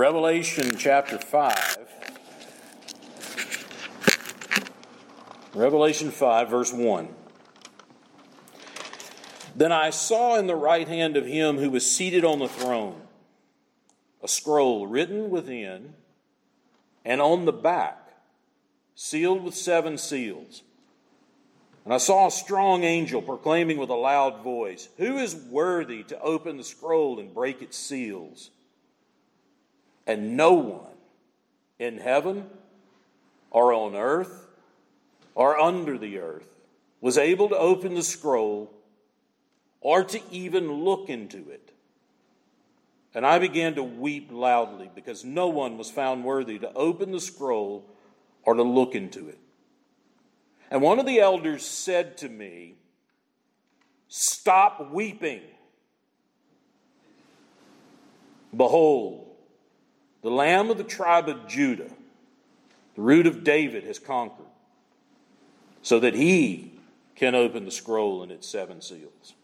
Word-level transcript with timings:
Revelation 0.00 0.76
chapter 0.78 1.18
5. 1.18 1.78
Revelation 5.52 6.10
5, 6.10 6.48
verse 6.48 6.72
1. 6.72 7.08
Then 9.54 9.72
I 9.72 9.90
saw 9.90 10.38
in 10.38 10.46
the 10.46 10.56
right 10.56 10.88
hand 10.88 11.18
of 11.18 11.26
him 11.26 11.58
who 11.58 11.68
was 11.68 11.84
seated 11.84 12.24
on 12.24 12.38
the 12.38 12.48
throne 12.48 13.02
a 14.22 14.28
scroll 14.28 14.86
written 14.86 15.28
within 15.28 15.92
and 17.04 17.20
on 17.20 17.44
the 17.44 17.52
back, 17.52 18.14
sealed 18.94 19.44
with 19.44 19.54
seven 19.54 19.98
seals. 19.98 20.62
And 21.84 21.92
I 21.92 21.98
saw 21.98 22.28
a 22.28 22.30
strong 22.30 22.84
angel 22.84 23.20
proclaiming 23.20 23.76
with 23.76 23.90
a 23.90 23.94
loud 23.94 24.42
voice, 24.42 24.88
Who 24.96 25.18
is 25.18 25.34
worthy 25.34 26.04
to 26.04 26.18
open 26.22 26.56
the 26.56 26.64
scroll 26.64 27.20
and 27.20 27.34
break 27.34 27.60
its 27.60 27.76
seals? 27.76 28.48
And 30.10 30.36
no 30.36 30.54
one 30.54 30.96
in 31.78 31.98
heaven 31.98 32.50
or 33.48 33.72
on 33.72 33.94
earth 33.94 34.48
or 35.36 35.56
under 35.56 35.96
the 35.96 36.18
earth 36.18 36.48
was 37.00 37.16
able 37.16 37.48
to 37.48 37.56
open 37.56 37.94
the 37.94 38.02
scroll 38.02 38.72
or 39.80 40.02
to 40.02 40.20
even 40.32 40.82
look 40.82 41.08
into 41.08 41.48
it. 41.50 41.70
And 43.14 43.24
I 43.24 43.38
began 43.38 43.76
to 43.76 43.84
weep 43.84 44.30
loudly 44.32 44.90
because 44.92 45.24
no 45.24 45.46
one 45.46 45.78
was 45.78 45.92
found 45.92 46.24
worthy 46.24 46.58
to 46.58 46.72
open 46.72 47.12
the 47.12 47.20
scroll 47.20 47.84
or 48.42 48.54
to 48.54 48.64
look 48.64 48.96
into 48.96 49.28
it. 49.28 49.38
And 50.72 50.82
one 50.82 50.98
of 50.98 51.06
the 51.06 51.20
elders 51.20 51.64
said 51.64 52.16
to 52.18 52.28
me, 52.28 52.74
Stop 54.08 54.90
weeping. 54.90 55.42
Behold, 58.56 59.29
the 60.22 60.30
Lamb 60.30 60.70
of 60.70 60.78
the 60.78 60.84
tribe 60.84 61.28
of 61.28 61.46
Judah, 61.46 61.90
the 62.94 63.02
root 63.02 63.26
of 63.26 63.44
David, 63.44 63.84
has 63.84 63.98
conquered, 63.98 64.46
so 65.82 66.00
that 66.00 66.14
he 66.14 66.72
can 67.16 67.34
open 67.34 67.64
the 67.64 67.70
scroll 67.70 68.22
and 68.22 68.32
its 68.32 68.48
seven 68.48 68.80
seals. 68.80 69.34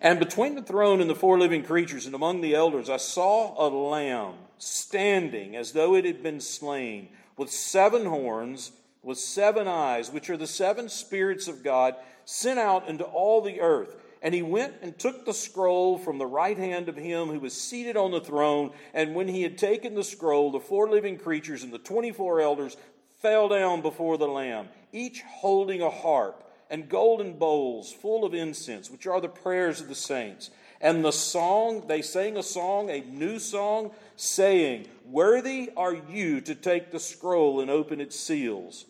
And 0.00 0.18
between 0.18 0.56
the 0.56 0.62
throne 0.62 1.00
and 1.00 1.08
the 1.08 1.14
four 1.14 1.38
living 1.38 1.62
creatures 1.62 2.06
and 2.06 2.14
among 2.14 2.40
the 2.40 2.54
elders, 2.54 2.90
I 2.90 2.96
saw 2.96 3.54
a 3.56 3.68
lamb 3.68 4.34
standing 4.58 5.54
as 5.54 5.72
though 5.72 5.94
it 5.94 6.04
had 6.04 6.22
been 6.22 6.40
slain, 6.40 7.08
with 7.36 7.50
seven 7.50 8.06
horns, 8.06 8.72
with 9.02 9.18
seven 9.18 9.68
eyes, 9.68 10.10
which 10.10 10.28
are 10.28 10.36
the 10.36 10.46
seven 10.46 10.88
spirits 10.88 11.48
of 11.48 11.62
God 11.62 11.94
sent 12.24 12.58
out 12.58 12.88
into 12.88 13.04
all 13.04 13.40
the 13.40 13.60
earth. 13.60 13.96
And 14.22 14.32
he 14.32 14.42
went 14.42 14.74
and 14.82 14.96
took 14.96 15.24
the 15.26 15.34
scroll 15.34 15.98
from 15.98 16.18
the 16.18 16.26
right 16.26 16.56
hand 16.56 16.88
of 16.88 16.96
him 16.96 17.28
who 17.28 17.40
was 17.40 17.60
seated 17.60 17.96
on 17.96 18.12
the 18.12 18.20
throne. 18.20 18.70
And 18.94 19.16
when 19.16 19.26
he 19.26 19.42
had 19.42 19.58
taken 19.58 19.94
the 19.94 20.04
scroll, 20.04 20.52
the 20.52 20.60
four 20.60 20.88
living 20.88 21.18
creatures 21.18 21.64
and 21.64 21.72
the 21.72 21.78
24 21.78 22.40
elders 22.40 22.76
fell 23.18 23.48
down 23.48 23.82
before 23.82 24.16
the 24.16 24.28
Lamb, 24.28 24.68
each 24.92 25.22
holding 25.22 25.82
a 25.82 25.90
harp 25.90 26.48
and 26.70 26.88
golden 26.88 27.34
bowls 27.34 27.92
full 27.92 28.24
of 28.24 28.32
incense, 28.32 28.90
which 28.90 29.06
are 29.06 29.20
the 29.20 29.28
prayers 29.28 29.80
of 29.80 29.88
the 29.88 29.94
saints. 29.94 30.50
And 30.80 31.04
the 31.04 31.12
song, 31.12 31.86
they 31.86 32.00
sang 32.00 32.36
a 32.36 32.42
song, 32.42 32.90
a 32.90 33.02
new 33.02 33.38
song, 33.38 33.92
saying, 34.16 34.86
Worthy 35.04 35.70
are 35.76 35.94
you 35.94 36.40
to 36.40 36.54
take 36.54 36.90
the 36.90 36.98
scroll 36.98 37.60
and 37.60 37.70
open 37.70 38.00
its 38.00 38.18
seals. 38.18 38.86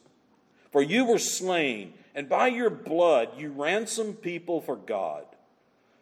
For 0.70 0.82
you 0.82 1.04
were 1.04 1.18
slain 1.18 1.94
and 2.14 2.28
by 2.28 2.48
your 2.48 2.70
blood 2.70 3.30
you 3.38 3.50
ransomed 3.50 4.22
people 4.22 4.60
for 4.60 4.76
God 4.76 5.24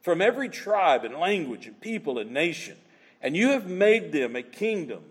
from 0.03 0.20
every 0.20 0.48
tribe 0.48 1.05
and 1.05 1.14
language 1.16 1.66
and 1.66 1.80
people 1.80 2.19
and 2.19 2.33
nation. 2.33 2.77
And 3.20 3.36
you 3.36 3.50
have 3.50 3.69
made 3.69 4.12
them 4.12 4.34
a 4.34 4.42
kingdom 4.42 5.03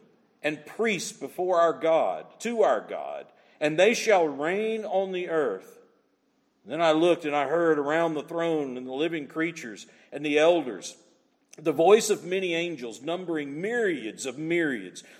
and 0.41 0.65
priests 0.65 1.11
before 1.11 1.59
our 1.59 1.73
God, 1.73 2.25
to 2.39 2.63
our 2.63 2.81
God, 2.81 3.27
and 3.59 3.77
they 3.77 3.93
shall 3.93 4.27
reign 4.27 4.83
on 4.83 5.11
the 5.11 5.29
earth. 5.29 5.79
then 6.65 6.81
I 6.81 6.91
looked 6.91 7.25
and 7.25 7.35
I 7.35 7.47
heard 7.47 7.77
around 7.77 8.13
the 8.13 8.23
throne 8.23 8.77
and 8.77 8.87
the 8.87 8.93
living 8.93 9.27
creatures 9.27 9.85
and 10.11 10.25
the 10.25 10.39
elders 10.39 10.95
the 11.63 11.71
voice 11.71 12.09
of 12.09 12.23
many 12.23 12.53
angels, 12.53 13.01
numbering 13.01 13.59
myriads 13.61 14.25
of 14.25 14.37
myriads, 14.37 15.03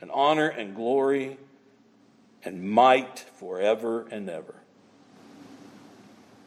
and 0.00 0.10
honor 0.12 0.48
and 0.48 0.74
glory 0.74 1.36
and 2.44 2.68
might 2.68 3.18
forever 3.18 4.06
and 4.10 4.28
ever. 4.28 4.54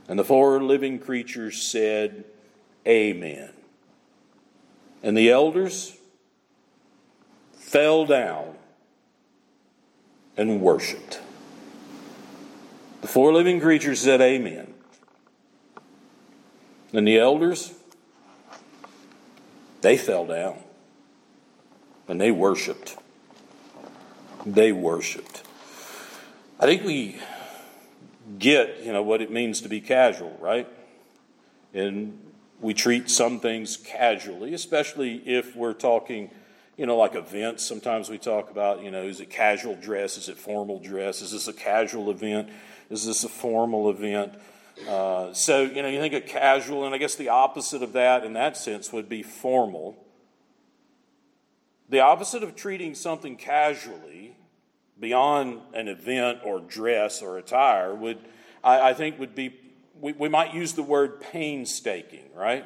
And 0.08 0.20
the 0.20 0.24
four 0.24 0.62
living 0.62 1.00
creatures 1.00 1.62
said, 1.62 2.26
Amen. 2.88 3.52
And 5.02 5.16
the 5.18 5.30
elders 5.30 5.98
fell 7.54 8.06
down 8.06 8.56
and 10.36 10.62
worshiped. 10.62 11.22
The 13.02 13.08
four 13.08 13.34
living 13.34 13.60
creatures 13.60 14.02
said, 14.02 14.22
Amen. 14.22 14.74
And 16.92 17.08
the 17.08 17.18
elders, 17.18 17.74
they 19.82 19.98
fell 19.98 20.26
down 20.26 20.58
and 22.08 22.20
they 22.20 22.32
worshiped. 22.32 22.98
They 24.46 24.72
worshiped. 24.72 25.44
I 26.60 26.66
think 26.66 26.84
we 26.84 27.18
get, 28.40 28.84
you 28.84 28.94
know, 28.94 29.02
what 29.02 29.22
it 29.22 29.32
means 29.32 29.62
to 29.62 29.70
be 29.70 29.82
casual, 29.82 30.38
right? 30.40 30.68
And 31.74 32.20
we 32.60 32.74
treat 32.74 33.10
some 33.10 33.40
things 33.40 33.78
casually, 33.78 34.54
especially 34.54 35.16
if 35.26 35.56
we're 35.56 35.74
talking, 35.74 36.30
you 36.78 36.86
know, 36.86 36.98
like 36.98 37.16
events. 37.16 37.66
Sometimes 37.66 38.10
we 38.10 38.18
talk 38.18 38.50
about, 38.52 38.84
you 38.84 38.92
know, 38.92 39.04
is 39.04 39.20
it 39.20 39.30
casual 39.30 39.76
dress? 39.76 40.18
Is 40.18 40.30
it 40.30 40.38
formal 40.38 40.80
dress? 40.80 41.22
Is 41.22 41.32
this 41.32 41.48
a 41.48 41.54
casual 41.54 42.10
event? 42.10 42.50
Is 42.90 43.06
this 43.06 43.24
a 43.24 43.30
formal 43.30 43.90
event? 43.90 44.34
Uh, 44.88 45.34
so, 45.34 45.64
you 45.64 45.82
know, 45.82 45.88
you 45.88 46.00
think 46.00 46.14
of 46.14 46.26
casual, 46.26 46.86
and 46.86 46.96
I 46.96 46.98
guess 46.98 47.16
the 47.16 47.30
opposite 47.30 47.84
of 47.84 47.94
that 47.94 48.24
in 48.24 48.34
that 48.34 48.58
sense 48.58 48.92
would 48.94 49.10
be 49.10 49.24
formal. 49.24 49.98
The 51.90 52.00
opposite 52.00 52.44
of 52.44 52.56
treating 52.56 52.96
something 52.96 53.36
casually 53.36 54.23
beyond 55.00 55.62
an 55.74 55.88
event 55.88 56.40
or 56.44 56.60
dress 56.60 57.22
or 57.22 57.38
attire 57.38 57.94
would, 57.94 58.20
I, 58.64 58.90
I 58.90 58.94
think, 58.94 59.20
would 59.20 59.36
be, 59.36 59.56
we, 60.00 60.14
we 60.14 60.30
might 60.30 60.54
use 60.54 60.74
the 60.74 60.84
word 60.84 61.22
painstaking, 61.22 62.30
right? 62.36 62.66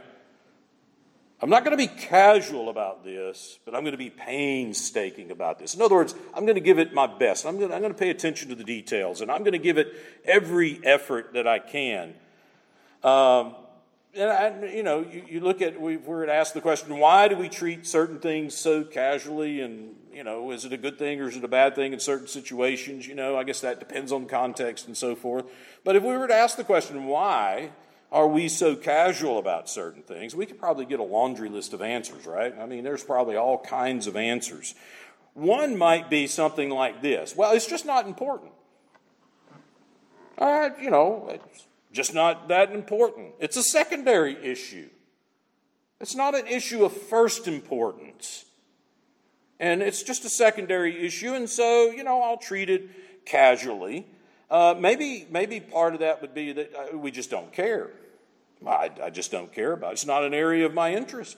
I'm 1.40 1.52
not 1.52 1.64
going 1.64 1.78
to 1.78 1.78
be 1.78 1.88
casual 1.88 2.70
about 2.70 3.04
this, 3.04 3.60
but 3.64 3.76
I'm 3.76 3.82
going 3.82 3.92
to 3.92 3.98
be 3.98 4.10
painstaking 4.10 5.30
about 5.30 5.60
this. 5.60 5.76
In 5.76 5.82
other 5.84 5.94
words, 5.94 6.16
I'm 6.34 6.46
going 6.46 6.56
to 6.56 6.62
give 6.62 6.80
it 6.80 6.94
my 6.94 7.06
best. 7.06 7.46
I'm 7.46 7.58
going 7.58 7.70
to, 7.70 7.76
I'm 7.76 7.82
going 7.82 7.94
to 7.94 8.00
pay 8.00 8.10
attention 8.10 8.50
to 8.50 8.56
the 8.56 8.64
details, 8.64 9.22
and 9.22 9.32
I'm 9.32 9.42
going 9.42 9.52
to 9.52 9.60
give 9.60 9.78
it 9.78 9.94
every 10.26 10.80
effort 10.84 11.34
that 11.34 11.48
I 11.48 11.60
can. 11.60 12.16
Um, 13.04 13.56
and 14.18 14.30
I, 14.32 14.68
you 14.74 14.84
know, 14.84 15.02
you, 15.02 15.24
you 15.30 15.40
look 15.40 15.62
at, 15.62 15.80
we 15.80 15.98
were 15.98 16.26
to 16.26 16.34
ask 16.34 16.54
the 16.54 16.62
question, 16.62 16.98
why 16.98 17.28
do 17.28 17.38
we 17.38 17.50
treat 17.50 17.86
certain 17.86 18.20
things 18.20 18.56
so 18.56 18.84
casually? 18.84 19.62
And, 19.62 19.96
you 20.12 20.24
know, 20.24 20.52
is 20.52 20.66
it 20.66 20.74
a 20.74 20.78
good 20.78 20.98
thing 20.98 21.22
or 21.22 21.28
is 21.28 21.38
it 21.38 21.44
a 21.44 21.48
bad 21.48 21.76
thing 21.76 21.94
in 21.94 22.00
certain 22.00 22.28
situations? 22.28 23.08
You 23.08 23.16
know, 23.16 23.38
I 23.38 23.44
guess 23.44 23.62
that 23.62 23.80
depends 23.80 24.12
on 24.12 24.26
context 24.26 24.88
and 24.88 24.98
so 24.98 25.16
forth. 25.16 25.46
But 25.84 25.96
if 25.96 26.04
we 26.04 26.18
were 26.18 26.28
to 26.28 26.34
ask 26.34 26.58
the 26.58 26.64
question, 26.64 27.06
why 27.06 27.72
are 28.12 28.28
we 28.28 28.48
so 28.48 28.76
casual 28.76 29.38
about 29.38 29.70
certain 29.70 30.02
things? 30.02 30.36
We 30.36 30.46
could 30.46 30.60
probably 30.60 30.86
get 30.86 31.00
a 31.00 31.04
laundry 31.04 31.50
list 31.50 31.74
of 31.74 31.82
answers, 31.82 32.26
right? 32.26 32.54
I 32.60 32.66
mean, 32.66 32.84
there's 32.84 33.04
probably 33.04 33.36
all 33.36 33.60
kinds 33.60 34.08
of 34.08 34.16
answers. 34.16 34.76
One 35.34 35.78
might 35.78 36.10
be 36.10 36.26
something 36.26 36.70
like 36.70 37.02
this 37.02 37.36
Well, 37.36 37.54
it's 37.54 37.68
just 37.68 37.86
not 37.86 38.08
important. 38.08 38.52
Uh, 40.38 40.70
you 40.80 40.90
know, 40.90 41.40
just 41.92 42.14
not 42.14 42.48
that 42.50 42.72
important. 42.72 43.34
It's 43.40 43.58
a 43.58 43.64
secondary 43.64 44.36
issue. 44.44 44.90
It's 46.00 46.16
not 46.16 46.36
an 46.36 46.48
issue 46.48 46.86
of 46.86 46.94
first 46.94 47.48
importance. 47.48 48.46
And 49.60 49.82
it's 49.82 50.04
just 50.04 50.24
a 50.26 50.30
secondary 50.30 51.06
issue, 51.06 51.34
and 51.34 51.50
so, 51.50 51.90
you 51.90 52.04
know, 52.04 52.22
I'll 52.22 52.38
treat 52.38 52.70
it 52.70 53.26
casually. 53.26 54.06
Uh, 54.52 54.76
maybe, 54.78 55.26
maybe 55.32 55.60
part 55.60 55.94
of 55.94 56.02
that 56.02 56.22
would 56.22 56.34
be 56.34 56.54
that 56.54 56.74
uh, 56.76 56.98
we 56.98 57.10
just 57.10 57.32
don't 57.32 57.52
care. 57.52 57.90
I, 58.66 58.92
I 59.04 59.10
just 59.10 59.32
don't 59.32 59.52
care 59.52 59.74
about 59.74 59.90
it. 59.90 59.94
It's 59.94 60.06
not 60.06 60.24
an 60.24 60.34
area 60.34 60.66
of 60.66 60.74
my 60.74 60.94
interest. 60.94 61.38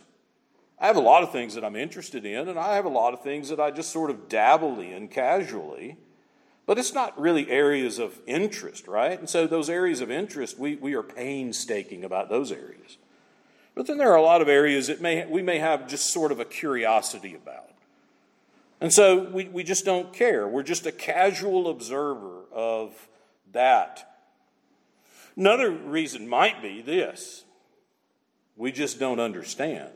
I 0.77 0.87
have 0.87 0.95
a 0.95 1.01
lot 1.01 1.23
of 1.23 1.31
things 1.31 1.55
that 1.55 1.63
I'm 1.63 1.75
interested 1.75 2.25
in, 2.25 2.47
and 2.49 2.59
I 2.59 2.75
have 2.75 2.85
a 2.85 2.89
lot 2.89 3.13
of 3.13 3.21
things 3.21 3.49
that 3.49 3.59
I 3.59 3.71
just 3.71 3.91
sort 3.91 4.09
of 4.09 4.29
dabble 4.29 4.79
in 4.79 5.07
casually. 5.07 5.97
But 6.69 6.77
it's 6.77 6.93
not 6.93 7.19
really 7.19 7.49
areas 7.49 7.97
of 7.97 8.19
interest, 8.27 8.87
right? 8.87 9.17
And 9.17 9.27
so 9.27 9.47
those 9.47 9.71
areas 9.71 10.01
of 10.01 10.11
interest, 10.11 10.59
we, 10.59 10.75
we 10.75 10.93
are 10.93 11.01
painstaking 11.01 12.03
about 12.03 12.29
those 12.29 12.51
areas. 12.51 12.99
But 13.73 13.87
then 13.87 13.97
there 13.97 14.11
are 14.11 14.15
a 14.15 14.21
lot 14.21 14.39
of 14.39 14.47
areas 14.47 14.85
that 14.85 15.01
may, 15.01 15.25
we 15.25 15.41
may 15.41 15.57
have 15.57 15.87
just 15.87 16.13
sort 16.13 16.31
of 16.31 16.39
a 16.39 16.45
curiosity 16.45 17.33
about. 17.33 17.71
And 18.79 18.93
so 18.93 19.23
we, 19.31 19.45
we 19.45 19.63
just 19.63 19.83
don't 19.83 20.13
care. 20.13 20.47
We're 20.47 20.61
just 20.61 20.85
a 20.85 20.91
casual 20.91 21.71
observer 21.71 22.43
of 22.53 22.93
that. 23.51 24.19
Another 25.35 25.71
reason 25.71 26.29
might 26.29 26.61
be 26.61 26.83
this 26.83 27.45
we 28.55 28.71
just 28.71 28.99
don't 28.99 29.19
understand. 29.19 29.89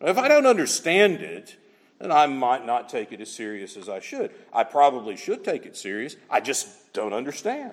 If 0.00 0.18
I 0.18 0.26
don't 0.26 0.46
understand 0.46 1.20
it, 1.20 1.58
then 2.04 2.12
I 2.12 2.26
might 2.26 2.66
not 2.66 2.90
take 2.90 3.12
it 3.12 3.20
as 3.22 3.30
serious 3.30 3.76
as 3.78 3.88
I 3.88 4.00
should. 4.00 4.30
I 4.52 4.62
probably 4.64 5.16
should 5.16 5.42
take 5.42 5.64
it 5.64 5.74
serious. 5.74 6.16
I 6.28 6.40
just 6.40 6.92
don't 6.92 7.14
understand. 7.14 7.72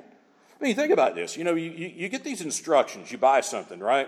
I 0.59 0.63
mean, 0.63 0.75
think 0.75 0.93
about 0.93 1.15
this. 1.15 1.35
You 1.35 1.43
know, 1.43 1.55
you, 1.55 1.69
you, 1.71 1.87
you 1.87 2.09
get 2.09 2.23
these 2.23 2.41
instructions, 2.41 3.11
you 3.11 3.17
buy 3.17 3.41
something, 3.41 3.79
right? 3.79 4.07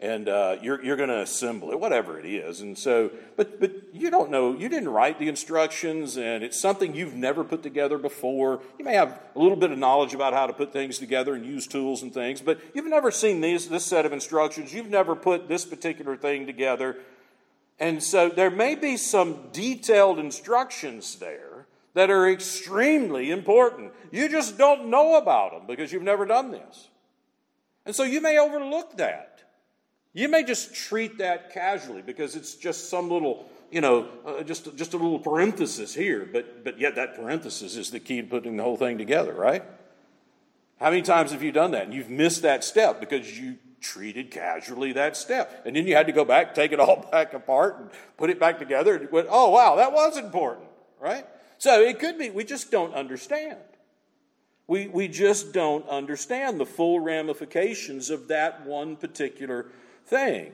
and 0.00 0.28
uh, 0.30 0.56
you're, 0.62 0.82
you're 0.82 0.96
going 0.96 1.10
to 1.10 1.20
assemble 1.20 1.70
it, 1.72 1.78
whatever 1.78 2.18
it 2.18 2.24
is. 2.24 2.62
And 2.62 2.76
so, 2.76 3.10
but, 3.36 3.60
but 3.60 3.70
you 3.92 4.10
don't 4.10 4.30
know, 4.30 4.56
you 4.56 4.68
didn't 4.70 4.88
write 4.88 5.18
the 5.18 5.28
instructions, 5.28 6.16
and 6.16 6.42
it's 6.42 6.58
something 6.58 6.94
you've 6.94 7.14
never 7.14 7.44
put 7.44 7.62
together 7.62 7.98
before. 7.98 8.62
You 8.78 8.84
may 8.84 8.94
have 8.94 9.20
a 9.36 9.38
little 9.38 9.58
bit 9.58 9.70
of 9.70 9.78
knowledge 9.78 10.14
about 10.14 10.32
how 10.32 10.46
to 10.46 10.54
put 10.54 10.72
things 10.72 10.98
together 10.98 11.34
and 11.34 11.44
use 11.44 11.66
tools 11.66 12.02
and 12.02 12.14
things, 12.14 12.40
but 12.40 12.58
you've 12.74 12.86
never 12.86 13.10
seen 13.10 13.42
these, 13.42 13.68
this 13.68 13.84
set 13.84 14.06
of 14.06 14.12
instructions. 14.12 14.72
You've 14.72 14.88
never 14.90 15.14
put 15.14 15.48
this 15.48 15.66
particular 15.66 16.16
thing 16.16 16.46
together. 16.46 16.96
And 17.80 18.02
so 18.02 18.28
there 18.28 18.50
may 18.50 18.74
be 18.74 18.98
some 18.98 19.48
detailed 19.52 20.18
instructions 20.18 21.16
there 21.16 21.66
that 21.94 22.10
are 22.10 22.30
extremely 22.30 23.30
important. 23.30 23.92
You 24.12 24.28
just 24.28 24.58
don't 24.58 24.90
know 24.90 25.16
about 25.16 25.52
them 25.52 25.62
because 25.66 25.90
you've 25.90 26.02
never 26.02 26.26
done 26.26 26.50
this. 26.50 26.88
And 27.86 27.96
so 27.96 28.02
you 28.02 28.20
may 28.20 28.38
overlook 28.38 28.98
that. 28.98 29.40
You 30.12 30.28
may 30.28 30.44
just 30.44 30.74
treat 30.74 31.18
that 31.18 31.52
casually 31.52 32.02
because 32.02 32.36
it's 32.36 32.54
just 32.54 32.90
some 32.90 33.10
little, 33.10 33.48
you 33.70 33.80
know, 33.80 34.08
uh, 34.26 34.42
just, 34.42 34.76
just 34.76 34.92
a 34.92 34.96
little 34.96 35.18
parenthesis 35.18 35.94
here, 35.94 36.28
but, 36.30 36.62
but 36.62 36.78
yet 36.78 36.96
that 36.96 37.16
parenthesis 37.16 37.76
is 37.76 37.90
the 37.90 38.00
key 38.00 38.20
to 38.20 38.26
putting 38.26 38.56
the 38.56 38.62
whole 38.62 38.76
thing 38.76 38.98
together, 38.98 39.32
right? 39.32 39.64
How 40.78 40.90
many 40.90 41.02
times 41.02 41.32
have 41.32 41.42
you 41.42 41.52
done 41.52 41.70
that 41.70 41.84
and 41.84 41.94
you've 41.94 42.10
missed 42.10 42.42
that 42.42 42.62
step 42.62 43.00
because 43.00 43.38
you 43.38 43.56
treated 43.80 44.30
casually 44.30 44.92
that 44.92 45.16
step? 45.16 45.62
And 45.64 45.74
then 45.76 45.86
you 45.86 45.94
had 45.94 46.06
to 46.06 46.12
go 46.12 46.24
back, 46.24 46.54
take 46.54 46.72
it 46.72 46.80
all 46.80 47.08
back 47.12 47.34
apart, 47.34 47.78
and 47.78 47.90
put 48.16 48.30
it 48.30 48.38
back 48.38 48.58
together, 48.58 48.96
and 48.96 49.10
went, 49.10 49.28
oh, 49.30 49.50
wow, 49.50 49.76
that 49.76 49.92
was 49.92 50.16
important, 50.16 50.68
right? 51.00 51.26
So 51.58 51.82
it 51.82 51.98
could 51.98 52.18
be 52.18 52.30
we 52.30 52.44
just 52.44 52.70
don't 52.70 52.94
understand. 52.94 53.58
We, 54.66 54.86
we 54.86 55.08
just 55.08 55.52
don't 55.52 55.86
understand 55.88 56.60
the 56.60 56.64
full 56.64 57.00
ramifications 57.00 58.08
of 58.08 58.28
that 58.28 58.64
one 58.64 58.96
particular 58.96 59.66
thing. 60.06 60.52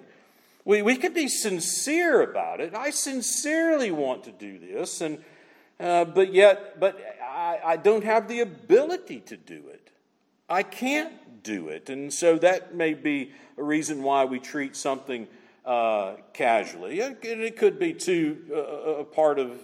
We, 0.64 0.82
we 0.82 0.96
can 0.96 1.12
be 1.12 1.28
sincere 1.28 2.22
about 2.22 2.60
it. 2.60 2.74
I 2.74 2.90
sincerely 2.90 3.90
want 3.90 4.24
to 4.24 4.32
do 4.32 4.58
this, 4.58 5.00
and, 5.00 5.22
uh, 5.78 6.06
but 6.06 6.32
yet, 6.32 6.80
but 6.80 6.98
I, 7.22 7.60
I 7.64 7.76
don't 7.76 8.04
have 8.04 8.26
the 8.26 8.40
ability 8.40 9.20
to 9.26 9.36
do 9.36 9.62
it. 9.68 9.90
I 10.48 10.62
can't 10.62 11.12
do 11.46 11.68
it. 11.68 11.88
And 11.88 12.12
so 12.12 12.38
that 12.38 12.74
may 12.74 12.94
be 12.94 13.32
a 13.56 13.62
reason 13.62 14.02
why 14.02 14.24
we 14.24 14.38
treat 14.40 14.76
something 14.76 15.28
uh, 15.64 16.16
casually. 16.32 17.00
And 17.00 17.16
it 17.22 17.56
could 17.56 17.78
be, 17.78 17.92
too, 17.92 18.38
uh, 18.52 19.00
a 19.00 19.04
part 19.04 19.38
of 19.38 19.58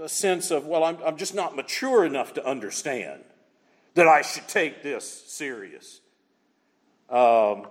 a 0.00 0.08
sense 0.08 0.50
of, 0.50 0.66
well, 0.66 0.84
I'm, 0.84 0.98
I'm 1.06 1.16
just 1.16 1.34
not 1.34 1.54
mature 1.54 2.04
enough 2.04 2.34
to 2.34 2.46
understand 2.46 3.22
that 3.94 4.08
I 4.08 4.22
should 4.22 4.48
take 4.48 4.82
this 4.82 5.04
serious. 5.26 6.00
Um, 7.08 7.66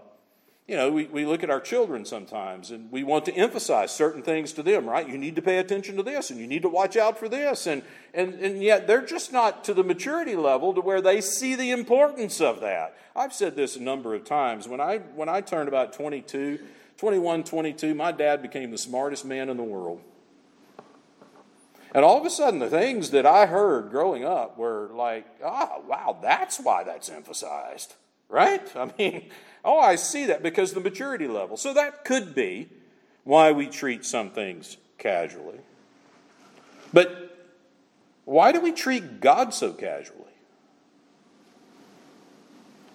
you 0.71 0.77
know, 0.77 0.89
we, 0.89 1.03
we 1.07 1.25
look 1.25 1.43
at 1.43 1.49
our 1.49 1.59
children 1.59 2.05
sometimes 2.05 2.71
and 2.71 2.89
we 2.93 3.03
want 3.03 3.25
to 3.25 3.33
emphasize 3.33 3.93
certain 3.93 4.21
things 4.21 4.53
to 4.53 4.63
them, 4.63 4.85
right? 4.85 5.05
You 5.05 5.17
need 5.17 5.35
to 5.35 5.41
pay 5.41 5.57
attention 5.57 5.97
to 5.97 6.03
this 6.03 6.29
and 6.29 6.39
you 6.39 6.47
need 6.47 6.61
to 6.61 6.69
watch 6.69 6.95
out 6.95 7.19
for 7.19 7.27
this. 7.27 7.67
And, 7.67 7.83
and, 8.13 8.35
and 8.35 8.63
yet 8.63 8.87
they're 8.87 9.05
just 9.05 9.33
not 9.33 9.65
to 9.65 9.73
the 9.73 9.83
maturity 9.83 10.37
level 10.37 10.73
to 10.73 10.79
where 10.79 11.01
they 11.01 11.19
see 11.19 11.55
the 11.55 11.71
importance 11.71 12.39
of 12.39 12.61
that. 12.61 12.95
I've 13.17 13.33
said 13.33 13.57
this 13.57 13.75
a 13.75 13.81
number 13.81 14.15
of 14.15 14.23
times. 14.23 14.65
When 14.65 14.79
I, 14.79 14.99
when 14.99 15.27
I 15.27 15.41
turned 15.41 15.67
about 15.67 15.91
22, 15.91 16.59
21, 16.95 17.43
22, 17.43 17.93
my 17.93 18.13
dad 18.13 18.41
became 18.41 18.71
the 18.71 18.77
smartest 18.77 19.25
man 19.25 19.49
in 19.49 19.57
the 19.57 19.63
world. 19.63 19.99
And 21.93 22.05
all 22.05 22.17
of 22.17 22.25
a 22.25 22.29
sudden, 22.29 22.61
the 22.61 22.69
things 22.69 23.09
that 23.09 23.25
I 23.25 23.45
heard 23.47 23.89
growing 23.89 24.23
up 24.23 24.57
were 24.57 24.89
like, 24.93 25.25
ah, 25.43 25.71
oh, 25.73 25.83
wow, 25.85 26.17
that's 26.21 26.61
why 26.61 26.85
that's 26.85 27.09
emphasized, 27.09 27.95
right? 28.31 28.65
I 28.75 28.91
mean, 28.97 29.29
Oh, 29.63 29.79
I 29.79 29.95
see 29.95 30.25
that 30.25 30.41
because 30.41 30.73
the 30.73 30.79
maturity 30.79 31.27
level. 31.27 31.57
So 31.57 31.73
that 31.73 32.03
could 32.03 32.33
be 32.33 32.69
why 33.23 33.51
we 33.51 33.67
treat 33.67 34.05
some 34.05 34.31
things 34.31 34.77
casually. 34.97 35.59
But 36.91 37.49
why 38.25 38.51
do 38.51 38.59
we 38.59 38.71
treat 38.71 39.21
God 39.21 39.53
so 39.53 39.73
casually? 39.73 40.17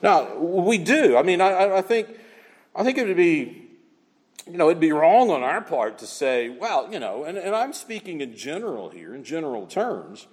Now, 0.02 0.36
we 0.36 0.78
do. 0.78 1.16
I 1.16 1.22
mean, 1.22 1.40
I, 1.40 1.78
I 1.78 1.82
think 1.82 2.08
I 2.74 2.84
think 2.84 2.98
it 2.98 3.06
would 3.06 3.16
be 3.16 3.62
you 4.48 4.56
know, 4.58 4.68
it'd 4.68 4.78
be 4.78 4.92
wrong 4.92 5.30
on 5.30 5.42
our 5.42 5.60
part 5.60 5.98
to 5.98 6.06
say, 6.06 6.48
well, 6.48 6.92
you 6.92 7.00
know, 7.00 7.24
and, 7.24 7.36
and 7.36 7.52
I'm 7.52 7.72
speaking 7.72 8.20
in 8.20 8.36
general 8.36 8.90
here, 8.90 9.12
in 9.12 9.24
general 9.24 9.66
terms. 9.66 10.28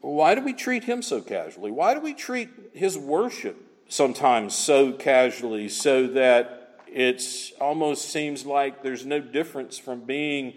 Why 0.00 0.34
do 0.34 0.42
we 0.42 0.52
treat 0.52 0.84
him 0.84 1.02
so 1.02 1.20
casually? 1.20 1.70
Why 1.70 1.94
do 1.94 2.00
we 2.00 2.14
treat 2.14 2.48
his 2.72 2.96
worship 2.96 3.56
sometimes 3.88 4.54
so 4.54 4.92
casually 4.92 5.68
so 5.68 6.06
that 6.08 6.80
it 6.86 7.22
almost 7.60 8.10
seems 8.10 8.46
like 8.46 8.82
there's 8.82 9.04
no 9.04 9.20
difference 9.20 9.78
from 9.78 10.00
being, 10.00 10.54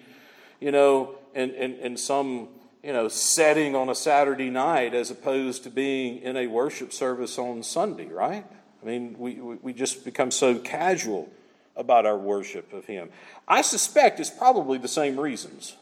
you 0.60 0.72
know, 0.72 1.16
in, 1.36 1.52
in, 1.52 1.74
in 1.76 1.98
some, 1.98 2.50
you 2.84 2.94
know, 2.94 3.08
setting 3.08 3.76
on 3.76 3.90
a 3.90 3.96
Saturday 3.96 4.50
night 4.50 4.94
as 4.94 5.12
opposed 5.12 5.64
to 5.64 5.70
being 5.70 6.20
in 6.20 6.38
a 6.38 6.48
worship 6.48 6.94
service 6.94 7.38
on 7.38 7.64
Sunday, 7.64 8.08
right? 8.08 8.46
I 8.82 8.86
mean, 8.86 9.16
we, 9.18 9.34
we 9.34 9.74
just 9.74 10.06
become 10.06 10.32
so 10.32 10.58
casual 10.58 11.30
about 11.76 12.06
our 12.06 12.18
worship 12.18 12.72
of 12.74 12.86
Him. 12.86 13.10
I 13.48 13.62
suspect 13.62 14.20
it's 14.20 14.30
probably 14.30 14.78
the 14.78 14.88
same 14.88 15.20
reasons. 15.20 15.76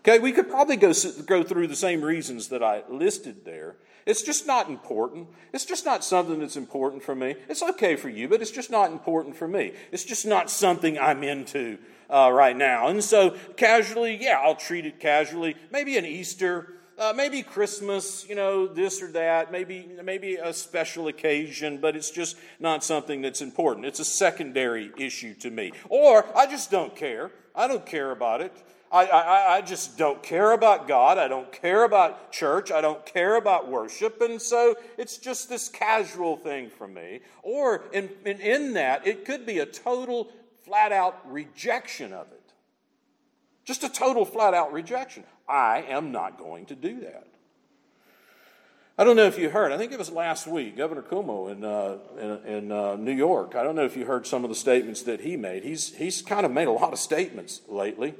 Okay, 0.00 0.18
we 0.18 0.32
could 0.32 0.48
probably 0.48 0.76
go, 0.76 0.92
go 1.26 1.42
through 1.42 1.66
the 1.66 1.76
same 1.76 2.02
reasons 2.02 2.48
that 2.48 2.62
I 2.62 2.82
listed 2.88 3.44
there. 3.44 3.76
It's 4.06 4.22
just 4.22 4.46
not 4.46 4.70
important. 4.70 5.28
It's 5.52 5.66
just 5.66 5.84
not 5.84 6.02
something 6.02 6.38
that's 6.38 6.56
important 6.56 7.02
for 7.02 7.14
me. 7.14 7.34
It's 7.48 7.62
okay 7.62 7.94
for 7.94 8.08
you, 8.08 8.26
but 8.26 8.40
it's 8.40 8.50
just 8.50 8.70
not 8.70 8.90
important 8.90 9.36
for 9.36 9.46
me. 9.46 9.72
It's 9.92 10.04
just 10.04 10.24
not 10.24 10.50
something 10.50 10.98
I'm 10.98 11.22
into 11.22 11.76
uh, 12.08 12.30
right 12.32 12.56
now. 12.56 12.88
And 12.88 13.04
so, 13.04 13.36
casually, 13.56 14.16
yeah, 14.18 14.40
I'll 14.42 14.56
treat 14.56 14.86
it 14.86 14.98
casually. 14.98 15.56
Maybe 15.70 15.98
an 15.98 16.06
Easter, 16.06 16.72
uh, 16.98 17.12
maybe 17.14 17.42
Christmas, 17.42 18.26
you 18.26 18.34
know, 18.34 18.66
this 18.66 19.02
or 19.02 19.08
that, 19.12 19.52
maybe, 19.52 19.88
maybe 20.02 20.36
a 20.36 20.54
special 20.54 21.08
occasion, 21.08 21.78
but 21.78 21.94
it's 21.94 22.10
just 22.10 22.36
not 22.58 22.82
something 22.82 23.20
that's 23.20 23.42
important. 23.42 23.84
It's 23.84 24.00
a 24.00 24.06
secondary 24.06 24.90
issue 24.96 25.34
to 25.34 25.50
me. 25.50 25.72
Or 25.90 26.24
I 26.34 26.46
just 26.46 26.70
don't 26.70 26.96
care. 26.96 27.30
I 27.54 27.68
don't 27.68 27.84
care 27.84 28.10
about 28.10 28.40
it. 28.40 28.52
I, 28.90 29.04
I, 29.06 29.56
I 29.56 29.60
just 29.60 29.98
don't 29.98 30.22
care 30.22 30.52
about 30.52 30.88
God. 30.88 31.18
I 31.18 31.28
don't 31.28 31.52
care 31.52 31.84
about 31.84 32.32
church. 32.32 32.72
I 32.72 32.80
don't 32.80 33.04
care 33.04 33.36
about 33.36 33.68
worship. 33.68 34.20
And 34.22 34.40
so 34.40 34.76
it's 34.96 35.18
just 35.18 35.48
this 35.48 35.68
casual 35.68 36.36
thing 36.36 36.70
for 36.70 36.88
me. 36.88 37.20
Or 37.42 37.84
in, 37.92 38.08
in, 38.24 38.40
in 38.40 38.72
that, 38.74 39.06
it 39.06 39.24
could 39.24 39.44
be 39.44 39.58
a 39.58 39.66
total, 39.66 40.32
flat 40.64 40.92
out 40.92 41.20
rejection 41.30 42.12
of 42.12 42.28
it. 42.32 42.52
Just 43.64 43.84
a 43.84 43.88
total, 43.90 44.24
flat 44.24 44.54
out 44.54 44.72
rejection. 44.72 45.24
I 45.46 45.84
am 45.88 46.10
not 46.10 46.38
going 46.38 46.66
to 46.66 46.74
do 46.74 47.00
that. 47.00 47.26
I 48.96 49.04
don't 49.04 49.14
know 49.14 49.26
if 49.26 49.38
you 49.38 49.50
heard, 49.50 49.70
I 49.70 49.76
think 49.76 49.92
it 49.92 49.98
was 49.98 50.10
last 50.10 50.48
week, 50.48 50.76
Governor 50.76 51.02
Cuomo 51.02 51.52
in, 51.52 51.62
uh, 51.62 51.98
in, 52.18 52.52
in 52.52 52.72
uh, 52.72 52.96
New 52.96 53.12
York. 53.12 53.54
I 53.54 53.62
don't 53.62 53.76
know 53.76 53.84
if 53.84 53.96
you 53.96 54.06
heard 54.06 54.26
some 54.26 54.42
of 54.42 54.50
the 54.50 54.56
statements 54.56 55.02
that 55.02 55.20
he 55.20 55.36
made. 55.36 55.62
He's, 55.62 55.94
he's 55.94 56.20
kind 56.20 56.44
of 56.44 56.50
made 56.50 56.66
a 56.66 56.72
lot 56.72 56.92
of 56.92 56.98
statements 56.98 57.60
lately. 57.68 58.14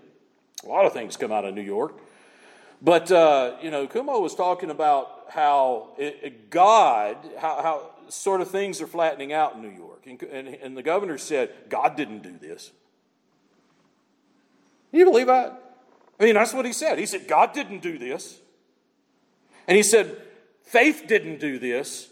A 0.64 0.68
lot 0.68 0.86
of 0.86 0.92
things 0.92 1.16
come 1.16 1.32
out 1.32 1.44
of 1.44 1.54
New 1.54 1.62
York. 1.62 1.94
But, 2.80 3.10
uh, 3.10 3.56
you 3.62 3.70
know, 3.70 3.86
Cuomo 3.86 4.20
was 4.20 4.34
talking 4.34 4.70
about 4.70 5.26
how 5.30 5.90
it, 5.98 6.50
God, 6.50 7.16
how, 7.38 7.62
how, 7.62 7.90
sort 8.08 8.40
of 8.40 8.50
things 8.50 8.80
are 8.80 8.86
flattening 8.86 9.32
out 9.32 9.54
in 9.54 9.62
New 9.62 9.70
York. 9.70 10.06
And, 10.06 10.22
and, 10.22 10.48
and 10.48 10.76
the 10.76 10.82
governor 10.82 11.18
said, 11.18 11.52
God 11.68 11.96
didn't 11.96 12.22
do 12.22 12.38
this. 12.38 12.70
You 14.92 15.04
believe 15.04 15.26
that? 15.26 15.76
I 16.18 16.24
mean, 16.24 16.34
that's 16.34 16.54
what 16.54 16.64
he 16.64 16.72
said. 16.72 16.98
He 16.98 17.06
said, 17.06 17.28
God 17.28 17.52
didn't 17.52 17.80
do 17.82 17.98
this. 17.98 18.40
And 19.66 19.76
he 19.76 19.82
said, 19.82 20.16
faith 20.62 21.04
didn't 21.06 21.38
do 21.38 21.58
this. 21.58 22.08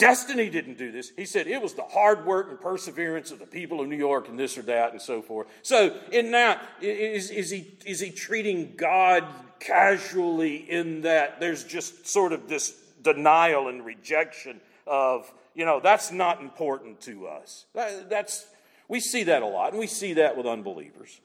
Destiny 0.00 0.48
didn't 0.48 0.78
do 0.78 0.90
this. 0.90 1.12
He 1.14 1.26
said 1.26 1.46
it 1.46 1.60
was 1.60 1.74
the 1.74 1.82
hard 1.82 2.24
work 2.24 2.48
and 2.48 2.58
perseverance 2.58 3.30
of 3.30 3.38
the 3.38 3.44
people 3.44 3.82
of 3.82 3.86
New 3.88 3.98
York 3.98 4.30
and 4.30 4.38
this 4.38 4.56
or 4.56 4.62
that 4.62 4.92
and 4.92 5.00
so 5.00 5.20
forth. 5.20 5.46
So, 5.60 5.94
in 6.10 6.30
that, 6.30 6.66
is, 6.80 7.30
is, 7.30 7.50
he, 7.50 7.76
is 7.84 8.00
he 8.00 8.10
treating 8.10 8.76
God 8.76 9.24
casually 9.60 10.56
in 10.56 11.02
that 11.02 11.38
there's 11.38 11.64
just 11.64 12.08
sort 12.08 12.32
of 12.32 12.48
this 12.48 12.74
denial 13.02 13.68
and 13.68 13.84
rejection 13.84 14.62
of, 14.86 15.30
you 15.54 15.66
know, 15.66 15.80
that's 15.80 16.10
not 16.10 16.40
important 16.40 17.02
to 17.02 17.26
us? 17.26 17.66
That, 17.74 18.08
that's, 18.08 18.46
we 18.88 19.00
see 19.00 19.24
that 19.24 19.42
a 19.42 19.46
lot, 19.46 19.72
and 19.72 19.78
we 19.78 19.86
see 19.86 20.14
that 20.14 20.34
with 20.34 20.46
unbelievers. 20.46 21.20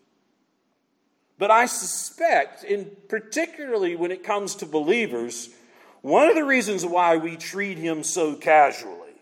But 1.38 1.50
I 1.50 1.68
suspect, 1.68 2.66
in 2.66 2.92
particularly 3.08 3.96
when 3.96 4.12
it 4.12 4.22
comes 4.26 4.56
to 4.56 4.66
believers, 4.66 5.50
one 6.06 6.30
of 6.30 6.36
the 6.36 6.44
reasons 6.44 6.86
why 6.86 7.18
we 7.18 7.36
treat 7.36 7.80
him 7.80 8.04
so 8.04 8.36
casually 8.36 9.16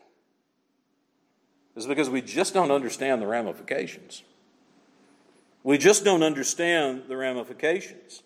is 1.77 1.85
because 1.85 2.09
we 2.09 2.21
just 2.21 2.53
don't 2.53 2.71
understand 2.71 3.21
the 3.21 3.25
ramifications. 3.25 4.21
We 5.63 5.77
just 5.77 6.03
don't 6.03 6.23
understand 6.23 7.03
the 7.07 7.15
ramifications. 7.15 8.21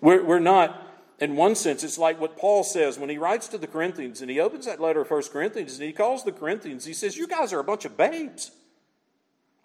We're, 0.00 0.20
we're 0.24 0.40
not, 0.40 0.84
in 1.20 1.36
one 1.36 1.54
sense, 1.54 1.84
it's 1.84 1.96
like 1.96 2.20
what 2.20 2.36
Paul 2.36 2.64
says 2.64 2.98
when 2.98 3.08
he 3.08 3.18
writes 3.18 3.46
to 3.46 3.58
the 3.58 3.68
Corinthians 3.68 4.20
and 4.20 4.28
he 4.28 4.40
opens 4.40 4.66
that 4.66 4.80
letter 4.80 5.02
of 5.02 5.08
1 5.08 5.22
Corinthians 5.32 5.74
and 5.74 5.84
he 5.84 5.92
calls 5.92 6.24
the 6.24 6.32
Corinthians, 6.32 6.84
he 6.84 6.92
says, 6.92 7.16
You 7.16 7.28
guys 7.28 7.52
are 7.52 7.60
a 7.60 7.64
bunch 7.64 7.84
of 7.84 7.96
babes. 7.96 8.50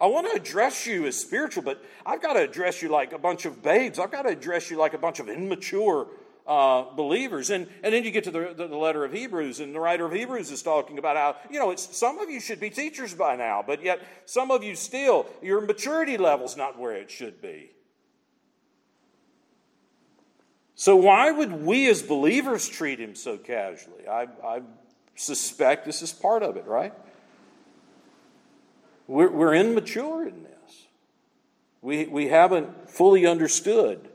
I 0.00 0.06
want 0.06 0.30
to 0.30 0.40
address 0.40 0.86
you 0.86 1.06
as 1.06 1.18
spiritual, 1.18 1.64
but 1.64 1.84
I've 2.04 2.22
got 2.22 2.34
to 2.34 2.42
address 2.44 2.82
you 2.82 2.88
like 2.88 3.12
a 3.12 3.18
bunch 3.18 3.46
of 3.46 3.64
babes. 3.64 3.98
I've 3.98 4.12
got 4.12 4.22
to 4.22 4.28
address 4.28 4.70
you 4.70 4.76
like 4.76 4.94
a 4.94 4.98
bunch 4.98 5.18
of 5.18 5.28
immature 5.28 6.06
uh, 6.46 6.84
believers. 6.94 7.50
And, 7.50 7.66
and 7.82 7.92
then 7.92 8.04
you 8.04 8.10
get 8.10 8.24
to 8.24 8.30
the, 8.30 8.54
the, 8.56 8.68
the, 8.68 8.76
letter 8.76 9.04
of 9.04 9.12
Hebrews, 9.12 9.60
and 9.60 9.74
the 9.74 9.80
writer 9.80 10.06
of 10.06 10.12
Hebrews 10.12 10.50
is 10.50 10.62
talking 10.62 10.98
about 10.98 11.16
how, 11.16 11.36
you 11.50 11.58
know, 11.58 11.70
it's, 11.70 11.96
some 11.96 12.18
of 12.18 12.30
you 12.30 12.40
should 12.40 12.60
be 12.60 12.70
teachers 12.70 13.14
by 13.14 13.36
now, 13.36 13.64
but 13.66 13.82
yet 13.82 14.00
some 14.26 14.50
of 14.50 14.62
you 14.62 14.76
still, 14.76 15.26
your 15.42 15.60
maturity 15.60 16.16
level's 16.16 16.56
not 16.56 16.78
where 16.78 16.94
it 16.94 17.10
should 17.10 17.42
be. 17.42 17.70
So, 20.78 20.94
why 20.94 21.30
would 21.30 21.52
we 21.64 21.88
as 21.88 22.02
believers 22.02 22.68
treat 22.68 23.00
him 23.00 23.14
so 23.14 23.38
casually? 23.38 24.06
I, 24.06 24.28
I 24.44 24.60
suspect 25.14 25.86
this 25.86 26.02
is 26.02 26.12
part 26.12 26.42
of 26.42 26.58
it, 26.58 26.66
right? 26.66 26.92
We're, 29.06 29.30
we're 29.30 29.54
immature 29.54 30.28
in 30.28 30.42
this. 30.42 30.86
We, 31.80 32.04
we 32.06 32.28
haven't 32.28 32.90
fully 32.90 33.26
understood 33.26 34.06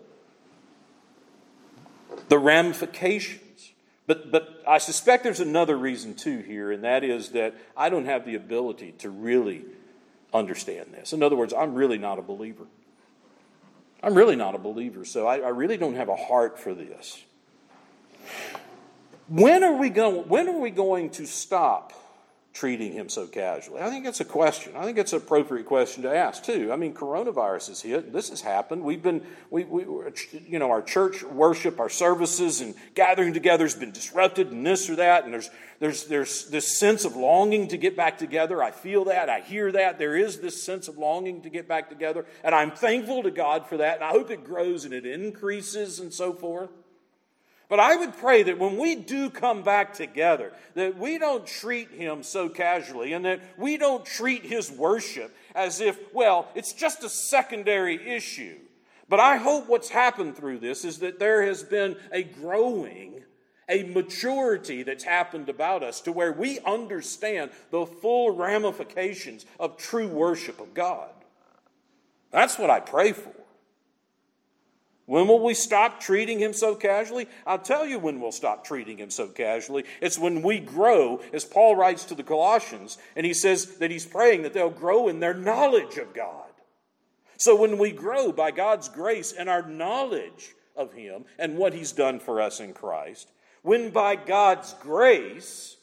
the 2.32 2.40
ramifications. 2.40 3.74
But, 4.08 4.32
but 4.32 4.64
I 4.66 4.78
suspect 4.78 5.26
there's 5.26 5.42
another 5.42 5.78
reason 5.78 6.16
too 6.16 6.38
here, 6.40 6.72
and 6.72 6.86
that 6.86 7.04
is 7.04 7.32
that 7.32 7.56
I 7.76 7.90
don't 7.90 8.06
have 8.06 8.26
the 8.26 8.36
ability 8.36 8.94
to 9.00 9.10
really 9.10 9.66
understand 10.34 10.94
this. 10.94 11.12
In 11.12 11.24
other 11.24 11.36
words, 11.36 11.54
I'm 11.54 11.74
really 11.76 11.98
not 11.98 12.20
a 12.20 12.22
believer. 12.22 12.64
I'm 14.02 14.16
really 14.16 14.38
not 14.38 14.56
a 14.56 14.58
believer, 14.58 15.04
so 15.04 15.28
I, 15.28 15.40
I 15.40 15.50
really 15.50 15.76
don't 15.76 15.96
have 15.96 16.08
a 16.08 16.16
heart 16.16 16.58
for 16.58 16.74
this. 16.74 17.22
When 19.28 19.62
are 19.66 19.76
we 19.76 19.90
going, 19.90 20.30
when 20.30 20.48
are 20.48 20.58
we 20.58 20.70
going 20.70 21.10
to 21.12 21.28
stop 21.28 21.92
treating 22.53 22.91
him 22.91 23.08
so 23.08 23.27
casually? 23.27 23.81
I 23.81 23.89
think 23.89 24.05
it's 24.05 24.20
a 24.20 24.25
question. 24.25 24.75
I 24.75 24.84
think 24.84 24.98
it's 24.98 25.13
an 25.13 25.20
appropriate 25.20 25.65
question 25.65 26.03
to 26.03 26.13
ask 26.13 26.43
too. 26.43 26.72
I 26.72 26.75
mean, 26.75 26.93
coronavirus 26.93 27.70
is 27.70 27.81
hit. 27.81 28.12
This 28.12 28.29
has 28.29 28.41
happened. 28.41 28.84
We've 28.84 29.01
been, 29.01 29.25
we, 29.50 29.63
we, 29.63 29.84
you 30.48 30.60
know, 30.60 30.70
our 30.70 30.81
church 30.81 31.24
worship, 31.24 31.79
our 31.79 31.89
services, 31.89 32.60
and 32.62 32.75
gathering 32.93 33.34
together 33.34 33.63
has 33.63 33.75
been 33.75 33.91
disrupted, 33.91 34.51
and 34.51 34.65
this 34.65 34.89
or 34.89 34.98
that. 34.98 35.24
And 35.24 35.34
there's, 35.34 35.50
there's, 35.79 36.05
there's 36.05 36.46
this 36.48 36.77
sense 36.77 37.05
of 37.05 37.15
longing 37.15 37.70
to 37.70 37.77
get 37.77 37.96
back 37.96 38.17
together. 38.17 38.62
I 38.62 38.72
feel 38.72 39.05
that. 39.05 39.29
I 39.29 39.39
hear 39.39 39.72
that. 39.72 39.98
There 39.98 40.17
is 40.17 40.39
this 40.39 40.62
sense 40.62 40.88
of 40.88 40.98
longing 40.98 41.41
to 41.43 41.50
get 41.50 41.67
back 41.67 41.89
together, 41.89 42.25
and 42.43 42.53
I'm 42.53 42.72
thankful 42.72 43.24
to 43.24 43.31
God 43.31 43.67
for 43.67 43.77
that. 43.77 43.96
And 43.96 44.03
I 44.03 44.10
hope 44.10 44.29
it 44.29 44.43
grows 44.43 44.86
and 44.86 44.93
it 44.93 45.05
increases 45.05 46.00
and 46.00 46.13
so 46.13 46.34
forth. 46.34 46.70
But 47.72 47.80
I 47.80 47.96
would 47.96 48.18
pray 48.18 48.44
that 48.44 48.60
when 48.60 48.75
we 48.75 48.96
do 48.96 49.30
come 49.30 49.63
back 49.63 49.94
together, 49.94 50.51
that 50.74 50.98
we 50.98 51.18
don't 51.18 51.48
treat 51.48 51.90
him 51.90 52.22
so 52.22 52.50
casually 52.50 53.13
and 53.13 53.24
that 53.24 53.40
we 53.56 53.78
don't 53.78 54.06
treat 54.06 54.44
his 54.44 54.70
worship 54.70 55.34
as 55.56 55.80
if, 55.80 55.98
well, 56.13 56.50
it's 56.54 56.74
just 56.74 57.01
a 57.06 57.08
secondary 57.08 57.96
issue. 57.96 58.58
But 59.08 59.22
I 59.22 59.38
hope 59.38 59.70
what's 59.70 59.88
happened 59.88 60.36
through 60.36 60.60
this 60.60 60.84
is 60.84 61.00
that 61.00 61.18
there 61.18 61.44
has 61.44 61.63
been 61.63 61.96
a 62.12 62.24
growing, 62.24 63.24
a 63.70 63.84
maturity 63.84 64.84
that's 64.84 65.06
happened 65.06 65.48
about 65.48 65.82
us 65.82 66.01
to 66.01 66.12
where 66.12 66.34
we 66.34 66.60
understand 66.60 67.51
the 67.70 67.86
full 67.86 68.32
ramifications 68.32 69.46
of 69.62 69.78
true 69.78 70.10
worship 70.10 70.60
of 70.60 70.74
God. 70.74 71.12
That's 72.32 72.60
what 72.60 72.70
I 72.70 72.82
pray 72.82 73.13
for. 73.13 73.40
When 75.12 75.27
will 75.27 75.44
we 75.44 75.56
stop 75.56 76.00
treating 76.00 76.39
him 76.39 76.53
so 76.53 76.74
casually? 76.74 77.27
I'll 77.46 77.60
tell 77.60 77.86
you 77.86 78.00
when 78.00 78.22
we'll 78.22 78.32
stop 78.32 78.63
treating 78.63 78.98
him 78.98 79.10
so 79.10 79.27
casually. 79.27 79.84
It's 80.00 80.18
when 80.18 80.41
we 80.41 80.62
grow, 80.62 81.20
as 81.34 81.44
Paul 81.44 81.75
writes 81.75 82.06
to 82.06 82.15
the 82.15 82.24
Colossians, 82.24 82.98
and 83.13 83.25
he 83.25 83.34
says 83.34 83.75
that 83.80 83.91
he's 83.91 84.06
praying 84.06 84.44
that 84.44 84.53
they'll 84.53 84.70
grow 84.70 85.10
in 85.10 85.20
their 85.20 85.34
knowledge 85.34 85.98
of 85.98 86.13
God. 86.13 86.48
So 87.36 87.58
when 87.58 87.77
we 87.77 87.91
grow 87.91 88.32
by 88.32 88.51
God's 88.51 88.88
grace 88.88 89.34
and 89.34 89.50
our 89.50 89.68
knowledge 89.68 90.56
of 90.77 90.94
him 90.94 91.25
and 91.38 91.58
what 91.58 91.74
he's 91.74 91.91
done 91.91 92.22
for 92.22 92.39
us 92.39 92.62
in 92.62 92.72
Christ, 92.72 93.34
when 93.63 93.89
by 93.89 94.15
God's 94.15 94.75
grace 94.75 95.75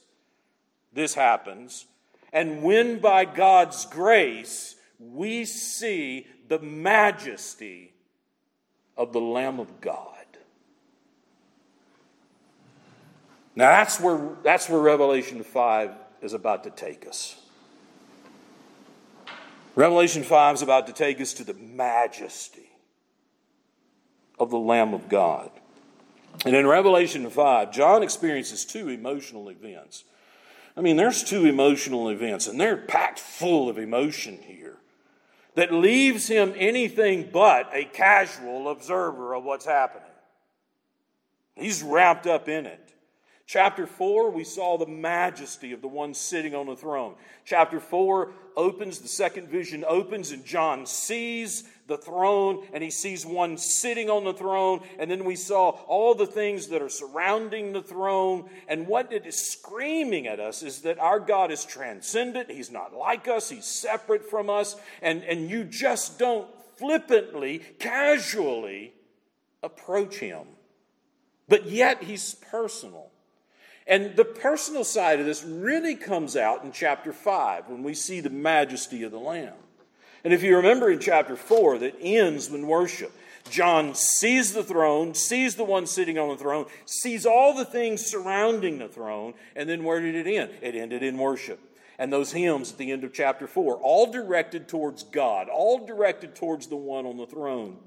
this 0.94 1.12
happens, 1.12 1.84
and 2.32 2.62
when 2.62 2.98
by 2.98 3.26
God's 3.26 3.84
grace 3.84 4.76
we 4.98 5.44
see 5.44 6.26
the 6.48 6.60
majesty 6.60 7.92
of 8.98 9.12
the 9.12 9.20
Lamb 9.20 9.60
of 9.60 9.80
God. 9.80 10.14
Now 13.54 13.70
that's 13.70 13.98
where, 14.00 14.20
that's 14.42 14.68
where 14.68 14.80
Revelation 14.80 15.42
5 15.42 15.92
is 16.20 16.32
about 16.32 16.64
to 16.64 16.70
take 16.70 17.06
us. 17.06 17.40
Revelation 19.76 20.24
5 20.24 20.56
is 20.56 20.62
about 20.62 20.88
to 20.88 20.92
take 20.92 21.20
us 21.20 21.32
to 21.34 21.44
the 21.44 21.54
majesty 21.54 22.70
of 24.38 24.50
the 24.50 24.58
Lamb 24.58 24.92
of 24.92 25.08
God. 25.08 25.50
And 26.44 26.54
in 26.54 26.66
Revelation 26.66 27.28
5, 27.30 27.72
John 27.72 28.02
experiences 28.02 28.64
two 28.64 28.88
emotional 28.88 29.48
events. 29.48 30.04
I 30.76 30.80
mean, 30.80 30.96
there's 30.96 31.24
two 31.24 31.44
emotional 31.44 32.08
events, 32.08 32.46
and 32.46 32.60
they're 32.60 32.76
packed 32.76 33.18
full 33.18 33.68
of 33.68 33.78
emotion 33.78 34.38
here 34.42 34.77
that 35.58 35.72
leaves 35.72 36.28
him 36.28 36.54
anything 36.56 37.28
but 37.32 37.68
a 37.72 37.84
casual 37.84 38.68
observer 38.68 39.34
of 39.34 39.42
what's 39.42 39.66
happening. 39.66 40.06
He's 41.56 41.82
wrapped 41.82 42.28
up 42.28 42.48
in 42.48 42.64
it. 42.64 42.94
Chapter 43.44 43.84
4, 43.84 44.30
we 44.30 44.44
saw 44.44 44.78
the 44.78 44.86
majesty 44.86 45.72
of 45.72 45.82
the 45.82 45.88
one 45.88 46.14
sitting 46.14 46.54
on 46.54 46.66
the 46.66 46.76
throne. 46.76 47.16
Chapter 47.44 47.80
4 47.80 48.30
opens, 48.56 49.00
the 49.00 49.08
second 49.08 49.48
vision 49.48 49.84
opens, 49.88 50.30
and 50.30 50.44
John 50.44 50.86
sees 50.86 51.64
the 51.88 51.96
throne 51.96 52.64
and 52.72 52.84
he 52.84 52.90
sees 52.90 53.26
one 53.26 53.56
sitting 53.56 54.08
on 54.08 54.22
the 54.22 54.32
throne. 54.32 54.80
And 54.98 55.10
then 55.10 55.24
we 55.24 55.34
saw 55.34 55.70
all 55.70 56.14
the 56.14 56.26
things 56.26 56.68
that 56.68 56.82
are 56.82 56.88
surrounding 56.88 57.72
the 57.72 57.82
throne. 57.82 58.48
And 58.68 58.86
what 58.86 59.12
it 59.12 59.26
is 59.26 59.50
screaming 59.50 60.26
at 60.26 60.38
us 60.38 60.62
is 60.62 60.82
that 60.82 60.98
our 60.98 61.18
God 61.18 61.50
is 61.50 61.64
transcendent. 61.64 62.50
He's 62.50 62.70
not 62.70 62.94
like 62.94 63.26
us, 63.26 63.48
He's 63.48 63.64
separate 63.64 64.24
from 64.24 64.48
us. 64.48 64.76
And, 65.02 65.24
and 65.24 65.50
you 65.50 65.64
just 65.64 66.18
don't 66.18 66.48
flippantly, 66.76 67.58
casually 67.78 68.92
approach 69.62 70.16
Him. 70.16 70.46
But 71.48 71.66
yet 71.66 72.04
He's 72.04 72.34
personal. 72.34 73.10
And 73.86 74.16
the 74.16 74.24
personal 74.24 74.84
side 74.84 75.18
of 75.18 75.24
this 75.24 75.42
really 75.42 75.96
comes 75.96 76.36
out 76.36 76.62
in 76.62 76.72
chapter 76.72 77.10
5 77.10 77.70
when 77.70 77.82
we 77.82 77.94
see 77.94 78.20
the 78.20 78.28
majesty 78.28 79.02
of 79.02 79.12
the 79.12 79.18
Lamb. 79.18 79.54
And 80.28 80.34
if 80.34 80.42
you 80.42 80.56
remember 80.56 80.90
in 80.90 80.98
chapter 80.98 81.36
4, 81.36 81.78
that 81.78 81.96
ends 82.02 82.50
when 82.50 82.66
worship. 82.66 83.12
John 83.48 83.94
sees 83.94 84.52
the 84.52 84.62
throne, 84.62 85.14
sees 85.14 85.54
the 85.54 85.64
one 85.64 85.86
sitting 85.86 86.18
on 86.18 86.28
the 86.28 86.36
throne, 86.36 86.66
sees 86.84 87.24
all 87.24 87.54
the 87.54 87.64
things 87.64 88.04
surrounding 88.04 88.76
the 88.76 88.88
throne, 88.88 89.32
and 89.56 89.66
then 89.66 89.84
where 89.84 90.02
did 90.02 90.14
it 90.14 90.26
end? 90.30 90.50
It 90.60 90.74
ended 90.74 91.02
in 91.02 91.16
worship. 91.16 91.58
And 91.98 92.12
those 92.12 92.32
hymns 92.32 92.72
at 92.72 92.76
the 92.76 92.92
end 92.92 93.04
of 93.04 93.14
chapter 93.14 93.46
4, 93.46 93.76
all 93.76 94.12
directed 94.12 94.68
towards 94.68 95.02
God, 95.02 95.48
all 95.48 95.86
directed 95.86 96.36
towards 96.36 96.66
the 96.66 96.76
one 96.76 97.06
on 97.06 97.16
the 97.16 97.26
throne. 97.26 97.78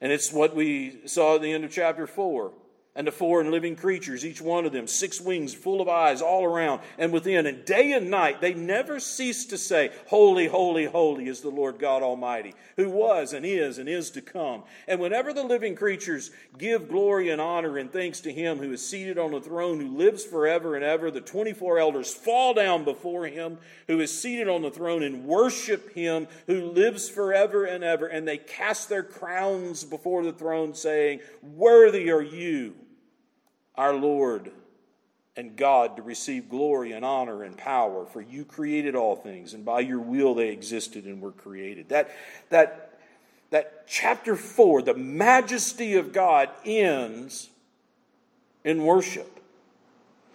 And 0.00 0.10
it's 0.10 0.32
what 0.32 0.56
we 0.56 0.98
saw 1.06 1.36
at 1.36 1.42
the 1.42 1.52
end 1.52 1.64
of 1.64 1.70
chapter 1.70 2.08
4 2.08 2.50
and 2.96 3.06
the 3.06 3.12
four 3.12 3.40
and 3.40 3.50
living 3.50 3.76
creatures, 3.76 4.24
each 4.24 4.40
one 4.40 4.64
of 4.64 4.72
them, 4.72 4.86
six 4.86 5.20
wings, 5.20 5.52
full 5.52 5.82
of 5.82 5.88
eyes 5.88 6.22
all 6.22 6.44
around 6.44 6.80
and 6.98 7.12
within. 7.12 7.46
And 7.46 7.64
day 7.64 7.92
and 7.92 8.10
night 8.10 8.40
they 8.40 8.54
never 8.54 8.98
cease 8.98 9.44
to 9.46 9.58
say, 9.58 9.90
Holy, 10.06 10.46
holy, 10.46 10.86
holy 10.86 11.28
is 11.28 11.42
the 11.42 11.50
Lord 11.50 11.78
God 11.78 12.02
Almighty, 12.02 12.54
who 12.76 12.88
was 12.88 13.34
and 13.34 13.44
is 13.44 13.78
and 13.78 13.88
is 13.88 14.10
to 14.12 14.22
come. 14.22 14.64
And 14.88 14.98
whenever 14.98 15.34
the 15.34 15.44
living 15.44 15.76
creatures 15.76 16.30
give 16.56 16.88
glory 16.88 17.28
and 17.28 17.40
honor 17.40 17.76
and 17.76 17.92
thanks 17.92 18.20
to 18.20 18.32
him 18.32 18.58
who 18.58 18.72
is 18.72 18.86
seated 18.86 19.18
on 19.18 19.32
the 19.32 19.40
throne, 19.40 19.78
who 19.78 19.94
lives 19.94 20.24
forever 20.24 20.74
and 20.74 20.84
ever, 20.84 21.10
the 21.10 21.20
24 21.20 21.78
elders 21.78 22.12
fall 22.12 22.54
down 22.54 22.82
before 22.84 23.26
him 23.26 23.58
who 23.88 24.00
is 24.00 24.18
seated 24.18 24.48
on 24.48 24.62
the 24.62 24.70
throne 24.70 25.02
and 25.02 25.26
worship 25.26 25.92
him 25.92 26.26
who 26.46 26.70
lives 26.70 27.10
forever 27.10 27.66
and 27.66 27.84
ever. 27.84 28.06
And 28.06 28.26
they 28.26 28.38
cast 28.38 28.88
their 28.88 29.02
crowns 29.02 29.84
before 29.84 30.24
the 30.24 30.32
throne, 30.32 30.74
saying, 30.74 31.20
Worthy 31.42 32.10
are 32.10 32.22
you 32.22 32.74
our 33.76 33.94
Lord 33.94 34.50
and 35.36 35.54
God 35.56 35.96
to 35.96 36.02
receive 36.02 36.48
glory 36.48 36.92
and 36.92 37.04
honor 37.04 37.42
and 37.42 37.56
power, 37.56 38.06
for 38.06 38.22
you 38.22 38.44
created 38.44 38.94
all 38.94 39.16
things, 39.16 39.52
and 39.52 39.64
by 39.64 39.80
your 39.80 40.00
will 40.00 40.34
they 40.34 40.48
existed 40.48 41.04
and 41.04 41.20
were 41.20 41.32
created. 41.32 41.90
That, 41.90 42.10
that, 42.48 42.98
that 43.50 43.86
chapter 43.86 44.34
4, 44.34 44.82
the 44.82 44.94
majesty 44.94 45.94
of 45.96 46.12
God, 46.12 46.48
ends 46.64 47.50
in 48.64 48.82
worship. 48.84 49.40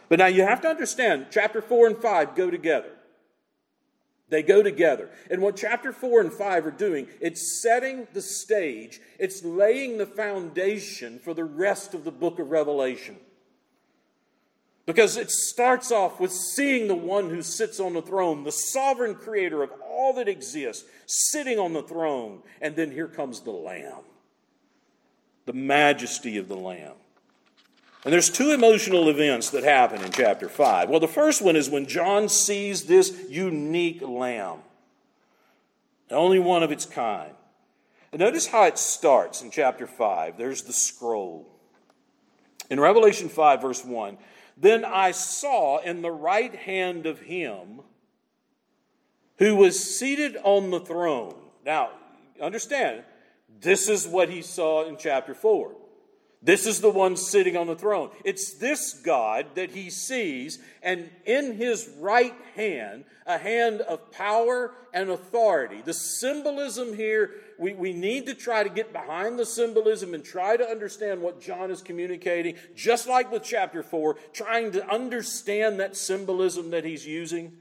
But 0.07 0.19
now 0.19 0.27
you 0.27 0.43
have 0.43 0.61
to 0.61 0.67
understand, 0.67 1.27
chapter 1.31 1.61
4 1.61 1.87
and 1.87 1.97
5 1.97 2.35
go 2.35 2.51
together. 2.51 2.91
They 4.29 4.43
go 4.43 4.63
together. 4.63 5.09
And 5.29 5.41
what 5.41 5.57
chapter 5.57 5.91
4 5.91 6.21
and 6.21 6.31
5 6.33 6.65
are 6.65 6.71
doing, 6.71 7.07
it's 7.19 7.61
setting 7.61 8.07
the 8.13 8.21
stage, 8.21 9.01
it's 9.19 9.43
laying 9.43 9.97
the 9.97 10.05
foundation 10.05 11.19
for 11.19 11.33
the 11.33 11.43
rest 11.43 11.93
of 11.93 12.03
the 12.03 12.11
book 12.11 12.39
of 12.39 12.49
Revelation. 12.49 13.17
Because 14.91 15.15
it 15.15 15.31
starts 15.31 15.89
off 15.89 16.19
with 16.19 16.33
seeing 16.33 16.89
the 16.89 16.95
one 16.95 17.29
who 17.29 17.41
sits 17.41 17.79
on 17.79 17.93
the 17.93 18.01
throne, 18.01 18.43
the 18.43 18.51
sovereign 18.51 19.15
creator 19.15 19.63
of 19.63 19.71
all 19.81 20.11
that 20.15 20.27
exists, 20.27 20.83
sitting 21.05 21.57
on 21.57 21.71
the 21.71 21.81
throne. 21.81 22.41
And 22.59 22.75
then 22.75 22.91
here 22.91 23.07
comes 23.07 23.39
the 23.39 23.51
Lamb, 23.51 24.01
the 25.45 25.53
majesty 25.53 26.37
of 26.37 26.49
the 26.49 26.57
Lamb. 26.57 26.95
And 28.03 28.11
there's 28.11 28.29
two 28.29 28.51
emotional 28.51 29.07
events 29.07 29.51
that 29.51 29.63
happen 29.63 30.01
in 30.01 30.11
chapter 30.11 30.49
5. 30.49 30.89
Well, 30.89 30.99
the 30.99 31.07
first 31.07 31.41
one 31.41 31.55
is 31.55 31.69
when 31.69 31.85
John 31.85 32.27
sees 32.27 32.83
this 32.83 33.17
unique 33.29 34.01
lamb, 34.01 34.57
the 36.09 36.15
only 36.15 36.39
one 36.39 36.63
of 36.63 36.71
its 36.73 36.85
kind. 36.85 37.31
And 38.11 38.19
notice 38.19 38.47
how 38.47 38.65
it 38.65 38.77
starts 38.77 39.41
in 39.41 39.51
chapter 39.51 39.87
5. 39.87 40.37
There's 40.37 40.63
the 40.63 40.73
scroll. 40.73 41.47
In 42.69 42.77
Revelation 42.77 43.29
5, 43.29 43.61
verse 43.61 43.85
1, 43.85 44.17
then 44.61 44.85
I 44.85 45.11
saw 45.11 45.79
in 45.79 46.01
the 46.01 46.11
right 46.11 46.53
hand 46.53 47.05
of 47.05 47.19
him 47.19 47.81
who 49.37 49.55
was 49.55 49.97
seated 49.97 50.37
on 50.43 50.69
the 50.69 50.79
throne. 50.79 51.35
Now, 51.65 51.89
understand, 52.39 53.03
this 53.59 53.89
is 53.89 54.07
what 54.07 54.29
he 54.29 54.43
saw 54.43 54.87
in 54.87 54.97
chapter 54.97 55.33
4. 55.33 55.75
This 56.43 56.65
is 56.65 56.81
the 56.81 56.89
one 56.89 57.17
sitting 57.17 57.55
on 57.55 57.67
the 57.67 57.75
throne. 57.75 58.09
It's 58.25 58.55
this 58.55 58.93
God 58.93 59.45
that 59.53 59.71
he 59.71 59.91
sees, 59.91 60.57
and 60.81 61.07
in 61.23 61.55
his 61.55 61.87
right 61.99 62.33
hand, 62.55 63.05
a 63.27 63.37
hand 63.37 63.81
of 63.81 64.11
power 64.11 64.73
and 64.91 65.11
authority. 65.11 65.83
The 65.85 65.93
symbolism 65.93 66.95
here, 66.95 67.31
we, 67.59 67.73
we 67.73 67.93
need 67.93 68.25
to 68.25 68.33
try 68.33 68.63
to 68.63 68.69
get 68.69 68.91
behind 68.91 69.37
the 69.37 69.45
symbolism 69.45 70.15
and 70.15 70.23
try 70.23 70.57
to 70.57 70.67
understand 70.67 71.21
what 71.21 71.39
John 71.39 71.69
is 71.69 71.83
communicating, 71.83 72.55
just 72.75 73.07
like 73.07 73.31
with 73.31 73.43
chapter 73.43 73.83
4, 73.83 74.15
trying 74.33 74.71
to 74.71 74.91
understand 74.91 75.79
that 75.79 75.95
symbolism 75.95 76.71
that 76.71 76.85
he's 76.85 77.05
using. 77.05 77.53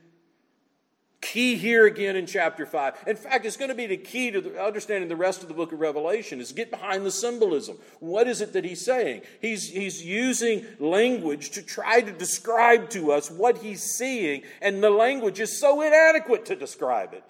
Key 1.21 1.57
here 1.57 1.87
again 1.87 2.17
in 2.17 2.25
chapter 2.25 2.65
5. 2.65 3.05
In 3.07 3.15
fact, 3.15 3.45
it's 3.45 3.59
going 3.59 3.69
to 3.69 3.75
be 3.75 3.87
the 3.87 3.99
key 3.99 4.31
to 4.31 4.41
the, 4.41 4.62
understanding 4.62 5.09
the 5.11 5.17
rest 5.17 5.43
of 5.43 5.49
the 5.49 5.55
book 5.55 5.71
of 5.71 5.79
Revelation 5.79 6.41
is 6.41 6.53
get 6.53 6.71
behind 6.71 7.05
the 7.05 7.11
symbolism. 7.11 7.77
What 7.99 8.27
is 8.27 8.41
it 8.41 8.55
that 8.55 8.65
he's 8.65 8.83
saying? 8.83 9.23
He's, 9.41 9.69
he's 9.69 10.03
using 10.03 10.65
language 10.79 11.50
to 11.50 11.62
try 11.62 12.00
to 12.00 12.11
describe 12.11 12.89
to 12.91 13.12
us 13.12 13.31
what 13.31 13.59
he's 13.59 13.83
seeing, 13.83 14.43
and 14.62 14.83
the 14.83 14.89
language 14.89 15.41
is 15.41 15.61
so 15.61 15.83
inadequate 15.83 16.47
to 16.47 16.57
describe 16.57 17.12
it. 17.12 17.25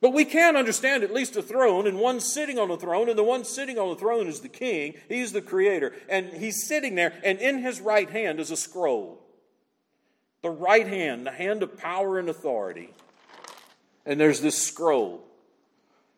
But 0.00 0.12
we 0.12 0.24
can 0.24 0.54
understand 0.54 1.02
at 1.02 1.12
least 1.12 1.36
a 1.36 1.42
throne, 1.42 1.88
and 1.88 1.98
one 1.98 2.20
sitting 2.20 2.60
on 2.60 2.68
the 2.68 2.76
throne, 2.76 3.08
and 3.08 3.18
the 3.18 3.24
one 3.24 3.42
sitting 3.44 3.80
on 3.80 3.88
the 3.88 3.96
throne 3.96 4.28
is 4.28 4.40
the 4.40 4.48
king. 4.48 4.94
He's 5.08 5.32
the 5.32 5.42
creator. 5.42 5.92
And 6.08 6.28
he's 6.28 6.68
sitting 6.68 6.94
there, 6.94 7.18
and 7.24 7.40
in 7.40 7.58
his 7.58 7.80
right 7.80 8.08
hand 8.08 8.38
is 8.38 8.52
a 8.52 8.56
scroll 8.56 9.24
the 10.42 10.50
right 10.50 10.86
hand, 10.86 11.26
the 11.26 11.32
hand 11.32 11.62
of 11.62 11.76
power 11.76 12.18
and 12.18 12.28
authority. 12.28 12.92
And 14.06 14.20
there's 14.20 14.40
this 14.40 14.60
scroll. 14.60 15.24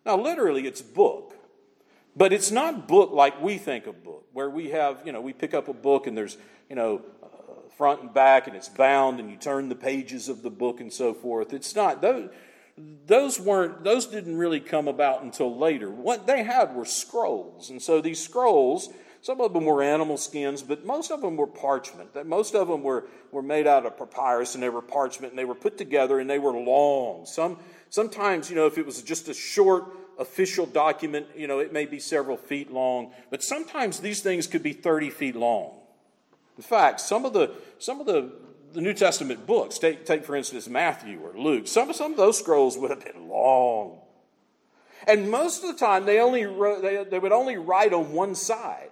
Now, 0.04 0.16
literally, 0.16 0.66
it's 0.66 0.83
book. 0.83 1.35
But 2.16 2.33
it's 2.33 2.50
not 2.50 2.88
book 2.88 3.12
like 3.12 3.40
we 3.40 3.56
think 3.56 3.87
of 3.87 4.02
book, 4.02 4.26
where 4.33 4.50
we 4.50 4.70
have, 4.70 5.02
you 5.04 5.12
know, 5.12 5.20
we 5.20 5.33
pick 5.33 5.54
up 5.54 5.68
a 5.68 5.72
book 5.72 6.06
and 6.06 6.16
there's, 6.16 6.37
you 6.68 6.76
know, 6.76 7.02
uh, 7.22 7.26
front 7.76 8.02
and 8.02 8.12
back 8.12 8.46
and 8.46 8.56
it's 8.56 8.68
bound 8.68 9.20
and 9.20 9.30
you 9.30 9.37
turn 9.37 9.68
the 9.68 9.76
pages 9.76 10.28
of 10.28 10.42
the 10.42 10.50
book 10.50 10.80
and 10.80 10.92
so 10.92 11.14
forth. 11.14 11.52
It's 11.52 11.74
not, 11.74 12.02
those, 12.02 12.28
those 13.06 13.38
weren't, 13.38 13.85
those 13.85 14.06
didn't 14.06 14.37
really 14.37 14.61
come 14.61 14.88
about 14.88 15.22
until 15.22 15.56
later. 15.56 15.88
What 15.88 16.26
they 16.26 16.42
had 16.42 16.74
were 16.74 16.85
scrolls. 16.85 17.70
And 17.70 17.80
so 17.80 18.00
these 18.00 18.22
scrolls 18.22 18.88
some 19.22 19.40
of 19.40 19.52
them 19.52 19.66
were 19.66 19.83
animal 19.83 20.16
skins, 20.16 20.62
but 20.62 20.87
most 20.87 21.11
of 21.11 21.20
them 21.20 21.37
were 21.37 21.46
parchment. 21.46 22.26
Most 22.26 22.54
of 22.54 22.68
them 22.68 22.83
were, 22.83 23.04
were 23.30 23.42
made 23.42 23.66
out 23.66 23.85
of 23.85 23.98
papyrus 23.98 24.54
and 24.54 24.62
they 24.62 24.70
were 24.70 24.80
parchment 24.80 25.33
and 25.33 25.38
they 25.38 25.44
were 25.44 25.54
put 25.54 25.76
together 25.76 26.18
and 26.18 26.30
they 26.30 26.38
were 26.38 26.52
long. 26.52 27.26
Some, 27.26 27.59
sometimes, 27.90 28.48
you 28.48 28.56
know, 28.56 28.66
if 28.66 28.78
it 28.78 28.87
was 28.87 29.02
just 29.02 29.28
a 29.28 29.35
short 29.35 29.85
official 30.18 30.64
document, 30.64 31.26
you 31.37 31.46
know, 31.46 31.59
it 31.59 31.72
may 31.72 31.85
be 31.85 31.98
several 31.98 32.38
feet 32.38 32.72
long, 32.72 33.12
but 33.30 33.42
sometimes 33.42 34.00
these 34.00 34.22
things 34.22 34.46
could 34.46 34.62
be 34.62 34.72
30 34.72 35.11
feet 35.11 35.37
long. 35.37 35.72
In 36.56 36.62
fact, 36.62 37.00
some 37.00 37.26
of 37.26 37.35
the, 37.35 37.52
some 37.78 38.00
of 38.00 38.06
the, 38.06 38.33
the 38.72 38.80
New 38.80 38.94
Testament 38.94 39.46
books, 39.46 39.78
take, 39.78 40.06
take 40.06 40.24
for 40.24 40.35
instance 40.35 40.66
Matthew 40.66 41.20
or 41.20 41.38
Luke, 41.38 41.68
some, 41.68 41.92
some 41.92 42.12
of 42.12 42.16
those 42.16 42.38
scrolls 42.38 42.78
would 42.78 42.90
have 42.90 43.04
been 43.04 43.28
long. 43.28 43.98
And 45.06 45.30
most 45.30 45.62
of 45.62 45.72
the 45.72 45.78
time, 45.78 46.06
they, 46.06 46.20
only 46.20 46.44
wrote, 46.44 46.83
they, 46.83 47.04
they 47.04 47.18
would 47.18 47.33
only 47.33 47.56
write 47.56 47.92
on 47.92 48.12
one 48.12 48.35
side. 48.35 48.90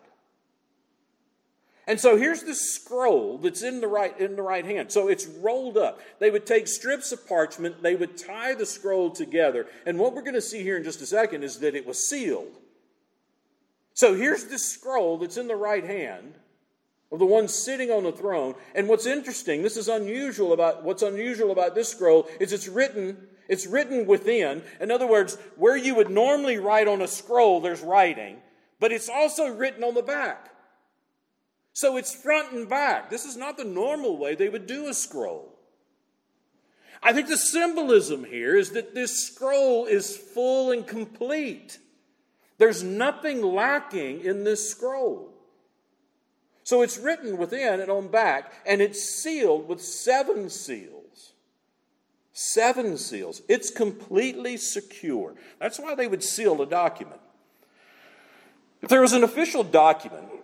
And 1.88 1.98
so 1.98 2.18
here's 2.18 2.42
the 2.42 2.54
scroll 2.54 3.38
that's 3.38 3.62
in 3.62 3.80
the 3.80 3.88
right 3.88 4.16
in 4.20 4.36
the 4.36 4.42
right 4.42 4.64
hand. 4.64 4.92
So 4.92 5.08
it's 5.08 5.26
rolled 5.26 5.78
up. 5.78 6.00
They 6.18 6.30
would 6.30 6.44
take 6.44 6.68
strips 6.68 7.12
of 7.12 7.26
parchment, 7.26 7.82
they 7.82 7.96
would 7.96 8.18
tie 8.18 8.54
the 8.54 8.66
scroll 8.66 9.10
together. 9.10 9.66
And 9.86 9.98
what 9.98 10.14
we're 10.14 10.22
going 10.22 10.34
to 10.34 10.42
see 10.42 10.62
here 10.62 10.76
in 10.76 10.84
just 10.84 11.00
a 11.00 11.06
second 11.06 11.44
is 11.44 11.60
that 11.60 11.74
it 11.74 11.86
was 11.86 12.06
sealed. 12.06 12.58
So 13.94 14.14
here's 14.14 14.44
the 14.44 14.58
scroll 14.58 15.16
that's 15.16 15.38
in 15.38 15.48
the 15.48 15.56
right 15.56 15.82
hand 15.82 16.34
of 17.10 17.20
the 17.20 17.24
one 17.24 17.48
sitting 17.48 17.90
on 17.90 18.02
the 18.02 18.12
throne. 18.12 18.54
And 18.74 18.86
what's 18.86 19.06
interesting, 19.06 19.62
this 19.62 19.78
is 19.78 19.88
unusual 19.88 20.52
about 20.52 20.84
what's 20.84 21.02
unusual 21.02 21.52
about 21.52 21.74
this 21.74 21.88
scroll 21.88 22.28
is 22.38 22.52
it's 22.52 22.68
written 22.68 23.16
it's 23.48 23.66
written 23.66 24.04
within. 24.04 24.62
In 24.78 24.90
other 24.90 25.06
words, 25.06 25.38
where 25.56 25.74
you 25.74 25.94
would 25.94 26.10
normally 26.10 26.58
write 26.58 26.86
on 26.86 27.00
a 27.00 27.08
scroll, 27.08 27.62
there's 27.62 27.80
writing, 27.80 28.42
but 28.78 28.92
it's 28.92 29.08
also 29.08 29.46
written 29.48 29.82
on 29.82 29.94
the 29.94 30.02
back. 30.02 30.50
So 31.78 31.96
it's 31.96 32.12
front 32.12 32.50
and 32.50 32.68
back. 32.68 33.08
This 33.08 33.24
is 33.24 33.36
not 33.36 33.56
the 33.56 33.64
normal 33.64 34.16
way 34.16 34.34
they 34.34 34.48
would 34.48 34.66
do 34.66 34.88
a 34.88 34.94
scroll. 34.94 35.54
I 37.00 37.12
think 37.12 37.28
the 37.28 37.36
symbolism 37.36 38.24
here 38.24 38.56
is 38.56 38.72
that 38.72 38.96
this 38.96 39.24
scroll 39.28 39.86
is 39.86 40.16
full 40.16 40.72
and 40.72 40.84
complete. 40.84 41.78
There's 42.58 42.82
nothing 42.82 43.42
lacking 43.42 44.22
in 44.22 44.42
this 44.42 44.68
scroll. 44.68 45.32
So 46.64 46.82
it's 46.82 46.98
written 46.98 47.38
within 47.38 47.78
and 47.78 47.92
on 47.92 48.08
back, 48.08 48.54
and 48.66 48.82
it's 48.82 49.00
sealed 49.00 49.68
with 49.68 49.80
seven 49.80 50.50
seals. 50.50 51.34
Seven 52.32 52.98
seals. 52.98 53.40
It's 53.48 53.70
completely 53.70 54.56
secure. 54.56 55.36
That's 55.60 55.78
why 55.78 55.94
they 55.94 56.08
would 56.08 56.24
seal 56.24 56.60
a 56.60 56.66
document. 56.66 57.20
If 58.82 58.88
there 58.88 59.00
was 59.00 59.12
an 59.12 59.22
official 59.22 59.62
document 59.62 60.37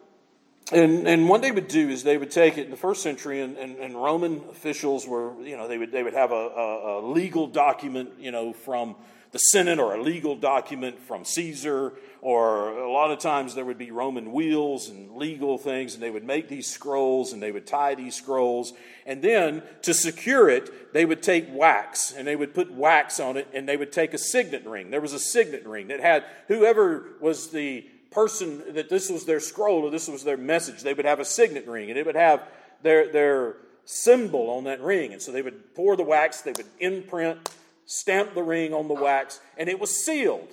and, 0.73 1.07
and 1.07 1.29
what 1.29 1.43
they 1.43 1.53
would 1.53 1.69
do 1.69 1.91
is 1.91 2.05
they 2.05 2.17
would 2.17 2.31
take 2.31 2.57
it 2.57 2.65
in 2.65 2.71
the 2.71 2.77
first 2.77 3.03
century, 3.03 3.43
and, 3.43 3.57
and, 3.59 3.77
and 3.77 3.95
Roman 3.95 4.43
officials 4.51 5.07
were, 5.07 5.35
you 5.43 5.57
know, 5.57 5.69
they 5.69 5.77
would, 5.77 5.93
they 5.93 6.03
would 6.03 6.15
have 6.15 6.33
a, 6.33 6.35
a, 6.35 7.01
a, 7.01 7.07
legal 7.07 7.47
document, 7.47 8.13
you 8.19 8.31
know, 8.31 8.55
from 8.55 8.97
the 9.33 9.39
Senate 9.39 9.79
or 9.79 9.95
a 9.95 10.03
legal 10.03 10.37
document 10.37 10.99
from 11.01 11.25
Caesar, 11.25 11.93
or 12.23 12.71
a 12.79 12.91
lot 12.91 13.11
of 13.11 13.19
times 13.19 13.55
there 13.55 13.65
would 13.65 13.77
be 13.77 13.91
Roman 13.91 14.33
wheels 14.33 14.89
and 14.89 15.17
legal 15.17 15.59
things, 15.59 15.93
and 15.93 16.03
they 16.03 16.11
would 16.11 16.25
make 16.25 16.49
these 16.49 16.67
scrolls 16.67 17.35
and 17.35 17.43
they 17.43 17.53
would 17.53 17.67
tie 17.67 17.95
these 17.95 18.15
scrolls. 18.15 18.73
And 19.05 19.21
then 19.21 19.63
to 19.83 19.93
secure 19.93 20.49
it, 20.49 20.95
they 20.95 21.05
would 21.05 21.23
take 21.23 21.47
wax 21.51 22.13
and 22.13 22.27
they 22.27 22.37
would 22.37 22.55
put 22.55 22.73
wax 22.73 23.21
on 23.21 23.37
it, 23.37 23.49
and 23.53 23.69
they 23.69 23.77
would 23.77 23.93
take 23.93 24.15
a 24.15 24.19
signet 24.19 24.65
ring. 24.65 24.91
There 24.91 25.01
was 25.01 25.13
a 25.13 25.19
signet 25.19 25.67
ring 25.67 25.89
that 25.89 26.01
had 26.01 26.25
whoever 26.49 27.17
was 27.21 27.49
the 27.49 27.85
person 28.15 28.63
that 28.75 28.89
this 28.89 29.11
was 29.11 29.25
their 29.27 29.41
scroll 29.41 29.83
or 29.83 29.91
this 29.91 30.09
was 30.09 30.25
their 30.25 30.37
message, 30.37 30.83
they 30.83 30.95
would 30.95 31.05
have 31.05 31.21
a 31.21 31.25
signet 31.25 31.67
ring 31.67 31.91
and 31.91 31.99
it 31.99 32.07
would 32.07 32.15
have 32.15 32.49
their, 32.83 33.11
their 33.11 33.57
symbol 33.85 34.51
on 34.51 34.65
that 34.65 34.81
ring. 34.81 35.13
And 35.13 35.21
so 35.21 35.33
they 35.33 35.43
would 35.43 35.75
pour 35.75 35.97
the 35.97 36.05
wax, 36.05 36.43
they 36.43 36.53
would 36.53 36.67
imprint, 36.79 37.51
stamp 37.87 38.35
the 38.35 38.43
ring 38.43 38.73
on 38.73 38.89
the 38.89 38.95
wax, 38.95 39.41
and 39.57 39.69
it 39.69 39.79
was 39.79 40.05
sealed. 40.05 40.49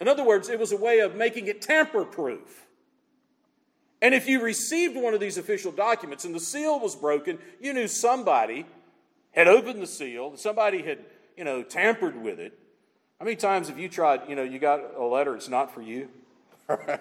In 0.00 0.08
other 0.08 0.24
words, 0.24 0.48
it 0.48 0.58
was 0.58 0.72
a 0.72 0.76
way 0.76 1.00
of 1.00 1.14
making 1.14 1.46
it 1.46 1.62
tamper 1.62 2.04
proof. 2.04 2.66
And 4.02 4.14
if 4.14 4.28
you 4.28 4.42
received 4.42 4.96
one 4.96 5.14
of 5.14 5.20
these 5.20 5.38
official 5.38 5.72
documents 5.72 6.24
and 6.24 6.34
the 6.34 6.40
seal 6.40 6.78
was 6.78 6.94
broken, 6.94 7.38
you 7.60 7.72
knew 7.72 7.88
somebody 7.88 8.66
had 9.32 9.48
opened 9.48 9.80
the 9.80 9.86
seal, 9.86 10.36
somebody 10.36 10.82
had, 10.82 10.98
you 11.36 11.44
know, 11.44 11.62
tampered 11.62 12.20
with 12.20 12.38
it. 12.38 12.58
How 13.18 13.24
many 13.24 13.36
times 13.36 13.68
have 13.68 13.78
you 13.78 13.88
tried, 13.88 14.28
you 14.28 14.36
know, 14.36 14.42
you 14.42 14.58
got 14.58 14.80
a 14.96 15.04
letter, 15.04 15.34
it's 15.34 15.48
not 15.48 15.72
for 15.72 15.80
you? 15.80 16.08
And 16.68 17.00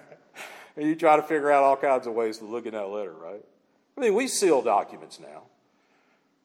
you 0.78 0.95
try 0.95 1.15
to 1.15 1.23
figure 1.23 1.51
out 1.51 1.63
all 1.63 1.78
kinds 1.78 2.08
of 2.08 2.13
ways 2.13 2.38
to 2.39 2.45
look 2.45 2.65
at 2.65 2.73
that 2.73 2.88
letter, 2.88 3.13
right? 3.13 3.43
I 3.97 4.01
mean, 4.01 4.13
we 4.13 4.28
seal 4.28 4.62
documents 4.62 5.19
now. 5.19 5.43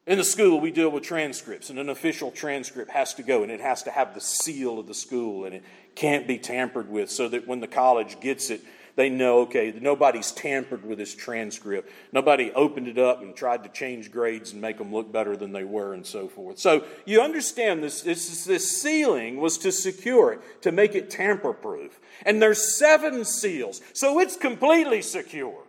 In 0.06 0.18
the 0.18 0.24
school, 0.24 0.60
we 0.60 0.70
deal 0.70 0.88
with 0.88 1.04
transcripts, 1.04 1.70
and 1.70 1.78
an 1.78 1.88
official 1.88 2.30
transcript 2.30 2.90
has 2.90 3.14
to 3.14 3.22
go, 3.22 3.42
and 3.42 3.52
it 3.52 3.60
has 3.60 3.82
to 3.84 3.90
have 3.90 4.14
the 4.14 4.20
seal 4.20 4.78
of 4.78 4.86
the 4.86 4.94
school, 4.94 5.44
and 5.44 5.54
it 5.54 5.64
can't 5.94 6.26
be 6.26 6.38
tampered 6.38 6.88
with 6.88 7.10
so 7.10 7.28
that 7.28 7.46
when 7.46 7.60
the 7.60 7.68
college 7.68 8.18
gets 8.20 8.50
it, 8.50 8.62
they 9.00 9.08
know, 9.08 9.40
okay, 9.40 9.72
nobody's 9.80 10.30
tampered 10.30 10.84
with 10.84 10.98
this 10.98 11.14
transcript. 11.14 11.90
Nobody 12.12 12.52
opened 12.52 12.86
it 12.86 12.98
up 12.98 13.22
and 13.22 13.34
tried 13.34 13.62
to 13.62 13.70
change 13.70 14.12
grades 14.12 14.52
and 14.52 14.60
make 14.60 14.76
them 14.76 14.92
look 14.92 15.10
better 15.10 15.38
than 15.38 15.52
they 15.52 15.64
were 15.64 15.94
and 15.94 16.04
so 16.04 16.28
forth. 16.28 16.58
So 16.58 16.84
you 17.06 17.22
understand 17.22 17.82
this, 17.82 18.02
this, 18.02 18.44
this 18.44 18.82
sealing 18.82 19.38
was 19.38 19.56
to 19.58 19.72
secure 19.72 20.34
it, 20.34 20.62
to 20.62 20.70
make 20.70 20.94
it 20.94 21.08
tamper 21.08 21.54
proof. 21.54 21.98
And 22.26 22.42
there's 22.42 22.78
seven 22.78 23.24
seals, 23.24 23.80
so 23.94 24.20
it's 24.20 24.36
completely 24.36 25.00
secure. 25.00 25.64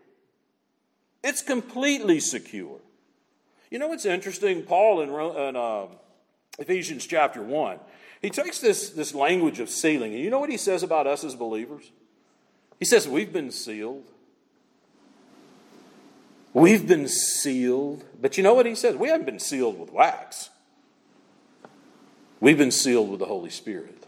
It's 1.23 1.41
completely 1.41 2.19
secure. 2.19 2.79
You 3.69 3.79
know 3.79 3.87
what's 3.87 4.05
interesting? 4.05 4.63
Paul 4.63 5.03
in, 5.03 5.09
in 5.09 5.55
uh, 5.55 5.85
Ephesians 6.59 7.05
chapter 7.07 7.41
1, 7.41 7.79
he 8.21 8.29
takes 8.29 8.59
this, 8.59 8.89
this 8.89 9.15
language 9.15 9.61
of 9.61 9.69
sealing, 9.69 10.13
and 10.13 10.21
you 10.21 10.29
know 10.29 10.39
what 10.39 10.49
he 10.49 10.57
says 10.57 10.83
about 10.83 11.07
us 11.07 11.23
as 11.23 11.33
believers? 11.33 11.93
He 12.81 12.85
says, 12.85 13.07
We've 13.07 13.31
been 13.31 13.51
sealed. 13.51 14.09
We've 16.51 16.85
been 16.85 17.07
sealed. 17.07 18.03
But 18.19 18.37
you 18.37 18.43
know 18.43 18.55
what 18.55 18.65
he 18.65 18.73
says? 18.73 18.95
We 18.95 19.07
haven't 19.07 19.27
been 19.27 19.39
sealed 19.39 19.79
with 19.79 19.93
wax. 19.93 20.49
We've 22.41 22.57
been 22.57 22.71
sealed 22.71 23.11
with 23.11 23.19
the 23.19 23.27
Holy 23.27 23.51
Spirit. 23.51 24.07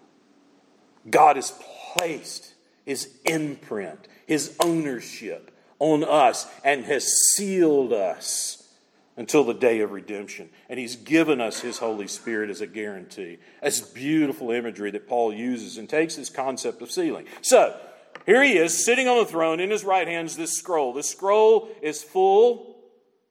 God 1.08 1.36
has 1.36 1.54
placed 1.96 2.56
his 2.84 3.16
imprint, 3.26 4.08
his 4.26 4.56
ownership 4.60 5.56
on 5.78 6.04
us, 6.04 6.48
and 6.64 6.84
has 6.86 7.06
sealed 7.36 7.94
us 7.94 8.76
until 9.18 9.44
the 9.44 9.54
day 9.54 9.82
of 9.82 9.92
redemption. 9.92 10.50
And 10.68 10.80
he's 10.80 10.96
given 10.96 11.40
us 11.40 11.60
his 11.60 11.78
Holy 11.78 12.08
Spirit 12.08 12.50
as 12.50 12.60
a 12.60 12.68
guarantee. 12.68 13.38
That's 13.62 13.82
beautiful 13.82 14.50
imagery 14.50 14.90
that 14.92 15.08
Paul 15.08 15.32
uses 15.32 15.78
and 15.78 15.88
takes 15.88 16.16
this 16.16 16.32
concept 16.32 16.82
of 16.82 16.90
sealing. 16.90 17.28
So, 17.44 17.80
here 18.26 18.44
he 18.44 18.58
is 18.58 18.86
sitting 18.86 19.08
on 19.08 19.18
the 19.18 19.26
throne. 19.26 19.60
In 19.60 19.70
his 19.70 19.84
right 19.84 20.08
hand 20.08 20.28
is 20.28 20.38
this 20.38 20.54
scroll. 20.54 20.94
This 20.94 21.10
scroll 21.10 21.70
is 21.82 22.04
full, 22.04 22.78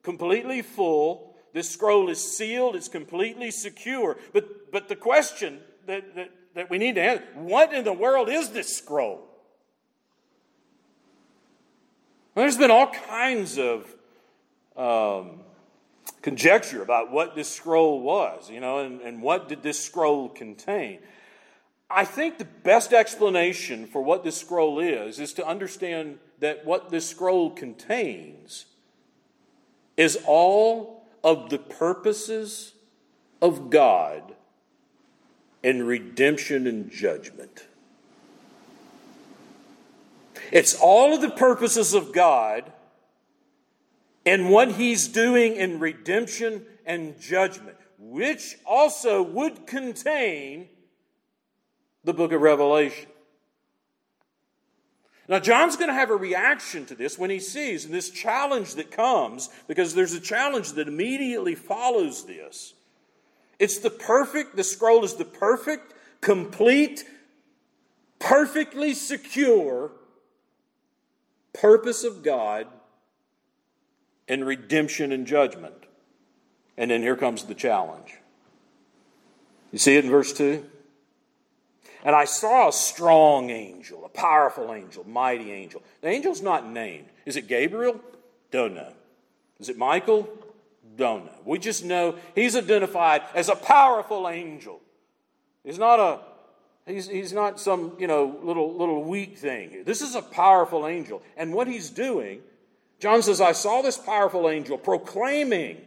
completely 0.03 0.63
full. 0.63 1.35
This 1.53 1.71
scroll 1.71 2.09
is 2.09 2.37
sealed, 2.37 2.77
it's 2.77 2.89
completely 2.89 3.51
secure. 3.51 4.17
But, 4.33 4.73
but 4.73 4.89
the 4.89 4.97
question 4.97 5.61
that, 5.87 6.15
that, 6.15 6.31
that 6.55 6.71
we 6.71 6.79
need 6.79 6.95
to 6.95 7.03
answer 7.03 7.25
what 7.35 7.73
in 7.73 7.85
the 7.85 7.93
world 7.93 8.29
is 8.29 8.51
this 8.51 8.75
scroll? 8.75 9.29
Well, 12.35 12.45
there's 12.45 12.57
been 12.57 12.71
all 12.71 12.89
kinds 12.89 13.59
of 13.59 13.95
um, 14.77 15.41
conjecture 16.23 16.83
about 16.83 17.11
what 17.13 17.35
this 17.35 17.51
scroll 17.51 18.01
was, 18.01 18.51
you 18.51 18.61
know, 18.61 18.79
and, 18.79 19.03
and 19.03 19.21
what 19.21 19.49
did 19.49 19.63
this 19.63 19.83
scroll 19.83 20.31
contain. 20.31 21.01
I 21.95 22.05
think 22.07 22.39
the 22.39 22.45
best 22.45 22.93
explanation 22.93 23.87
for 23.87 24.03
what 24.03 24.25
this 24.25 24.41
scroll 24.41 24.81
is 24.81 25.21
is 25.21 25.35
to 25.35 25.47
understand 25.47 26.19
that 26.41 26.65
what 26.65 26.91
this 26.91 27.09
scroll 27.09 27.51
contains 27.51 28.65
is 29.97 30.19
all 30.27 31.05
of 31.23 31.51
the 31.51 31.59
purposes 31.59 32.73
of 33.43 33.71
God 33.71 34.35
in 35.63 35.83
redemption 35.83 36.67
and 36.67 36.91
judgment. 36.91 37.67
It's 40.51 40.75
all 40.75 41.15
of 41.15 41.21
the 41.21 41.31
purposes 41.31 41.95
of 41.95 42.13
God 42.13 42.73
and 44.25 44.51
what 44.51 44.73
He's 44.73 45.09
doing 45.09 45.57
in 45.57 45.79
redemption 45.79 46.65
and 46.87 47.21
judgment, 47.21 47.77
which 47.99 48.57
also 48.67 49.23
would 49.23 49.67
contain 49.67 50.69
the 52.05 52.13
book 52.13 52.33
of 52.33 52.41
Revelation. 52.41 53.09
Now, 55.29 55.39
John's 55.39 55.77
going 55.77 55.89
to 55.89 55.95
have 55.95 56.11
a 56.11 56.17
reaction 56.17 56.85
to 56.87 56.95
this 56.95 57.19
when 57.19 57.31
he 57.31 57.39
sees 57.39 57.89
this 57.89 58.11
challenge 58.11 58.75
that 58.75 58.91
comes, 58.91 59.49
because 59.69 59.95
there's 59.95 60.13
a 60.13 60.21
challenge 60.21 60.73
that 60.73 60.89
immediately 60.89 61.55
follows 61.55 62.27
this. 62.27 62.75
It's 63.59 63.79
the 63.79 63.91
perfect, 63.91 64.57
the 64.57 64.65
scroll 64.65 65.05
is 65.05 65.15
the 65.15 65.25
perfect, 65.25 65.95
complete, 66.21 67.05
perfectly 68.19 68.95
secure 68.95 69.93
purpose 71.53 72.03
of 72.03 72.23
God 72.23 72.67
in 74.27 74.45
redemption 74.45 75.13
and 75.13 75.27
judgment. 75.27 75.75
And 76.77 76.91
then 76.91 77.03
here 77.03 77.17
comes 77.17 77.45
the 77.45 77.55
challenge. 77.55 78.15
You 79.71 79.79
see 79.79 79.97
it 79.97 80.05
in 80.05 80.11
verse 80.11 80.33
2? 80.33 80.65
And 82.05 82.17
I 82.17 82.25
saw 82.25 82.69
a 82.69 82.73
strong 82.73 83.51
angel, 83.51 84.05
a 84.05 84.09
powerful 84.09 84.73
angel, 84.73 85.05
mighty 85.09 85.53
angel. 85.53 85.83
The 86.01 86.09
angel's 86.09 86.43
not 86.43 86.69
named. 86.69 87.07
Is 87.27 87.37
it 87.37 87.47
Gabriel? 87.47 88.01
Don't 88.51 88.75
know. 88.75 88.93
Is 89.61 89.69
it 89.69 89.79
Michael? 89.79 90.29
Don't 90.97 91.27
know. 91.27 91.39
We 91.45 91.59
just 91.59 91.85
know 91.85 92.17
he's 92.35 92.57
identified 92.57 93.23
as 93.35 93.49
a 93.49 93.57
powerful 93.57 94.29
angel. 94.29 94.81
He's 95.65 95.79
not 95.79 96.01
a 96.01 96.21
he's, 96.87 97.09
he's 97.09 97.33
not 97.33 97.61
some, 97.61 97.93
you 97.99 98.09
know, 98.09 98.39
little 98.43 98.77
little 98.77 99.05
weak 99.05 99.39
thing 99.39 99.71
here. 99.71 99.85
This 99.85 100.03
is 100.03 100.15
a 100.17 100.23
powerful 100.23 100.87
angel. 100.87 101.23
And 101.37 101.55
what 101.55 101.69
he's 101.69 101.89
doing, 101.89 102.41
John 102.99 103.23
says, 103.23 103.41
I 103.41 103.53
saw 103.53 103.81
this 103.81 103.97
powerful 103.97 104.51
angel 104.51 104.77
proclaiming 104.77 105.79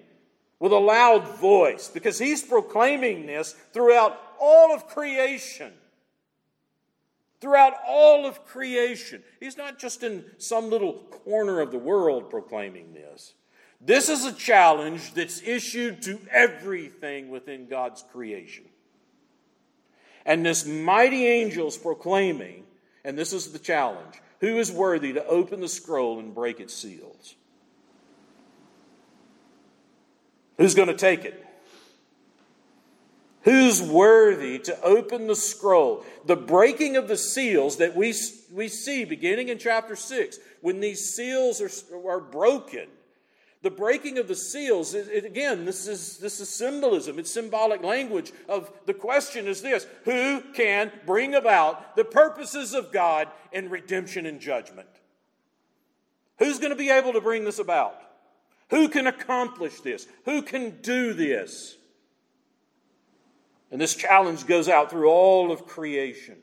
with 0.59 0.71
a 0.71 0.77
loud 0.77 1.27
voice, 1.37 1.89
because 1.89 2.17
he's 2.17 2.41
proclaiming 2.41 3.25
this 3.25 3.53
throughout 3.73 4.17
all 4.39 4.73
of 4.73 4.87
creation 4.87 5.73
throughout 7.41 7.73
all 7.87 8.25
of 8.25 8.45
creation. 8.45 9.23
He's 9.39 9.57
not 9.57 9.79
just 9.79 10.03
in 10.03 10.25
some 10.37 10.69
little 10.69 10.93
corner 10.93 11.59
of 11.59 11.71
the 11.71 11.77
world 11.77 12.29
proclaiming 12.29 12.93
this. 12.93 13.33
This 13.81 14.09
is 14.09 14.25
a 14.25 14.33
challenge 14.33 15.13
that's 15.13 15.41
issued 15.43 16.01
to 16.03 16.19
everything 16.31 17.29
within 17.29 17.67
God's 17.67 18.03
creation. 18.11 18.65
And 20.25 20.45
this 20.45 20.65
mighty 20.65 21.27
angel 21.27 21.67
is 21.67 21.77
proclaiming, 21.77 22.63
and 23.03 23.17
this 23.17 23.31
is 23.31 23.51
the 23.51 23.59
challenge 23.59 24.21
who 24.39 24.57
is 24.57 24.71
worthy 24.71 25.13
to 25.13 25.25
open 25.25 25.61
the 25.61 25.67
scroll 25.67 26.19
and 26.19 26.33
break 26.33 26.59
its 26.59 26.73
seals? 26.73 27.35
Who's 30.57 30.75
going 30.75 30.87
to 30.87 30.95
take 30.95 31.25
it? 31.25 31.44
Who's 33.45 33.79
worthy 33.79 34.57
to 34.57 34.81
open 34.81 35.27
the 35.27 35.35
scroll? 35.35 36.03
The 36.25 36.35
breaking 36.35 36.97
of 36.97 37.07
the 37.07 37.15
seals 37.15 37.77
that 37.77 37.95
we, 37.95 38.11
we 38.51 38.67
see 38.67 39.05
beginning 39.05 39.49
in 39.49 39.59
chapter 39.59 39.95
6, 39.95 40.39
when 40.61 40.79
these 40.79 41.13
seals 41.13 41.61
are, 41.61 41.69
are 42.09 42.19
broken. 42.19 42.87
The 43.61 43.69
breaking 43.69 44.17
of 44.17 44.27
the 44.27 44.35
seals, 44.35 44.95
it, 44.95 45.07
it, 45.09 45.25
again, 45.25 45.63
this 45.63 45.87
is, 45.87 46.17
this 46.17 46.39
is 46.39 46.49
symbolism. 46.49 47.19
It's 47.19 47.31
symbolic 47.31 47.83
language 47.83 48.31
of 48.49 48.71
the 48.87 48.95
question 48.95 49.47
is 49.47 49.61
this 49.61 49.85
Who 50.05 50.41
can 50.55 50.91
bring 51.05 51.35
about 51.35 51.95
the 51.95 52.03
purposes 52.03 52.73
of 52.73 52.91
God 52.91 53.27
in 53.51 53.69
redemption 53.69 54.25
and 54.25 54.39
judgment? 54.39 54.89
Who's 56.39 56.57
going 56.57 56.71
to 56.71 56.75
be 56.75 56.89
able 56.89 57.13
to 57.13 57.21
bring 57.21 57.45
this 57.45 57.59
about? 57.59 58.01
Who 58.71 58.89
can 58.89 59.05
accomplish 59.05 59.81
this? 59.81 60.07
Who 60.25 60.41
can 60.41 60.81
do 60.81 61.13
this? 61.13 61.75
And 63.75 63.81
this 63.81 63.93
challenge 63.93 64.47
goes 64.47 64.69
out 64.69 64.89
through 64.89 65.09
all 65.09 65.51
of 65.51 65.67
creation. 65.67 66.37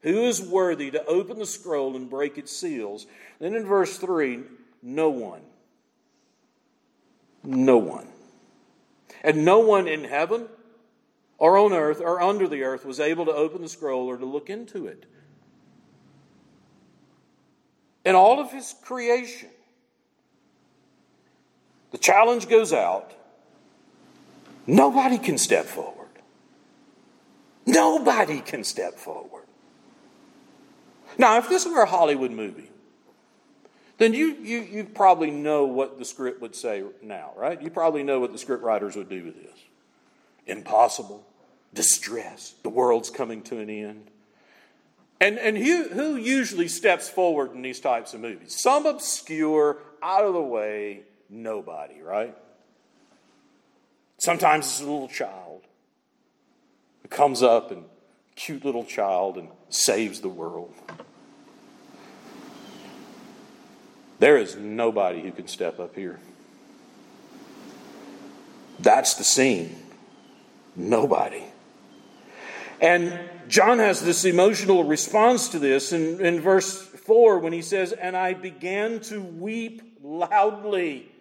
Who 0.00 0.22
is 0.22 0.40
worthy 0.40 0.90
to 0.90 1.04
open 1.04 1.38
the 1.38 1.44
scroll 1.44 1.96
and 1.96 2.08
break 2.08 2.38
its 2.38 2.50
seals? 2.50 3.06
Then 3.40 3.54
in 3.54 3.66
verse 3.66 3.98
3, 3.98 4.40
no 4.82 5.10
one. 5.10 5.42
No 7.44 7.76
one. 7.76 8.08
And 9.22 9.44
no 9.44 9.58
one 9.58 9.86
in 9.86 10.04
heaven 10.04 10.48
or 11.36 11.58
on 11.58 11.74
earth 11.74 12.00
or 12.00 12.22
under 12.22 12.48
the 12.48 12.62
earth 12.62 12.86
was 12.86 12.98
able 12.98 13.26
to 13.26 13.32
open 13.32 13.60
the 13.60 13.68
scroll 13.68 14.06
or 14.06 14.16
to 14.16 14.24
look 14.24 14.48
into 14.48 14.86
it. 14.86 15.04
in 18.06 18.14
all 18.14 18.40
of 18.40 18.50
his 18.50 18.74
creation. 18.82 19.50
The 21.90 21.98
challenge 21.98 22.48
goes 22.48 22.72
out. 22.72 23.12
Nobody 24.66 25.18
can 25.18 25.38
step 25.38 25.66
forward. 25.66 26.08
Nobody 27.66 28.40
can 28.40 28.64
step 28.64 28.94
forward. 28.94 29.44
Now, 31.18 31.38
if 31.38 31.48
this 31.48 31.66
were 31.66 31.82
a 31.82 31.86
Hollywood 31.86 32.30
movie, 32.30 32.70
then 33.98 34.14
you, 34.14 34.36
you, 34.42 34.60
you 34.60 34.84
probably 34.84 35.30
know 35.30 35.64
what 35.64 35.98
the 35.98 36.04
script 36.04 36.40
would 36.40 36.56
say 36.56 36.82
now, 37.02 37.32
right? 37.36 37.60
You 37.60 37.70
probably 37.70 38.02
know 38.02 38.18
what 38.18 38.32
the 38.32 38.38
script 38.38 38.62
writers 38.62 38.96
would 38.96 39.08
do 39.08 39.24
with 39.24 39.40
this. 39.40 39.58
Impossible, 40.46 41.24
distress, 41.72 42.54
the 42.62 42.68
world's 42.68 43.10
coming 43.10 43.42
to 43.42 43.58
an 43.58 43.70
end. 43.70 44.10
And, 45.20 45.38
and 45.38 45.56
who, 45.56 45.84
who 45.84 46.16
usually 46.16 46.66
steps 46.66 47.08
forward 47.08 47.52
in 47.54 47.62
these 47.62 47.78
types 47.78 48.12
of 48.12 48.20
movies? 48.20 48.60
Some 48.60 48.86
obscure, 48.86 49.78
out 50.02 50.24
of 50.24 50.32
the 50.34 50.42
way, 50.42 51.02
nobody, 51.30 52.00
right? 52.00 52.36
Sometimes 54.22 54.66
it's 54.66 54.80
a 54.80 54.84
little 54.84 55.08
child 55.08 55.62
who 57.02 57.08
comes 57.08 57.42
up 57.42 57.72
and 57.72 57.82
cute 58.36 58.64
little 58.64 58.84
child 58.84 59.36
and 59.36 59.48
saves 59.68 60.20
the 60.20 60.28
world. 60.28 60.72
There 64.20 64.36
is 64.36 64.54
nobody 64.54 65.22
who 65.22 65.32
can 65.32 65.48
step 65.48 65.80
up 65.80 65.96
here. 65.96 66.20
That's 68.78 69.14
the 69.14 69.24
scene. 69.24 69.74
Nobody. 70.76 71.42
And 72.80 73.18
John 73.48 73.80
has 73.80 74.02
this 74.02 74.24
emotional 74.24 74.84
response 74.84 75.48
to 75.48 75.58
this 75.58 75.92
in, 75.92 76.24
in 76.24 76.40
verse 76.40 76.80
4 76.80 77.40
when 77.40 77.52
he 77.52 77.60
says, 77.60 77.90
And 77.90 78.16
I 78.16 78.34
began 78.34 79.00
to 79.00 79.20
weep 79.20 79.98
loudly. 80.00 81.11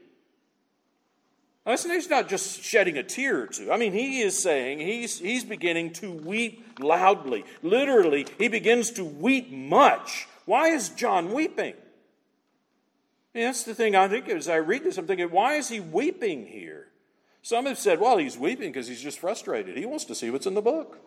Now, 1.66 1.78
he's 1.78 2.10
not 2.10 2.28
just 2.28 2.64
shedding 2.64 2.98
a 2.98 3.04
tear 3.04 3.44
or 3.44 3.48
two. 3.48 3.72
I 3.72 3.78
mean, 3.78 3.94
he 3.94 4.22
is 4.22 4.42
saying 4.42 4.80
he's, 4.80 5.20
he's 5.20 5.44
beginning 5.44 5.94
to 5.94 6.12
weep 6.12 6.80
loudly. 6.80 7.46
Literally, 7.62 8.26
he 8.40 8.48
begins 8.48 8.90
to 8.92 9.06
weep 9.06 9.52
much. 9.52 10.28
Why 10.46 10.70
is 10.70 10.90
John 10.90 11.34
weeping? 11.34 11.76
And 13.36 13.44
that's 13.44 13.64
the 13.64 13.76
thing 13.76 13.96
I 13.96 14.08
think 14.08 14.28
as 14.28 14.50
I 14.50 14.56
read 14.56 14.84
this, 14.84 14.98
I'm 14.98 15.06
thinking, 15.06 15.30
why 15.30 15.54
is 15.54 15.70
he 15.70 15.80
weeping 15.80 16.48
here? 16.48 16.88
Some 17.44 17.66
have 17.68 17.78
said, 17.78 18.00
well, 18.00 18.18
he's 18.18 18.38
weeping 18.38 18.72
because 18.72 18.88
he's 18.88 19.02
just 19.02 19.20
frustrated. 19.20 19.78
He 19.78 19.86
wants 19.86 20.06
to 20.06 20.16
see 20.16 20.30
what's 20.32 20.48
in 20.48 20.56
the 20.56 20.62
book. 20.62 21.00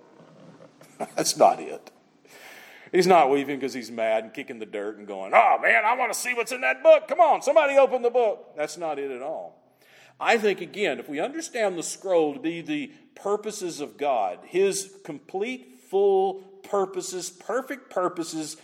That's 1.17 1.37
not 1.37 1.61
it. 1.61 1.91
He's 2.93 3.09
not 3.09 3.29
weeping 3.29 3.59
because 3.59 3.75
he's 3.75 3.91
mad 3.91 4.23
and 4.23 4.33
kicking 4.33 4.61
the 4.61 4.67
dirt 4.67 4.99
and 4.99 5.07
going, 5.07 5.33
oh 5.35 5.59
man, 5.61 5.85
I 5.85 5.97
want 5.97 6.13
to 6.13 6.19
see 6.19 6.33
what's 6.33 6.53
in 6.53 6.61
that 6.61 6.81
book. 6.81 7.09
Come 7.09 7.19
on, 7.19 7.43
somebody 7.43 7.77
open 7.77 8.03
the 8.03 8.11
book. 8.11 8.55
That's 8.57 8.79
not 8.79 9.01
it 9.01 9.11
at 9.11 9.21
all. 9.21 9.64
I 10.21 10.39
think, 10.39 10.61
again, 10.61 10.99
if 10.99 11.09
we 11.09 11.21
understand 11.21 11.77
the 11.77 11.83
scroll 11.83 12.35
to 12.35 12.41
be 12.41 12.61
the 12.61 12.93
purposes 13.15 13.81
of 13.81 13.97
God, 13.97 14.39
his 14.45 14.95
complete, 15.05 15.81
full 15.91 16.43
purposes, 16.63 17.31
perfect 17.31 17.91
purposes 17.91 18.57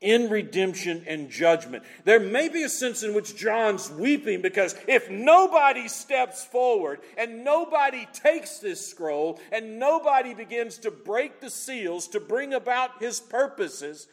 in 0.00 0.30
redemption 0.30 1.04
and 1.06 1.28
judgment. 1.28 1.84
There 2.04 2.20
may 2.20 2.48
be 2.48 2.62
a 2.62 2.68
sense 2.70 3.02
in 3.02 3.12
which 3.12 3.36
John's 3.36 3.90
weeping 3.90 4.40
because 4.40 4.74
if 4.88 5.10
nobody 5.10 5.88
steps 5.88 6.42
forward 6.42 7.00
and 7.18 7.44
nobody 7.44 8.08
takes 8.12 8.58
this 8.58 8.86
scroll 8.86 9.38
and 9.52 9.78
nobody 9.78 10.32
begins 10.32 10.78
to 10.78 10.90
break 10.90 11.40
the 11.40 11.50
seals 11.50 12.08
to 12.08 12.20
bring 12.20 12.54
about 12.54 13.02
his 13.02 13.20
purposes, 13.20 14.08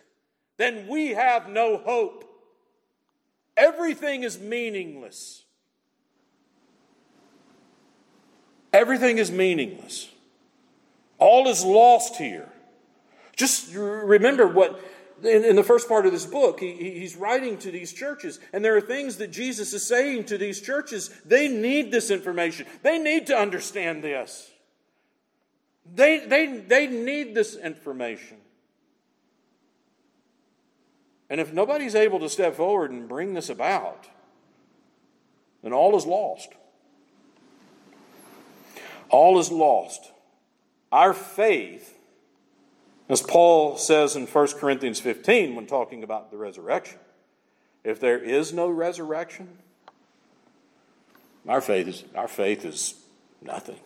then 0.57 0.87
we 0.87 1.09
have 1.09 1.47
no 1.47 1.77
hope. 1.77 2.25
Everything 3.55 4.23
is 4.23 4.39
meaningless. 4.39 5.45
Everything 8.73 9.17
is 9.17 9.31
meaningless. 9.31 10.09
All 11.17 11.47
is 11.47 11.63
lost 11.63 12.17
here. 12.17 12.49
Just 13.35 13.73
remember 13.73 14.47
what 14.47 14.79
in, 15.23 15.43
in, 15.45 15.55
the 15.55 15.63
first 15.63 15.87
part 15.87 16.05
of 16.05 16.11
this 16.11 16.25
book, 16.25 16.59
he, 16.59 16.73
he's 16.73 17.15
writing 17.15 17.57
to 17.59 17.71
these 17.71 17.91
churches, 17.91 18.39
and 18.53 18.63
there 18.63 18.75
are 18.75 18.81
things 18.81 19.17
that 19.17 19.31
Jesus 19.31 19.73
is 19.73 19.85
saying 19.85 20.25
to 20.25 20.37
these 20.37 20.61
churches. 20.61 21.09
They 21.25 21.47
need 21.47 21.91
this 21.91 22.11
information, 22.11 22.65
they 22.83 22.99
need 22.99 23.27
to 23.27 23.35
understand 23.35 24.03
this. 24.03 24.51
They, 25.95 26.19
they, 26.19 26.57
they 26.57 26.87
need 26.87 27.33
this 27.33 27.55
information. 27.55 28.37
And 31.29 31.39
if 31.39 31.53
nobody's 31.53 31.95
able 31.95 32.19
to 32.19 32.29
step 32.29 32.55
forward 32.55 32.91
and 32.91 33.07
bring 33.07 33.33
this 33.33 33.49
about, 33.49 34.07
then 35.63 35.73
all 35.73 35.95
is 35.97 36.05
lost. 36.05 36.49
All 39.09 39.39
is 39.39 39.51
lost. 39.51 40.11
Our 40.91 41.13
faith 41.13 41.97
as 43.09 43.21
Paul 43.21 43.77
says 43.77 44.15
in 44.15 44.27
1 44.27 44.47
Corinthians 44.53 44.99
15 44.99 45.55
when 45.55 45.65
talking 45.65 46.03
about 46.03 46.29
the 46.29 46.37
resurrection, 46.37 46.99
if 47.83 47.99
there 47.99 48.17
is 48.19 48.51
no 48.51 48.69
resurrection, 48.69 49.47
our 51.47 51.61
faith 51.61 51.87
is, 51.87 52.03
our 52.15 52.27
faith 52.27 52.65
is 52.65 52.95
nothing. 53.41 53.79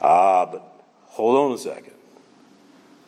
Ah, 0.00 0.46
but 0.46 0.62
hold 1.06 1.36
on 1.36 1.52
a 1.52 1.58
second. 1.58 1.94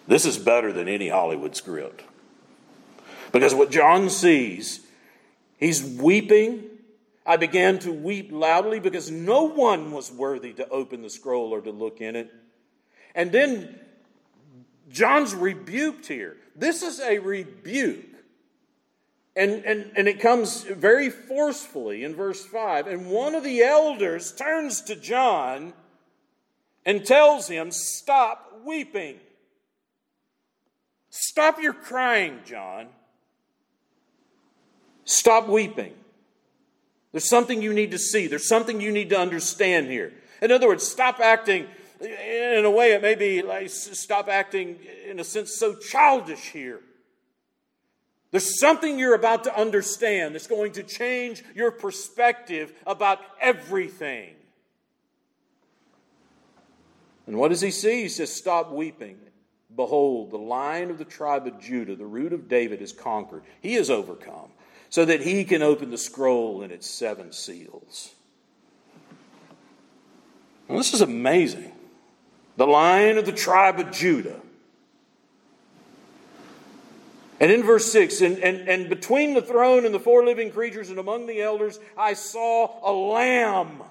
This 0.08 0.26
is 0.26 0.36
better 0.36 0.72
than 0.72 0.88
any 0.88 1.08
Hollywood 1.08 1.54
script. 1.54 2.02
Because 3.30 3.54
what 3.54 3.70
John 3.70 4.10
sees, 4.10 4.80
he's 5.58 5.82
weeping. 5.82 6.64
I 7.24 7.36
began 7.36 7.78
to 7.80 7.92
weep 7.92 8.30
loudly 8.32 8.80
because 8.80 9.10
no 9.10 9.44
one 9.44 9.92
was 9.92 10.10
worthy 10.10 10.52
to 10.54 10.68
open 10.68 11.02
the 11.02 11.10
scroll 11.10 11.54
or 11.54 11.60
to 11.60 11.70
look 11.70 12.00
in 12.00 12.16
it. 12.16 12.32
And 13.14 13.30
then 13.30 13.78
John's 14.90 15.34
rebuked 15.34 16.06
here. 16.06 16.36
This 16.56 16.82
is 16.82 17.00
a 17.00 17.18
rebuke. 17.18 18.06
And, 19.34 19.64
and, 19.64 19.92
and 19.96 20.08
it 20.08 20.20
comes 20.20 20.64
very 20.64 21.08
forcefully 21.08 22.04
in 22.04 22.14
verse 22.14 22.44
5. 22.44 22.86
And 22.86 23.06
one 23.06 23.34
of 23.34 23.44
the 23.44 23.62
elders 23.62 24.32
turns 24.32 24.82
to 24.82 24.96
John 24.96 25.72
and 26.84 27.04
tells 27.04 27.48
him, 27.48 27.70
Stop 27.70 28.60
weeping. 28.64 29.20
Stop 31.08 31.60
your 31.62 31.72
crying, 31.72 32.40
John. 32.44 32.88
Stop 35.04 35.48
weeping. 35.48 35.94
There's 37.12 37.28
something 37.28 37.62
you 37.62 37.72
need 37.72 37.90
to 37.92 37.98
see. 37.98 38.26
There's 38.26 38.48
something 38.48 38.80
you 38.80 38.90
need 38.90 39.10
to 39.10 39.18
understand 39.18 39.88
here. 39.88 40.12
In 40.40 40.50
other 40.50 40.66
words, 40.66 40.86
stop 40.86 41.20
acting 41.20 41.68
in 42.02 42.64
a 42.64 42.70
way, 42.70 42.92
it 42.92 43.02
may 43.02 43.14
be 43.14 43.42
like 43.42 43.70
stop 43.70 44.28
acting, 44.28 44.78
in 45.08 45.20
a 45.20 45.24
sense, 45.24 45.54
so 45.54 45.74
childish 45.74 46.50
here. 46.50 46.80
There's 48.30 48.58
something 48.58 48.98
you're 48.98 49.14
about 49.14 49.44
to 49.44 49.56
understand 49.56 50.34
that's 50.34 50.46
going 50.46 50.72
to 50.72 50.82
change 50.82 51.44
your 51.54 51.70
perspective 51.70 52.72
about 52.86 53.18
everything. 53.40 54.34
And 57.26 57.36
what 57.36 57.48
does 57.48 57.60
he 57.60 57.70
see? 57.70 58.02
He 58.02 58.08
says, 58.08 58.34
Stop 58.34 58.72
weeping. 58.72 59.18
Behold, 59.74 60.30
the 60.30 60.38
lion 60.38 60.90
of 60.90 60.98
the 60.98 61.04
tribe 61.04 61.46
of 61.46 61.60
Judah, 61.60 61.96
the 61.96 62.06
root 62.06 62.32
of 62.32 62.48
David, 62.48 62.82
is 62.82 62.92
conquered. 62.92 63.42
He 63.60 63.74
is 63.74 63.90
overcome, 63.90 64.50
so 64.92 65.06
that 65.06 65.22
he 65.22 65.42
can 65.42 65.62
open 65.62 65.90
the 65.90 65.96
scroll 65.96 66.60
and 66.60 66.70
its 66.70 66.86
seven 66.86 67.32
seals. 67.32 68.12
Well, 70.68 70.76
this 70.76 70.92
is 70.92 71.00
amazing 71.00 71.72
the 72.58 72.66
lion 72.66 73.16
of 73.16 73.24
the 73.24 73.32
tribe 73.32 73.80
of 73.80 73.90
Judah. 73.90 74.38
And 77.40 77.50
in 77.50 77.62
verse 77.62 77.90
6, 77.90 78.20
and, 78.20 78.38
and, 78.40 78.68
and 78.68 78.90
between 78.90 79.32
the 79.32 79.40
throne 79.40 79.86
and 79.86 79.94
the 79.94 79.98
four 79.98 80.26
living 80.26 80.50
creatures 80.50 80.90
and 80.90 80.98
among 80.98 81.26
the 81.26 81.40
elders, 81.40 81.80
I 81.96 82.12
saw 82.12 82.78
a 82.84 82.92
lamb 82.92 83.82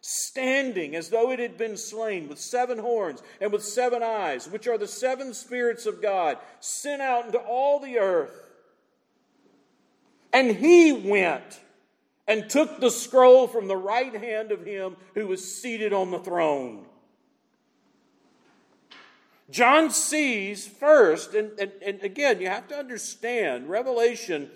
standing 0.00 0.96
as 0.96 1.08
though 1.08 1.30
it 1.30 1.38
had 1.38 1.56
been 1.56 1.76
slain, 1.76 2.28
with 2.28 2.40
seven 2.40 2.78
horns 2.78 3.22
and 3.40 3.52
with 3.52 3.62
seven 3.62 4.02
eyes, 4.02 4.50
which 4.50 4.66
are 4.66 4.76
the 4.76 4.88
seven 4.88 5.32
spirits 5.34 5.86
of 5.86 6.02
God, 6.02 6.36
sent 6.58 7.00
out 7.00 7.26
into 7.26 7.38
all 7.38 7.78
the 7.78 7.98
earth. 7.98 8.47
And 10.32 10.50
he 10.50 10.92
went 10.92 11.60
and 12.26 12.48
took 12.48 12.80
the 12.80 12.90
scroll 12.90 13.46
from 13.46 13.68
the 13.68 13.76
right 13.76 14.14
hand 14.14 14.52
of 14.52 14.64
him 14.64 14.96
who 15.14 15.26
was 15.26 15.60
seated 15.60 15.92
on 15.92 16.10
the 16.10 16.18
throne. 16.18 16.84
John 19.50 19.90
sees 19.90 20.66
first, 20.66 21.34
and, 21.34 21.58
and, 21.58 21.72
and 21.84 22.02
again, 22.02 22.40
you 22.40 22.48
have 22.48 22.68
to 22.68 22.76
understand, 22.76 23.70
Revelation 23.70 24.50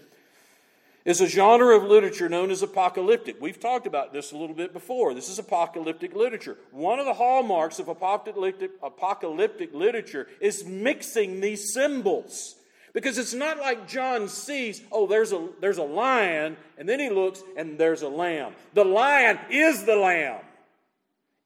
is 1.05 1.21
a 1.21 1.27
genre 1.27 1.77
of 1.77 1.85
literature 1.85 2.29
known 2.29 2.51
as 2.51 2.63
apocalyptic. 2.63 3.41
We've 3.41 3.59
talked 3.59 3.87
about 3.87 4.13
this 4.13 4.33
a 4.33 4.37
little 4.37 4.55
bit 4.55 4.73
before. 4.73 5.15
This 5.15 5.29
is 5.29 5.39
apocalyptic 5.39 6.15
literature. 6.15 6.59
One 6.71 6.99
of 6.99 7.07
the 7.07 7.15
hallmarks 7.15 7.79
of 7.79 7.89
apocalyptic, 7.89 8.73
apocalyptic 8.83 9.75
literature 9.75 10.29
is 10.41 10.65
mixing 10.65 11.41
these 11.41 11.73
symbols. 11.73 12.57
Because 12.93 13.17
it's 13.17 13.33
not 13.33 13.59
like 13.59 13.89
John 13.89 14.29
sees, 14.29 14.83
oh, 14.93 15.07
there's 15.07 15.33
a, 15.33 15.49
there's 15.61 15.79
a 15.79 15.83
lion, 15.83 16.57
and 16.77 16.89
then 16.89 17.01
he 17.01 17.09
looks 17.09 17.43
and 17.57 17.79
there's 17.79 18.03
a 18.03 18.09
lamb. 18.09 18.53
The 18.75 18.85
lion 18.85 19.39
is 19.51 19.85
the 19.85 19.97
lamb. 19.97 20.41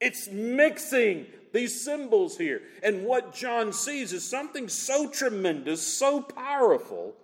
It's 0.01 0.29
mixing 0.29 1.27
these 1.53 1.85
symbols 1.85 2.37
here. 2.37 2.63
And 2.83 3.05
what 3.05 3.33
John 3.33 3.73
sees 3.73 4.13
is 4.13 4.29
something 4.29 4.69
so 4.69 5.09
tremendous, 5.09 5.87
so 5.87 6.21
powerful. 6.21 7.15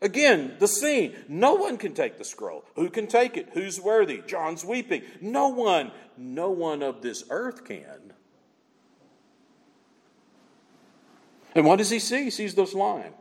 Again, 0.00 0.56
the 0.58 0.66
scene. 0.66 1.14
No 1.28 1.54
one 1.54 1.76
can 1.76 1.94
take 1.94 2.18
the 2.18 2.24
scroll. 2.24 2.64
Who 2.76 2.90
can 2.90 3.06
take 3.06 3.36
it? 3.36 3.50
Who's 3.52 3.80
worthy? 3.80 4.22
John's 4.26 4.64
weeping. 4.64 5.02
No 5.20 5.48
one, 5.48 5.92
no 6.16 6.50
one 6.50 6.82
of 6.82 7.02
this 7.02 7.24
earth 7.30 7.64
can. 7.64 8.12
And 11.54 11.64
what 11.64 11.76
does 11.76 11.90
he 11.90 11.98
see? 11.98 12.24
He 12.24 12.30
sees 12.30 12.54
this 12.54 12.74
lion. 12.74 13.12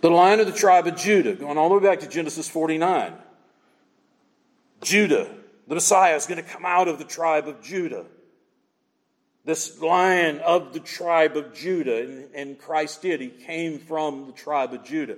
The 0.00 0.10
lion 0.10 0.40
of 0.40 0.46
the 0.46 0.52
tribe 0.52 0.86
of 0.86 0.96
Judah, 0.96 1.34
going 1.34 1.58
all 1.58 1.68
the 1.68 1.76
way 1.76 1.82
back 1.82 2.00
to 2.00 2.08
Genesis 2.08 2.48
49. 2.48 3.12
Judah, 4.82 5.28
the 5.66 5.74
Messiah, 5.74 6.16
is 6.16 6.26
going 6.26 6.42
to 6.42 6.48
come 6.48 6.64
out 6.64 6.88
of 6.88 6.98
the 6.98 7.04
tribe 7.04 7.48
of 7.48 7.62
Judah. 7.62 8.06
This 9.44 9.80
lion 9.80 10.38
of 10.40 10.72
the 10.72 10.80
tribe 10.80 11.36
of 11.36 11.54
Judah, 11.54 12.02
and, 12.02 12.34
and 12.34 12.58
Christ 12.58 13.02
did. 13.02 13.20
He 13.20 13.28
came 13.28 13.78
from 13.78 14.26
the 14.26 14.32
tribe 14.32 14.72
of 14.72 14.84
Judah. 14.84 15.16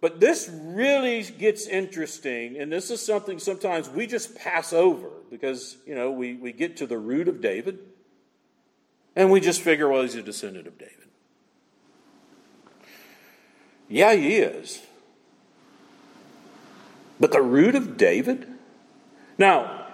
But 0.00 0.20
this 0.20 0.50
really 0.52 1.22
gets 1.22 1.66
interesting, 1.66 2.58
and 2.58 2.70
this 2.70 2.90
is 2.90 3.00
something 3.00 3.38
sometimes 3.38 3.88
we 3.88 4.06
just 4.06 4.36
pass 4.36 4.72
over 4.72 5.08
because, 5.30 5.78
you 5.86 5.94
know, 5.94 6.10
we, 6.10 6.34
we 6.34 6.52
get 6.52 6.76
to 6.78 6.86
the 6.86 6.98
root 6.98 7.28
of 7.28 7.40
David 7.40 7.78
and 9.16 9.30
we 9.30 9.40
just 9.40 9.62
figure, 9.62 9.88
well, 9.88 10.02
he's 10.02 10.14
a 10.14 10.22
descendant 10.22 10.66
of 10.66 10.78
David. 10.78 11.05
Yeah, 13.88 14.14
he 14.14 14.36
is. 14.36 14.82
But 17.18 17.32
the 17.32 17.42
root 17.42 17.74
of 17.74 17.96
David? 17.96 18.46
Now, 19.38 19.86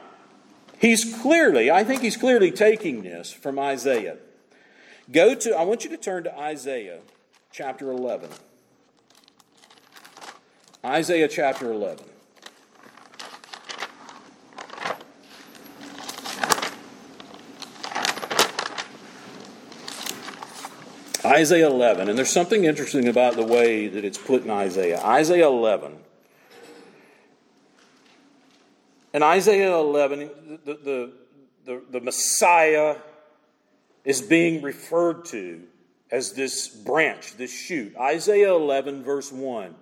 he's 0.79 1.15
clearly, 1.21 1.71
I 1.71 1.85
think 1.85 2.03
he's 2.03 2.17
clearly 2.17 2.51
taking 2.51 3.03
this 3.03 3.33
from 3.33 3.59
Isaiah. 3.59 4.17
Go 5.11 5.35
to, 5.35 5.57
I 5.57 5.63
want 5.65 5.85
you 5.85 5.91
to 5.91 5.97
turn 5.97 6.25
to 6.25 6.39
Isaiah 6.39 7.01
chapter 7.51 7.91
11. 7.91 8.31
Isaiah 10.85 11.29
chapter 11.29 11.71
11. 11.71 12.05
Isaiah 21.33 21.69
11, 21.69 22.11
and 22.11 22.19
there's 22.19 22.29
something 22.29 22.65
interesting 22.65 23.09
about 23.09 23.37
the 23.37 23.43
way 23.43 23.89
that 23.89 24.05
it's 24.05 24.19
put 24.19 24.45
in 24.45 24.51
Isaiah. 24.51 25.01
Isaiah 25.03 25.47
11. 25.47 25.97
In 29.15 29.23
Isaiah 29.23 29.75
11, 29.75 30.59
the, 30.67 30.75
the, 30.75 31.13
the, 31.65 31.83
the 31.91 32.01
Messiah 32.01 32.97
is 34.05 34.21
being 34.21 34.61
referred 34.61 35.25
to 35.27 35.63
as 36.11 36.33
this 36.33 36.69
branch, 36.69 37.35
this 37.39 37.51
shoot. 37.51 37.97
Isaiah 37.97 38.55
11, 38.55 39.03
verse 39.03 39.33
1. 39.33 39.75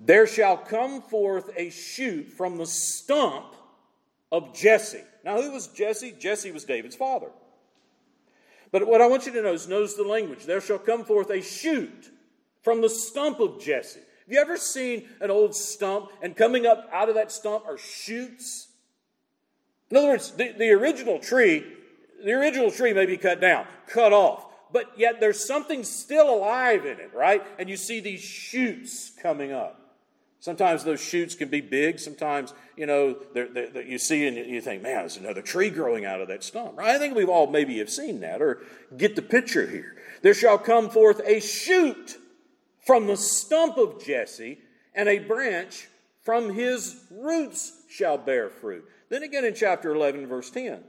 There 0.00 0.26
shall 0.26 0.56
come 0.56 1.02
forth 1.02 1.50
a 1.56 1.68
shoot 1.68 2.32
from 2.32 2.56
the 2.56 2.66
stump 2.66 3.54
of 4.32 4.54
Jesse. 4.54 5.04
Now, 5.26 5.42
who 5.42 5.50
was 5.50 5.66
Jesse? 5.68 6.14
Jesse 6.18 6.52
was 6.52 6.64
David's 6.64 6.96
father. 6.96 7.28
But 8.74 8.88
what 8.88 9.00
I 9.00 9.06
want 9.06 9.24
you 9.24 9.30
to 9.34 9.40
know 9.40 9.52
is 9.52 9.68
knows 9.68 9.94
the 9.94 10.02
language. 10.02 10.46
There 10.46 10.60
shall 10.60 10.80
come 10.80 11.04
forth 11.04 11.30
a 11.30 11.40
shoot 11.40 12.10
from 12.60 12.80
the 12.80 12.88
stump 12.88 13.38
of 13.38 13.62
Jesse. 13.62 14.00
Have 14.00 14.32
you 14.32 14.40
ever 14.40 14.56
seen 14.56 15.08
an 15.20 15.30
old 15.30 15.54
stump 15.54 16.10
and 16.20 16.36
coming 16.36 16.66
up 16.66 16.88
out 16.92 17.08
of 17.08 17.14
that 17.14 17.30
stump 17.30 17.66
are 17.66 17.78
shoots? 17.78 18.66
In 19.90 19.96
other 19.96 20.08
words, 20.08 20.32
the, 20.32 20.50
the 20.58 20.70
original 20.72 21.20
tree, 21.20 21.64
the 22.24 22.32
original 22.32 22.72
tree 22.72 22.92
may 22.92 23.06
be 23.06 23.16
cut 23.16 23.40
down, 23.40 23.64
cut 23.86 24.12
off, 24.12 24.44
but 24.72 24.90
yet 24.98 25.20
there's 25.20 25.46
something 25.46 25.84
still 25.84 26.28
alive 26.28 26.84
in 26.84 26.98
it, 26.98 27.12
right? 27.14 27.44
And 27.60 27.70
you 27.70 27.76
see 27.76 28.00
these 28.00 28.22
shoots 28.22 29.12
coming 29.22 29.52
up. 29.52 29.83
Sometimes 30.44 30.84
those 30.84 31.00
shoots 31.00 31.34
can 31.34 31.48
be 31.48 31.62
big. 31.62 31.98
Sometimes, 31.98 32.52
you 32.76 32.84
know, 32.84 33.16
they're, 33.32 33.48
they're, 33.48 33.80
you 33.80 33.96
see 33.96 34.26
and 34.26 34.36
you 34.36 34.60
think, 34.60 34.82
man, 34.82 34.96
there's 34.96 35.16
another 35.16 35.40
tree 35.40 35.70
growing 35.70 36.04
out 36.04 36.20
of 36.20 36.28
that 36.28 36.44
stump. 36.44 36.76
Right? 36.76 36.94
I 36.94 36.98
think 36.98 37.16
we've 37.16 37.30
all 37.30 37.46
maybe 37.46 37.78
have 37.78 37.88
seen 37.88 38.20
that 38.20 38.42
or 38.42 38.60
get 38.94 39.16
the 39.16 39.22
picture 39.22 39.66
here. 39.66 39.96
There 40.20 40.34
shall 40.34 40.58
come 40.58 40.90
forth 40.90 41.22
a 41.24 41.40
shoot 41.40 42.18
from 42.84 43.06
the 43.06 43.16
stump 43.16 43.78
of 43.78 44.04
Jesse, 44.04 44.58
and 44.94 45.08
a 45.08 45.18
branch 45.20 45.88
from 46.20 46.52
his 46.52 46.94
roots 47.10 47.72
shall 47.88 48.18
bear 48.18 48.50
fruit. 48.50 48.84
Then 49.08 49.22
again 49.22 49.46
in 49.46 49.54
chapter 49.54 49.94
11, 49.94 50.26
verse 50.26 50.50
10. 50.50 50.84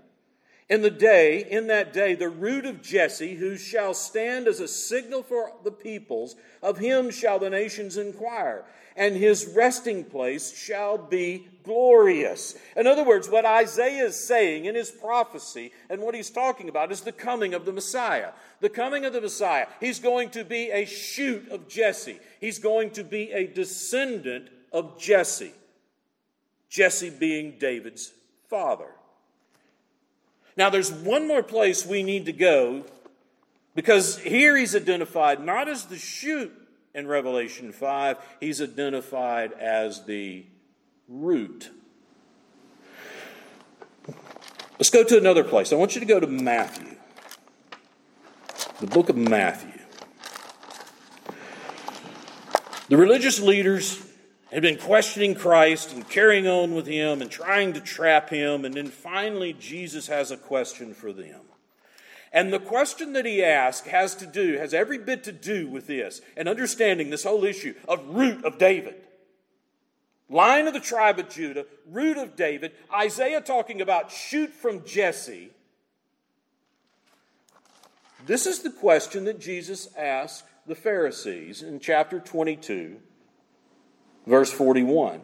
In 0.68 0.82
the 0.82 0.90
day, 0.90 1.46
in 1.48 1.68
that 1.68 1.94
day, 1.94 2.16
the 2.16 2.30
root 2.30 2.66
of 2.66 2.82
Jesse, 2.82 3.36
who 3.36 3.56
shall 3.56 3.94
stand 3.94 4.48
as 4.48 4.60
a 4.60 4.68
signal 4.68 5.22
for 5.22 5.52
the 5.64 5.72
peoples, 5.72 6.36
of 6.64 6.80
him 6.80 7.12
shall 7.12 7.38
the 7.38 7.52
nations 7.52 7.98
inquire, 7.98 8.66
and 8.96 9.16
his 9.16 9.46
resting 9.56 10.04
place 10.04 10.58
shall 10.58 10.98
be 10.98 11.48
glorious. 11.62 12.56
In 12.76 12.88
other 12.88 13.04
words, 13.04 13.30
what 13.30 13.46
Isaiah 13.46 14.06
is 14.06 14.16
saying 14.16 14.66
in 14.66 14.74
his 14.74 14.90
prophecy 14.90 15.72
and 15.88 16.02
what 16.02 16.16
he's 16.16 16.32
talking 16.32 16.68
about 16.68 16.92
is 16.92 17.02
the 17.02 17.12
coming 17.12 17.54
of 17.54 17.66
the 17.66 17.74
Messiah. 17.74 18.32
The 18.60 18.70
coming 18.70 19.06
of 19.06 19.14
the 19.14 19.22
Messiah. 19.22 19.68
He's 19.80 20.00
going 20.00 20.32
to 20.32 20.44
be 20.44 20.72
a 20.72 20.86
shoot 20.86 21.48
of 21.52 21.68
Jesse, 21.68 22.20
he's 22.42 22.58
going 22.58 22.90
to 22.92 23.04
be 23.04 23.32
a 23.32 23.46
descendant 23.46 24.50
of 24.72 25.00
Jesse. 25.00 25.54
Jesse 26.70 27.12
being 27.12 27.60
David's 27.60 28.12
father. 28.50 28.95
Now, 30.58 30.70
there's 30.70 30.92
one 30.92 31.28
more 31.28 31.44
place 31.44 31.86
we 31.86 32.04
need 32.04 32.26
to 32.26 32.34
go 32.34 32.86
because 33.74 34.20
here 34.20 34.56
he's 34.56 34.76
identified 34.76 35.44
not 35.44 35.68
as 35.68 35.86
the 35.86 35.98
shoot 35.98 36.52
in 36.94 37.08
Revelation 37.08 37.74
5, 37.74 38.18
he's 38.40 38.62
identified 38.62 39.52
as 39.54 40.06
the 40.06 40.46
root. 41.10 41.70
Let's 44.80 44.90
go 44.90 45.04
to 45.04 45.18
another 45.18 45.44
place. 45.44 45.74
I 45.74 45.76
want 45.76 45.96
you 45.96 46.00
to 46.00 46.08
go 46.08 46.20
to 46.20 46.28
Matthew, 46.28 46.96
the 48.80 48.88
book 48.88 49.10
of 49.10 49.18
Matthew. 49.18 49.72
The 52.88 52.98
religious 52.98 53.40
leaders 53.40 54.05
had 54.56 54.62
been 54.62 54.78
questioning 54.78 55.36
Christ 55.36 55.92
and 55.92 56.08
carrying 56.08 56.48
on 56.48 56.74
with 56.74 56.88
him 56.88 57.22
and 57.22 57.30
trying 57.30 57.74
to 57.74 57.82
trap 57.82 58.30
him. 58.30 58.64
And 58.64 58.74
then 58.74 58.88
finally, 58.88 59.52
Jesus 59.52 60.08
has 60.08 60.32
a 60.32 60.38
question 60.38 60.94
for 60.94 61.12
them. 61.12 61.42
And 62.32 62.54
the 62.54 62.60
question 62.60 63.12
that 63.14 63.26
he 63.26 63.44
asks 63.44 63.86
has 63.90 64.16
to 64.16 64.26
do, 64.26 64.58
has 64.58 64.74
every 64.74 64.98
bit 64.98 65.26
to 65.26 65.34
do 65.34 65.68
with 65.68 65.88
this 65.88 66.22
and 66.38 66.48
understanding 66.48 67.10
this 67.10 67.26
whole 67.26 67.44
issue 67.44 67.74
of 67.86 68.08
root 68.08 68.46
of 68.46 68.58
David. 68.58 68.96
Lion 70.30 70.68
of 70.68 70.74
the 70.74 70.80
tribe 70.80 71.20
of 71.20 71.28
Judah, 71.28 71.66
root 71.86 72.18
of 72.18 72.38
David, 72.38 72.72
Isaiah 72.94 73.42
talking 73.42 73.82
about 73.82 74.10
shoot 74.10 74.54
from 74.54 74.86
Jesse. 74.86 75.52
This 78.26 78.46
is 78.46 78.60
the 78.60 78.72
question 78.72 79.26
that 79.26 79.38
Jesus 79.38 79.90
asked 79.98 80.46
the 80.66 80.76
Pharisees 80.76 81.62
in 81.62 81.82
chapter 81.82 82.22
22 82.22 83.02
Verse 84.26 84.52
41. 84.52 85.22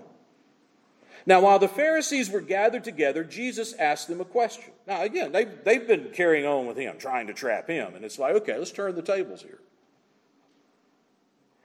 Now, 1.25 1.41
while 1.41 1.59
the 1.59 1.67
Pharisees 1.67 2.29
were 2.29 2.41
gathered 2.41 2.83
together, 2.83 3.23
Jesus 3.23 3.73
asked 3.73 4.07
them 4.07 4.21
a 4.21 4.25
question. 4.25 4.71
Now, 4.87 5.03
again, 5.03 5.31
they've, 5.31 5.63
they've 5.63 5.87
been 5.87 6.09
carrying 6.13 6.45
on 6.45 6.65
with 6.65 6.77
him, 6.77 6.97
trying 6.97 7.27
to 7.27 7.33
trap 7.33 7.67
him. 7.67 7.95
And 7.95 8.03
it's 8.03 8.17
like, 8.17 8.35
okay, 8.35 8.57
let's 8.57 8.71
turn 8.71 8.95
the 8.95 9.01
tables 9.01 9.41
here. 9.41 9.59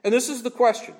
And 0.03 0.13
this 0.13 0.29
is 0.29 0.43
the 0.43 0.51
question 0.51 0.93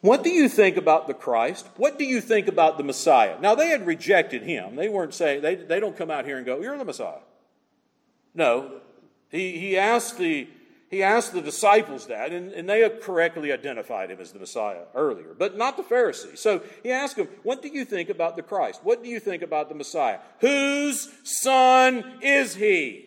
What 0.00 0.24
do 0.24 0.30
you 0.30 0.48
think 0.48 0.76
about 0.76 1.06
the 1.06 1.14
Christ? 1.14 1.66
What 1.76 1.98
do 1.98 2.04
you 2.04 2.20
think 2.20 2.48
about 2.48 2.76
the 2.76 2.84
Messiah? 2.84 3.38
Now, 3.40 3.54
they 3.54 3.68
had 3.68 3.86
rejected 3.86 4.42
him. 4.42 4.74
They 4.74 4.88
weren't 4.88 5.14
saying, 5.14 5.42
they, 5.42 5.54
they 5.54 5.80
don't 5.80 5.96
come 5.96 6.10
out 6.10 6.24
here 6.24 6.38
and 6.38 6.46
go, 6.46 6.60
You're 6.60 6.76
the 6.76 6.84
Messiah. 6.84 7.20
No. 8.34 8.80
He, 9.30 9.58
he 9.58 9.78
asked 9.78 10.18
the 10.18 10.48
he 10.90 11.02
asked 11.02 11.34
the 11.34 11.42
disciples 11.42 12.06
that, 12.06 12.32
and, 12.32 12.50
and 12.52 12.68
they 12.68 12.88
correctly 12.88 13.52
identified 13.52 14.10
him 14.10 14.20
as 14.20 14.32
the 14.32 14.38
Messiah 14.38 14.84
earlier, 14.94 15.34
but 15.38 15.56
not 15.56 15.76
the 15.76 15.82
Pharisees. 15.82 16.40
So 16.40 16.62
he 16.82 16.90
asked 16.90 17.16
them, 17.16 17.28
What 17.42 17.60
do 17.60 17.68
you 17.68 17.84
think 17.84 18.08
about 18.08 18.36
the 18.36 18.42
Christ? 18.42 18.80
What 18.82 19.02
do 19.02 19.10
you 19.10 19.20
think 19.20 19.42
about 19.42 19.68
the 19.68 19.74
Messiah? 19.74 20.18
Whose 20.40 21.10
son 21.24 22.20
is 22.22 22.54
he? 22.54 23.04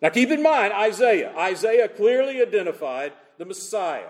Now 0.00 0.08
keep 0.08 0.30
in 0.30 0.42
mind, 0.42 0.72
Isaiah. 0.72 1.34
Isaiah 1.36 1.88
clearly 1.88 2.40
identified 2.40 3.12
the 3.36 3.44
Messiah. 3.44 4.08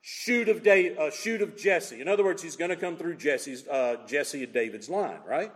Shoot 0.00 0.48
of, 0.48 0.66
uh, 0.66 1.10
shoot 1.10 1.40
of 1.40 1.56
Jesse. 1.56 2.00
In 2.00 2.08
other 2.08 2.24
words, 2.24 2.42
he's 2.42 2.56
going 2.56 2.70
to 2.70 2.76
come 2.76 2.96
through 2.96 3.16
Jesse's, 3.16 3.66
uh, 3.68 3.96
Jesse 4.06 4.44
and 4.44 4.52
David's 4.52 4.90
line, 4.90 5.20
right? 5.26 5.50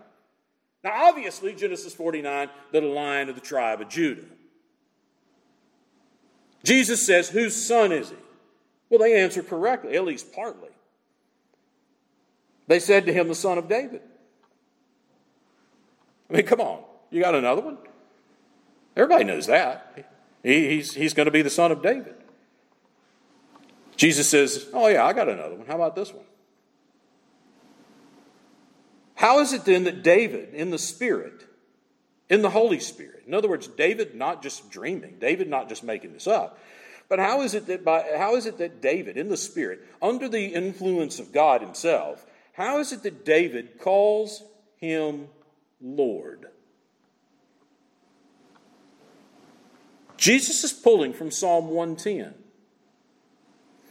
Now, 0.82 1.08
obviously, 1.08 1.54
Genesis 1.54 1.92
49, 1.92 2.48
the 2.72 2.80
lion 2.80 3.28
of 3.28 3.34
the 3.34 3.40
tribe 3.40 3.80
of 3.80 3.88
Judah. 3.88 4.24
Jesus 6.64 7.04
says, 7.04 7.28
Whose 7.28 7.54
son 7.54 7.92
is 7.92 8.10
he? 8.10 8.16
Well, 8.90 8.98
they 8.98 9.20
answer 9.20 9.42
correctly, 9.42 9.96
at 9.96 10.04
least 10.04 10.32
partly. 10.32 10.70
They 12.66 12.80
said 12.80 13.06
to 13.06 13.12
him, 13.12 13.28
The 13.28 13.34
son 13.34 13.58
of 13.58 13.68
David. 13.68 14.02
I 16.30 16.34
mean, 16.34 16.46
come 16.46 16.60
on. 16.60 16.82
You 17.10 17.22
got 17.22 17.34
another 17.34 17.62
one? 17.62 17.78
Everybody 18.96 19.24
knows 19.24 19.46
that. 19.46 20.06
He, 20.42 20.68
he's, 20.68 20.94
he's 20.94 21.14
going 21.14 21.26
to 21.26 21.30
be 21.32 21.42
the 21.42 21.50
son 21.50 21.72
of 21.72 21.82
David. 21.82 22.14
Jesus 23.96 24.28
says, 24.28 24.66
Oh, 24.72 24.88
yeah, 24.88 25.04
I 25.04 25.12
got 25.12 25.28
another 25.28 25.54
one. 25.56 25.66
How 25.66 25.76
about 25.76 25.96
this 25.96 26.12
one? 26.12 26.24
How 29.14 29.40
is 29.40 29.52
it 29.52 29.64
then 29.64 29.84
that 29.84 30.02
David, 30.02 30.54
in 30.54 30.70
the 30.70 30.78
Spirit, 30.78 31.47
in 32.28 32.42
the 32.42 32.50
Holy 32.50 32.80
Spirit, 32.80 33.24
in 33.26 33.34
other 33.34 33.48
words, 33.48 33.66
David 33.68 34.14
not 34.14 34.42
just 34.42 34.70
dreaming, 34.70 35.16
David 35.18 35.48
not 35.48 35.68
just 35.68 35.82
making 35.82 36.12
this 36.12 36.26
up, 36.26 36.58
but 37.08 37.18
how 37.18 37.40
is 37.40 37.54
it 37.54 37.66
that 37.66 37.84
by, 37.84 38.04
how 38.16 38.36
is 38.36 38.46
it 38.46 38.58
that 38.58 38.82
David, 38.82 39.16
in 39.16 39.28
the 39.28 39.36
Spirit, 39.36 39.80
under 40.02 40.28
the 40.28 40.46
influence 40.46 41.18
of 41.18 41.32
God 41.32 41.62
Himself, 41.62 42.26
how 42.52 42.80
is 42.80 42.92
it 42.92 43.04
that 43.04 43.24
David 43.24 43.78
calls 43.78 44.42
him 44.78 45.28
Lord? 45.80 46.48
Jesus 50.16 50.64
is 50.64 50.72
pulling 50.72 51.12
from 51.12 51.30
Psalm 51.30 51.68
110. 51.68 52.34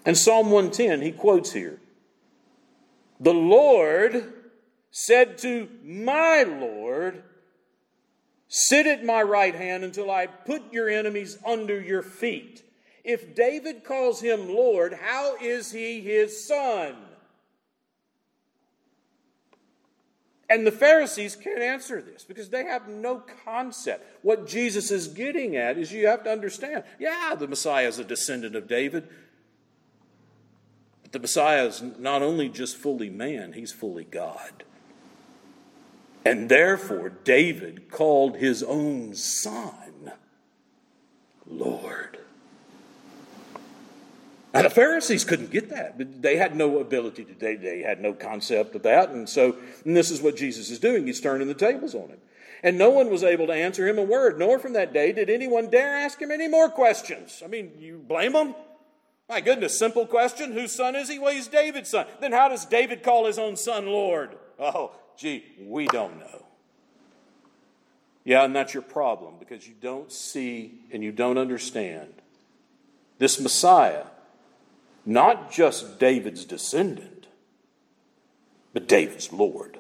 And 0.06 0.18
Psalm 0.18 0.52
110, 0.52 1.02
he 1.02 1.14
quotes 1.14 1.54
here 1.54 1.80
The 3.20 3.34
Lord 3.34 4.34
said 4.92 5.38
to 5.40 5.70
my 5.82 6.44
Lord, 6.44 7.24
Sit 8.48 8.88
at 8.88 9.04
my 9.04 9.22
right 9.22 9.56
hand 9.56 9.84
until 9.84 10.10
I 10.10 10.28
put 10.28 10.72
your 10.72 10.90
enemies 10.90 11.38
under 11.46 11.80
your 11.80 12.02
feet. 12.02 12.64
If 13.04 13.36
David 13.36 13.84
calls 13.84 14.22
him 14.22 14.50
Lord, 14.50 14.94
how 14.94 15.36
is 15.42 15.72
he 15.72 16.02
his 16.02 16.48
son? 16.48 16.96
And 20.50 20.66
the 20.66 20.72
Pharisees 20.72 21.36
can't 21.36 21.62
answer 21.62 22.02
this 22.02 22.24
because 22.24 22.50
they 22.50 22.64
have 22.64 22.88
no 22.88 23.22
concept. 23.44 24.06
What 24.24 24.48
Jesus 24.48 24.92
is 24.92 25.10
getting 25.10 25.58
at 25.58 25.78
is 25.78 25.92
you 25.92 26.08
have 26.08 26.24
to 26.24 26.32
understand 26.32 26.84
yeah, 27.00 27.36
the 27.38 27.48
Messiah 27.48 27.88
is 27.88 28.00
a 28.00 28.06
descendant 28.06 28.56
of 28.56 28.68
David, 28.68 29.10
but 31.04 31.12
the 31.12 31.20
Messiah 31.20 31.66
is 31.66 31.82
not 31.82 32.22
only 32.22 32.48
just 32.48 32.78
fully 32.78 33.10
man, 33.10 33.54
he's 33.54 33.74
fully 33.74 34.06
God. 34.06 34.64
And 36.28 36.50
therefore, 36.50 37.08
David 37.24 37.90
called 37.90 38.36
his 38.36 38.62
own 38.62 39.16
son 39.16 40.12
Lord. 41.46 42.20
Now, 44.54 44.64
the 44.64 44.70
Pharisees 44.70 45.24
couldn't 45.24 45.52
get 45.52 45.70
that. 45.70 46.22
They 46.22 46.36
had 46.36 46.54
no 46.54 46.80
ability 46.80 47.24
to, 47.24 47.34
they, 47.34 47.56
they 47.56 47.82
had 47.82 48.02
no 48.02 48.12
concept 48.12 48.76
of 48.76 48.84
that. 48.84 49.10
And 49.12 49.30
so, 49.30 49.56
and 49.86 49.96
this 49.96 50.12
is 50.12 50.22
what 50.22 50.36
Jesus 50.36 50.70
is 50.70 50.80
doing. 50.80 51.08
He's 51.08 51.22
turning 51.22 51.48
the 51.48 51.54
tables 51.54 51.96
on 51.96 52.10
him. 52.10 52.20
And 52.62 52.78
no 52.78 52.90
one 52.90 53.10
was 53.10 53.24
able 53.24 53.48
to 53.48 53.54
answer 53.54 53.88
him 53.88 53.98
a 53.98 54.04
word, 54.04 54.38
nor 54.38 54.60
from 54.60 54.74
that 54.74 54.92
day 54.92 55.14
did 55.14 55.30
anyone 55.30 55.70
dare 55.70 55.96
ask 55.96 56.22
him 56.22 56.32
any 56.32 56.50
more 56.50 56.70
questions. 56.70 57.42
I 57.42 57.48
mean, 57.48 57.72
you 57.80 58.04
blame 58.06 58.34
them? 58.34 58.54
My 59.30 59.40
goodness, 59.40 59.80
simple 59.80 60.06
question. 60.06 60.52
Whose 60.52 60.74
son 60.74 60.94
is 60.98 61.08
he? 61.08 61.20
Well, 61.20 61.34
he's 61.34 61.48
David's 61.48 61.90
son. 61.90 62.06
Then 62.20 62.34
how 62.34 62.50
does 62.50 62.66
David 62.66 63.02
call 63.02 63.28
his 63.28 63.40
own 63.40 63.56
son 63.56 63.86
Lord? 63.86 64.36
Oh, 64.60 64.92
gee, 65.18 65.44
we 65.60 65.88
don't 65.88 66.20
know. 66.20 66.46
Yeah, 68.24 68.44
and 68.44 68.56
that's 68.56 68.74
your 68.74 68.84
problem 68.84 69.36
because 69.40 69.68
you 69.68 69.74
don't 69.80 70.12
see 70.12 70.80
and 70.92 71.04
you 71.04 71.12
don't 71.12 71.38
understand. 71.38 72.14
This 73.20 73.40
Messiah, 73.40 74.04
not 75.06 75.52
just 75.52 75.98
David's 75.98 76.46
descendant, 76.46 77.28
but 78.74 78.88
David's 78.88 79.32
Lord. 79.32 79.80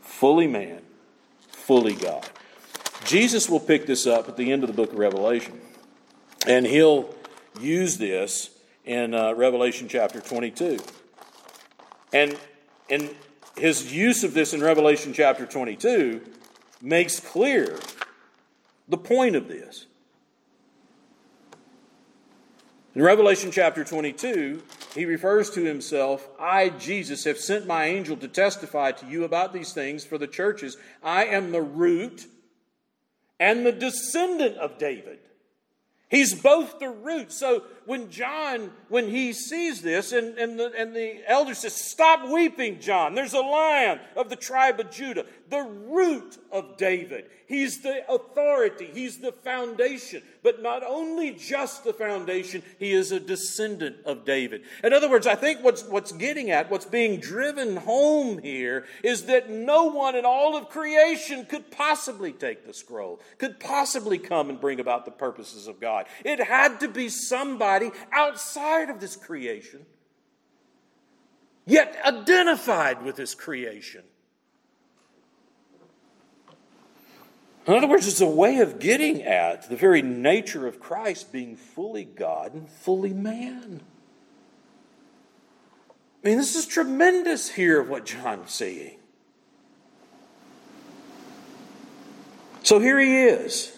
Fully 0.00 0.46
man, 0.46 0.82
fully 1.48 1.94
God. 1.94 2.28
Jesus 3.04 3.50
will 3.50 3.60
pick 3.60 3.86
this 3.86 4.06
up 4.06 4.28
at 4.28 4.36
the 4.36 4.52
end 4.52 4.62
of 4.62 4.68
the 4.68 4.74
book 4.74 4.92
of 4.92 4.98
Revelation, 4.98 5.60
and 6.46 6.64
he'll 6.66 7.12
use 7.60 7.98
this 7.98 8.50
in 8.84 9.14
uh, 9.14 9.34
Revelation 9.34 9.88
chapter 9.88 10.20
22. 10.20 10.78
And, 12.12 12.38
and 12.88 13.14
his 13.56 13.92
use 13.92 14.24
of 14.24 14.34
this 14.34 14.52
in 14.52 14.62
Revelation 14.62 15.12
chapter 15.12 15.46
22 15.46 16.20
makes 16.80 17.20
clear 17.20 17.78
the 18.88 18.98
point 18.98 19.36
of 19.36 19.48
this. 19.48 19.86
In 22.94 23.02
Revelation 23.02 23.50
chapter 23.50 23.82
22, 23.82 24.62
he 24.94 25.04
refers 25.04 25.50
to 25.50 25.64
himself, 25.64 26.28
I, 26.38 26.68
Jesus, 26.68 27.24
have 27.24 27.38
sent 27.38 27.66
my 27.66 27.86
angel 27.86 28.16
to 28.18 28.28
testify 28.28 28.92
to 28.92 29.06
you 29.06 29.24
about 29.24 29.52
these 29.52 29.72
things 29.72 30.04
for 30.04 30.16
the 30.16 30.28
churches. 30.28 30.76
I 31.02 31.24
am 31.24 31.50
the 31.50 31.62
root 31.62 32.26
and 33.40 33.66
the 33.66 33.72
descendant 33.72 34.56
of 34.58 34.78
David. 34.78 35.18
He's 36.08 36.40
both 36.40 36.78
the 36.78 36.90
root. 36.90 37.32
So 37.32 37.64
when 37.86 38.10
John, 38.10 38.70
when 38.88 39.08
he 39.08 39.32
sees 39.32 39.82
this, 39.82 40.12
and, 40.12 40.38
and, 40.38 40.58
the, 40.58 40.72
and 40.76 40.94
the 40.94 41.20
elder 41.26 41.54
says, 41.54 41.74
Stop 41.74 42.28
weeping, 42.30 42.80
John. 42.80 43.14
There's 43.14 43.34
a 43.34 43.40
lion 43.40 44.00
of 44.16 44.30
the 44.30 44.36
tribe 44.36 44.80
of 44.80 44.90
Judah, 44.90 45.26
the 45.50 45.62
root 45.62 46.38
of 46.50 46.76
David. 46.76 47.26
He's 47.46 47.82
the 47.82 48.10
authority, 48.10 48.90
he's 48.92 49.18
the 49.18 49.32
foundation. 49.32 50.22
But 50.42 50.62
not 50.62 50.82
only 50.82 51.32
just 51.32 51.84
the 51.84 51.92
foundation, 51.92 52.62
he 52.78 52.92
is 52.92 53.12
a 53.12 53.20
descendant 53.20 53.96
of 54.04 54.24
David. 54.24 54.62
In 54.82 54.92
other 54.92 55.10
words, 55.10 55.26
I 55.26 55.34
think 55.34 55.62
what's, 55.62 55.82
what's 55.84 56.12
getting 56.12 56.50
at, 56.50 56.70
what's 56.70 56.86
being 56.86 57.20
driven 57.20 57.76
home 57.76 58.38
here, 58.38 58.86
is 59.02 59.24
that 59.26 59.50
no 59.50 59.84
one 59.84 60.16
in 60.16 60.24
all 60.24 60.56
of 60.56 60.68
creation 60.68 61.44
could 61.44 61.70
possibly 61.70 62.32
take 62.32 62.66
the 62.66 62.74
scroll, 62.74 63.20
could 63.38 63.60
possibly 63.60 64.18
come 64.18 64.48
and 64.48 64.60
bring 64.60 64.80
about 64.80 65.04
the 65.04 65.10
purposes 65.10 65.66
of 65.66 65.80
God. 65.80 66.06
It 66.24 66.40
had 66.40 66.80
to 66.80 66.88
be 66.88 67.08
somebody 67.08 67.73
outside 68.12 68.90
of 68.90 69.00
this 69.00 69.16
creation, 69.16 69.86
yet 71.66 71.96
identified 72.04 73.02
with 73.02 73.16
this 73.16 73.34
creation. 73.34 74.02
In 77.66 77.72
other 77.72 77.86
words, 77.86 78.06
it's 78.06 78.20
a 78.20 78.26
way 78.26 78.58
of 78.58 78.78
getting 78.78 79.22
at 79.22 79.70
the 79.70 79.76
very 79.76 80.02
nature 80.02 80.66
of 80.66 80.78
Christ 80.80 81.32
being 81.32 81.56
fully 81.56 82.04
God 82.04 82.52
and 82.52 82.68
fully 82.68 83.14
man. 83.14 83.80
I 86.22 86.28
mean, 86.28 86.36
this 86.38 86.56
is 86.56 86.66
tremendous 86.66 87.50
here 87.50 87.80
of 87.80 87.88
what 87.88 88.04
John's 88.04 88.52
saying. 88.52 88.98
So 92.62 92.78
here 92.80 92.98
he 92.98 93.24
is, 93.24 93.76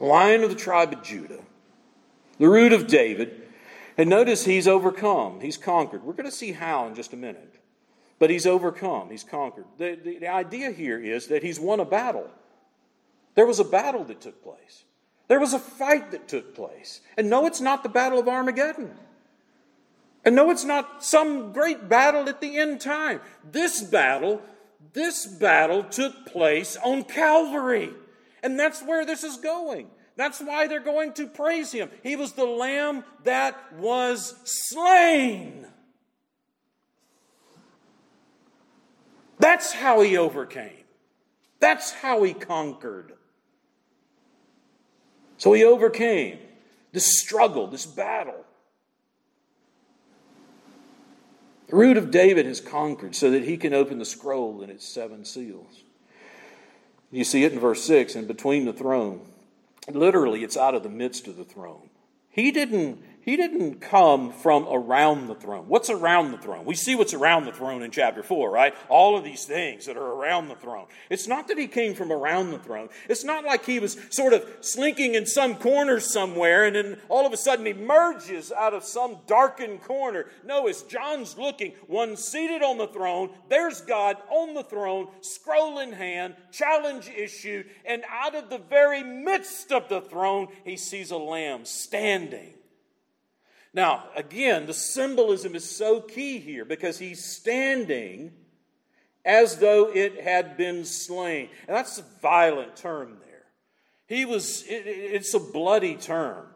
lion 0.00 0.42
of 0.42 0.50
the 0.50 0.56
tribe 0.56 0.92
of 0.92 1.02
Judah 1.02 1.40
the 2.38 2.48
root 2.48 2.72
of 2.72 2.86
David. 2.86 3.42
And 3.96 4.10
notice 4.10 4.44
he's 4.44 4.66
overcome, 4.66 5.40
he's 5.40 5.56
conquered. 5.56 6.02
We're 6.02 6.14
going 6.14 6.28
to 6.28 6.36
see 6.36 6.52
how 6.52 6.86
in 6.86 6.94
just 6.94 7.12
a 7.12 7.16
minute. 7.16 7.60
But 8.18 8.30
he's 8.30 8.46
overcome, 8.46 9.10
he's 9.10 9.24
conquered. 9.24 9.66
The, 9.78 9.98
the, 10.02 10.18
the, 10.18 10.28
idea 10.28 10.70
here 10.70 10.98
is 11.00 11.28
that 11.28 11.42
he's 11.42 11.60
won 11.60 11.80
a 11.80 11.84
battle. 11.84 12.30
There 13.34 13.46
was 13.46 13.58
a 13.58 13.64
battle 13.64 14.04
that 14.04 14.20
took 14.20 14.42
place, 14.42 14.84
there 15.28 15.40
was 15.40 15.52
a 15.52 15.58
fight 15.58 16.10
that 16.10 16.28
took 16.28 16.54
place. 16.54 17.00
And 17.16 17.30
no, 17.30 17.46
it's 17.46 17.60
not 17.60 17.82
the 17.82 17.88
Battle 17.88 18.18
of 18.18 18.28
Armageddon. 18.28 18.94
And 20.24 20.34
no, 20.34 20.50
it's 20.50 20.64
not 20.64 21.04
some 21.04 21.52
great 21.52 21.88
battle 21.88 22.28
at 22.28 22.40
the 22.40 22.56
end 22.58 22.80
time. 22.80 23.20
This 23.50 23.82
battle, 23.82 24.40
this 24.92 25.26
battle 25.26 25.84
took 25.84 26.26
place 26.26 26.76
on 26.82 27.04
Calvary. 27.04 27.90
And 28.42 28.58
that's 28.58 28.82
where 28.82 29.04
this 29.04 29.22
is 29.22 29.36
going. 29.36 29.88
That's 30.16 30.40
why 30.40 30.66
they're 30.66 30.80
going 30.80 31.12
to 31.14 31.26
praise 31.26 31.72
him. 31.72 31.90
He 32.02 32.14
was 32.14 32.32
the 32.32 32.44
lamb 32.44 33.04
that 33.24 33.72
was 33.74 34.34
slain. 34.44 35.66
That's 39.38 39.72
how 39.72 40.00
he 40.00 40.16
overcame. 40.16 40.84
That's 41.58 41.90
how 41.92 42.22
he 42.22 42.32
conquered. 42.32 43.14
So 45.38 45.52
he 45.52 45.64
overcame 45.64 46.38
this 46.92 47.18
struggle, 47.18 47.66
this 47.66 47.84
battle. 47.84 48.44
The 51.66 51.76
root 51.76 51.96
of 51.96 52.12
David 52.12 52.46
has 52.46 52.60
conquered 52.60 53.16
so 53.16 53.30
that 53.32 53.42
he 53.42 53.56
can 53.56 53.74
open 53.74 53.98
the 53.98 54.04
scroll 54.04 54.62
and 54.62 54.70
its 54.70 54.86
seven 54.86 55.24
seals. 55.24 55.82
You 57.10 57.24
see 57.24 57.44
it 57.44 57.52
in 57.52 57.58
verse 57.58 57.82
6 57.82 58.14
and 58.14 58.28
between 58.28 58.64
the 58.64 58.72
throne 58.72 59.20
Literally, 59.90 60.44
it's 60.44 60.56
out 60.56 60.74
of 60.74 60.82
the 60.82 60.88
midst 60.88 61.28
of 61.28 61.36
the 61.36 61.44
throne. 61.44 61.90
He 62.30 62.50
didn't, 62.50 63.02
he 63.24 63.36
didn't 63.36 63.80
come 63.80 64.32
from 64.32 64.66
around 64.68 65.28
the 65.28 65.34
throne. 65.34 65.64
What's 65.66 65.88
around 65.88 66.32
the 66.32 66.38
throne? 66.38 66.66
We 66.66 66.74
see 66.74 66.94
what's 66.94 67.14
around 67.14 67.46
the 67.46 67.52
throne 67.52 67.82
in 67.82 67.90
chapter 67.90 68.22
4, 68.22 68.50
right? 68.50 68.74
All 68.88 69.16
of 69.16 69.24
these 69.24 69.44
things 69.46 69.86
that 69.86 69.96
are 69.96 70.12
around 70.12 70.48
the 70.48 70.54
throne. 70.56 70.86
It's 71.08 71.26
not 71.26 71.48
that 71.48 71.58
he 71.58 71.66
came 71.66 71.94
from 71.94 72.12
around 72.12 72.50
the 72.50 72.58
throne. 72.58 72.90
It's 73.08 73.24
not 73.24 73.44
like 73.44 73.64
he 73.64 73.78
was 73.78 73.96
sort 74.10 74.34
of 74.34 74.46
slinking 74.60 75.14
in 75.14 75.24
some 75.24 75.56
corner 75.56 76.00
somewhere 76.00 76.66
and 76.66 76.76
then 76.76 76.98
all 77.08 77.26
of 77.26 77.32
a 77.32 77.38
sudden 77.38 77.66
emerges 77.66 78.52
out 78.52 78.74
of 78.74 78.84
some 78.84 79.18
darkened 79.26 79.82
corner. 79.82 80.26
No, 80.44 80.68
as 80.68 80.82
John's 80.82 81.38
looking, 81.38 81.72
one 81.86 82.16
seated 82.16 82.62
on 82.62 82.76
the 82.76 82.88
throne, 82.88 83.30
there's 83.48 83.80
God 83.80 84.18
on 84.30 84.52
the 84.52 84.64
throne, 84.64 85.08
scroll 85.22 85.78
in 85.78 85.92
hand, 85.92 86.34
challenge 86.52 87.08
issued, 87.08 87.66
and 87.86 88.02
out 88.10 88.34
of 88.34 88.50
the 88.50 88.58
very 88.58 89.02
midst 89.02 89.72
of 89.72 89.88
the 89.88 90.02
throne, 90.02 90.48
he 90.64 90.76
sees 90.76 91.10
a 91.10 91.16
lamb 91.16 91.64
standing 91.64 92.54
now, 93.74 94.04
again, 94.14 94.66
the 94.66 94.74
symbolism 94.74 95.56
is 95.56 95.68
so 95.68 96.00
key 96.00 96.38
here 96.38 96.64
because 96.64 96.98
he's 96.98 97.24
standing 97.24 98.32
as 99.24 99.58
though 99.58 99.90
it 99.92 100.20
had 100.20 100.56
been 100.56 100.84
slain. 100.84 101.48
And 101.66 101.76
that's 101.76 101.98
a 101.98 102.04
violent 102.22 102.76
term 102.76 103.16
there. 103.20 103.42
He 104.06 104.24
was, 104.24 104.62
it, 104.62 104.86
it's 104.86 105.34
a 105.34 105.40
bloody 105.40 105.96
term. 105.96 106.46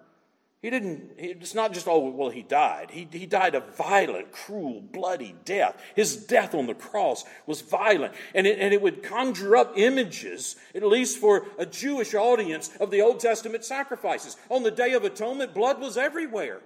He 0.63 0.71
didn't, 0.71 1.13
it's 1.19 1.55
not 1.55 1.73
just, 1.73 1.87
oh, 1.87 2.11
well, 2.11 2.31
he 2.31 2.43
died. 2.43 2.91
He, 2.91 3.09
he 3.11 3.27
died 3.27 3.55
a 3.55 3.61
violent, 3.61 4.33
cruel, 4.33 4.81
bloody 4.81 5.35
death. 5.45 5.81
His 5.95 6.17
death 6.17 6.53
on 6.53 6.67
the 6.67 6.75
cross 6.75 7.25
was 7.47 7.61
violent. 7.61 8.13
And 8.35 8.47
it, 8.47 8.59
and 8.59 8.75
it 8.75 8.83
would 8.83 9.03
conjure 9.03 9.57
up 9.57 9.73
images, 9.77 10.57
at 10.75 10.83
least 10.83 11.19
for 11.19 11.47
a 11.59 11.67
Jewish 11.67 12.15
audience, 12.15 12.71
of 12.81 12.91
the 12.91 13.03
Old 13.03 13.21
Testament 13.21 13.65
sacrifices. 13.65 14.37
On 14.51 14.65
the 14.65 14.73
Day 14.73 14.95
of 14.95 15.05
Atonement, 15.05 15.55
blood 15.55 15.81
was 15.81 15.97
everywhere. 15.97 16.61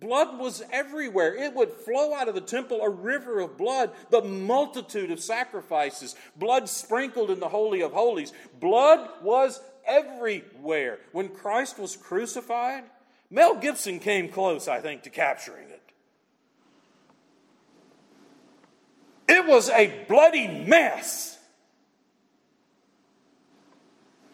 Blood 0.00 0.38
was 0.38 0.62
everywhere. 0.70 1.34
It 1.34 1.54
would 1.54 1.72
flow 1.72 2.14
out 2.14 2.28
of 2.28 2.34
the 2.34 2.40
temple, 2.40 2.80
a 2.82 2.90
river 2.90 3.40
of 3.40 3.56
blood, 3.56 3.92
the 4.10 4.22
multitude 4.22 5.10
of 5.10 5.20
sacrifices, 5.20 6.14
blood 6.36 6.68
sprinkled 6.68 7.30
in 7.30 7.40
the 7.40 7.48
Holy 7.48 7.82
of 7.82 7.92
Holies. 7.92 8.32
Blood 8.60 9.08
was 9.22 9.60
everywhere. 9.86 10.98
When 11.12 11.28
Christ 11.28 11.78
was 11.78 11.96
crucified, 11.96 12.84
Mel 13.30 13.56
Gibson 13.56 13.98
came 13.98 14.28
close, 14.28 14.68
I 14.68 14.80
think, 14.80 15.02
to 15.04 15.10
capturing 15.10 15.68
it. 15.70 15.82
It 19.28 19.46
was 19.46 19.70
a 19.70 20.04
bloody 20.08 20.46
mess. 20.46 21.38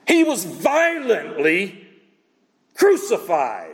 He 0.07 0.25
was 0.25 0.45
violently 0.45 1.87
crucified. 2.75 3.72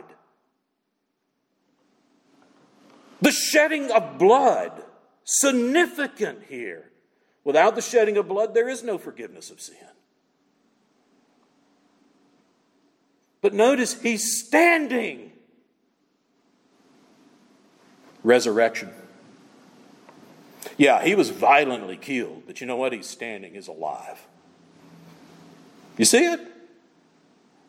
The 3.21 3.31
shedding 3.31 3.91
of 3.91 4.17
blood, 4.17 4.83
significant 5.23 6.43
here. 6.47 6.89
Without 7.43 7.75
the 7.75 7.81
shedding 7.81 8.17
of 8.17 8.27
blood, 8.27 8.53
there 8.53 8.69
is 8.69 8.83
no 8.83 8.97
forgiveness 8.97 9.49
of 9.49 9.59
sin. 9.59 9.75
But 13.41 13.53
notice 13.53 14.01
he's 14.01 14.45
standing. 14.45 15.31
Resurrection. 18.23 18.91
Yeah, 20.77 21.03
he 21.03 21.15
was 21.15 21.29
violently 21.29 21.97
killed, 21.97 22.43
but 22.45 22.61
you 22.61 22.67
know 22.67 22.75
what? 22.75 22.93
He's 22.93 23.07
standing, 23.07 23.53
he's 23.53 23.67
alive. 23.67 24.19
You 25.97 26.05
see 26.05 26.25
it? 26.25 26.39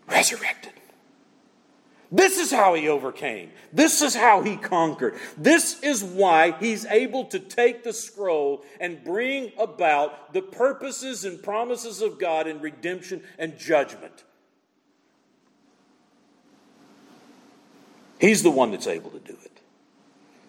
Resurrected. 0.09 0.73
This 2.13 2.39
is 2.39 2.51
how 2.51 2.75
he 2.75 2.89
overcame. 2.89 3.53
This 3.73 4.03
is 4.03 4.17
how 4.17 4.43
he 4.43 4.57
conquered. 4.57 5.15
This 5.37 5.81
is 5.81 6.03
why 6.03 6.57
he's 6.59 6.85
able 6.87 7.27
to 7.27 7.39
take 7.39 7.85
the 7.85 7.93
scroll 7.93 8.65
and 8.81 9.05
bring 9.05 9.53
about 9.57 10.33
the 10.33 10.43
purposes 10.43 11.25
and 11.25 11.41
promises 11.41 12.03
of 12.03 12.19
God 12.19 12.49
in 12.49 12.61
redemption 12.61 13.23
and 13.39 13.57
judgment. 13.59 14.25
He's 18.21 18.43
the 18.43 18.51
one 18.51 18.73
that's 18.73 18.89
able 18.89 19.11
to 19.11 19.21
do 19.21 19.37
it. 19.45 19.50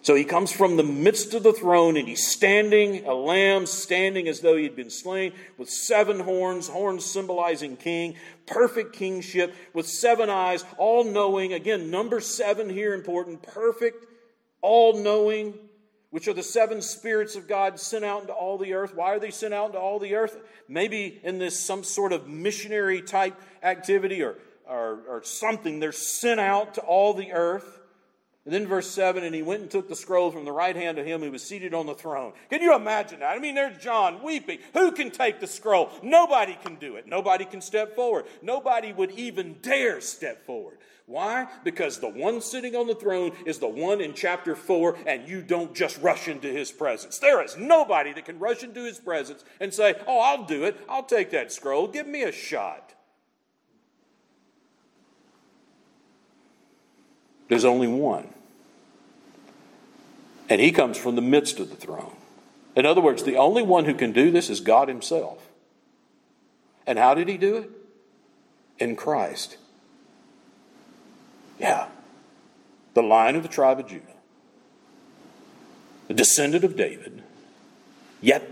So 0.02 0.16
he 0.16 0.24
comes 0.24 0.50
from 0.50 0.76
the 0.76 0.82
midst 0.82 1.32
of 1.32 1.44
the 1.44 1.52
throne 1.52 1.96
and 1.96 2.08
he's 2.08 2.26
standing, 2.26 3.06
a 3.06 3.14
lamb 3.14 3.66
standing 3.66 4.26
as 4.26 4.40
though 4.40 4.56
he 4.56 4.64
had 4.64 4.74
been 4.74 4.90
slain, 4.90 5.32
with 5.56 5.70
seven 5.70 6.18
horns, 6.18 6.66
horns 6.66 7.04
symbolizing 7.04 7.76
king, 7.76 8.16
perfect 8.44 8.94
kingship, 8.94 9.54
with 9.72 9.86
seven 9.86 10.28
eyes, 10.28 10.64
all 10.76 11.04
knowing. 11.04 11.52
Again, 11.52 11.92
number 11.92 12.18
seven 12.18 12.68
here 12.68 12.94
important, 12.94 13.44
perfect, 13.44 14.04
all 14.60 15.00
knowing, 15.00 15.54
which 16.10 16.26
are 16.26 16.34
the 16.34 16.42
seven 16.42 16.82
spirits 16.82 17.36
of 17.36 17.46
God 17.46 17.78
sent 17.78 18.04
out 18.04 18.22
into 18.22 18.32
all 18.32 18.58
the 18.58 18.74
earth. 18.74 18.96
Why 18.96 19.14
are 19.14 19.20
they 19.20 19.30
sent 19.30 19.54
out 19.54 19.66
into 19.66 19.78
all 19.78 20.00
the 20.00 20.16
earth? 20.16 20.36
Maybe 20.66 21.20
in 21.22 21.38
this 21.38 21.58
some 21.60 21.84
sort 21.84 22.12
of 22.12 22.26
missionary 22.26 23.02
type 23.02 23.40
activity 23.62 24.22
or, 24.22 24.34
or, 24.68 25.00
or 25.08 25.22
something. 25.22 25.78
They're 25.78 25.92
sent 25.92 26.40
out 26.40 26.74
to 26.74 26.80
all 26.80 27.14
the 27.14 27.30
earth. 27.30 27.78
And 28.44 28.52
then 28.52 28.66
verse 28.66 28.90
7 28.90 29.22
and 29.22 29.34
he 29.34 29.42
went 29.42 29.62
and 29.62 29.70
took 29.70 29.88
the 29.88 29.94
scroll 29.94 30.32
from 30.32 30.44
the 30.44 30.52
right 30.52 30.74
hand 30.74 30.98
of 30.98 31.06
him 31.06 31.20
who 31.20 31.30
was 31.30 31.44
seated 31.44 31.74
on 31.74 31.86
the 31.86 31.94
throne. 31.94 32.32
Can 32.50 32.60
you 32.60 32.74
imagine 32.74 33.20
that? 33.20 33.36
I 33.36 33.38
mean, 33.38 33.54
there's 33.54 33.80
John 33.80 34.20
weeping. 34.20 34.58
Who 34.74 34.90
can 34.90 35.12
take 35.12 35.38
the 35.38 35.46
scroll? 35.46 35.90
Nobody 36.02 36.58
can 36.60 36.74
do 36.74 36.96
it. 36.96 37.06
Nobody 37.06 37.44
can 37.44 37.60
step 37.60 37.94
forward. 37.94 38.24
Nobody 38.42 38.92
would 38.92 39.12
even 39.12 39.58
dare 39.62 40.00
step 40.00 40.44
forward. 40.44 40.78
Why? 41.06 41.46
Because 41.62 41.98
the 41.98 42.08
one 42.08 42.40
sitting 42.40 42.74
on 42.74 42.86
the 42.88 42.94
throne 42.94 43.32
is 43.46 43.58
the 43.58 43.68
one 43.68 44.00
in 44.00 44.14
chapter 44.14 44.56
4, 44.56 44.98
and 45.06 45.28
you 45.28 45.42
don't 45.42 45.74
just 45.74 46.00
rush 46.00 46.26
into 46.26 46.48
his 46.48 46.72
presence. 46.72 47.18
There 47.18 47.42
is 47.44 47.56
nobody 47.56 48.12
that 48.12 48.24
can 48.24 48.38
rush 48.38 48.64
into 48.64 48.84
his 48.84 48.98
presence 48.98 49.44
and 49.60 49.72
say, 49.72 49.94
Oh, 50.06 50.20
I'll 50.20 50.44
do 50.44 50.64
it. 50.64 50.80
I'll 50.88 51.02
take 51.02 51.30
that 51.30 51.52
scroll. 51.52 51.86
Give 51.86 52.06
me 52.06 52.22
a 52.22 52.32
shot. 52.32 52.91
There's 57.52 57.66
only 57.66 57.86
one. 57.86 58.28
And 60.48 60.58
he 60.58 60.72
comes 60.72 60.96
from 60.96 61.16
the 61.16 61.20
midst 61.20 61.60
of 61.60 61.68
the 61.68 61.76
throne. 61.76 62.16
In 62.74 62.86
other 62.86 63.02
words, 63.02 63.24
the 63.24 63.36
only 63.36 63.62
one 63.62 63.84
who 63.84 63.92
can 63.92 64.10
do 64.10 64.30
this 64.30 64.48
is 64.48 64.60
God 64.60 64.88
Himself. 64.88 65.50
And 66.86 66.98
how 66.98 67.12
did 67.12 67.28
He 67.28 67.36
do 67.36 67.58
it? 67.58 67.70
In 68.78 68.96
Christ. 68.96 69.58
Yeah. 71.60 71.88
The 72.94 73.02
lion 73.02 73.36
of 73.36 73.42
the 73.42 73.50
tribe 73.50 73.78
of 73.78 73.86
Judah, 73.86 74.06
the 76.08 76.14
descendant 76.14 76.64
of 76.64 76.74
David, 76.74 77.22
yet 78.22 78.48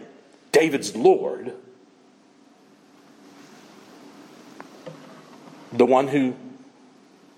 David's 0.53 0.95
Lord, 0.95 1.55
the 5.73 5.87
one 5.87 6.09
who 6.09 6.35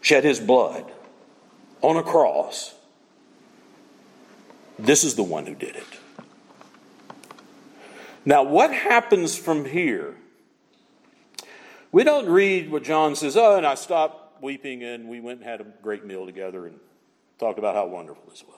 shed 0.00 0.24
his 0.24 0.40
blood 0.40 0.90
on 1.82 1.96
a 1.96 2.02
cross. 2.02 2.74
This 4.78 5.04
is 5.04 5.14
the 5.14 5.22
one 5.22 5.46
who 5.46 5.54
did 5.54 5.76
it. 5.76 5.86
Now, 8.24 8.42
what 8.44 8.72
happens 8.72 9.36
from 9.36 9.64
here? 9.64 10.16
We 11.90 12.04
don't 12.04 12.28
read 12.28 12.70
what 12.70 12.84
John 12.84 13.14
says, 13.16 13.36
oh, 13.36 13.56
and 13.56 13.66
I 13.66 13.74
stopped 13.74 14.42
weeping 14.42 14.82
and 14.82 15.08
we 15.08 15.20
went 15.20 15.40
and 15.40 15.48
had 15.48 15.60
a 15.60 15.64
great 15.82 16.04
meal 16.04 16.24
together 16.24 16.66
and 16.66 16.78
talked 17.38 17.58
about 17.58 17.74
how 17.74 17.86
wonderful 17.86 18.24
this 18.28 18.44
was. 18.46 18.56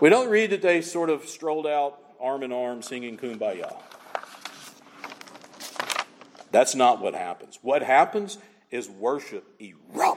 We 0.00 0.10
don't 0.10 0.28
read 0.28 0.50
that 0.50 0.62
they 0.62 0.82
sort 0.82 1.10
of 1.10 1.24
strolled 1.28 1.66
out 1.66 1.98
arm 2.20 2.42
in 2.42 2.52
arm 2.52 2.82
singing 2.82 3.16
kumbaya. 3.16 3.76
That's 6.50 6.74
not 6.74 7.00
what 7.00 7.14
happens. 7.14 7.58
What 7.62 7.82
happens 7.82 8.38
is 8.70 8.88
worship 8.88 9.44
erupts. 9.60 10.07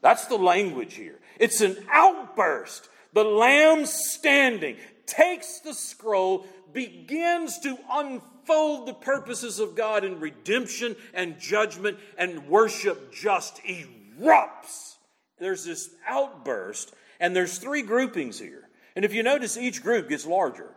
That's 0.00 0.26
the 0.26 0.36
language 0.36 0.94
here. 0.94 1.18
It's 1.38 1.60
an 1.60 1.76
outburst. 1.90 2.88
The 3.12 3.24
Lamb 3.24 3.86
standing 3.86 4.76
takes 5.06 5.60
the 5.60 5.74
scroll, 5.74 6.46
begins 6.72 7.58
to 7.60 7.76
unfold 7.92 8.86
the 8.86 8.94
purposes 8.94 9.58
of 9.58 9.74
God 9.74 10.04
in 10.04 10.20
redemption 10.20 10.96
and 11.12 11.38
judgment, 11.38 11.98
and 12.16 12.48
worship 12.48 13.12
just 13.12 13.60
erupts. 13.64 14.96
There's 15.38 15.64
this 15.64 15.90
outburst, 16.06 16.94
and 17.18 17.34
there's 17.34 17.58
three 17.58 17.82
groupings 17.82 18.38
here. 18.38 18.68
And 18.94 19.04
if 19.04 19.12
you 19.12 19.22
notice, 19.22 19.56
each 19.56 19.82
group 19.82 20.08
gets 20.08 20.26
larger. 20.26 20.70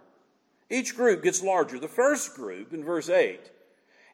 Each 0.69 0.95
group 0.95 1.23
gets 1.23 1.43
larger. 1.43 1.77
The 1.77 1.87
first 1.87 2.35
group 2.35 2.73
in 2.73 2.83
verse 2.83 3.09
8 3.09 3.39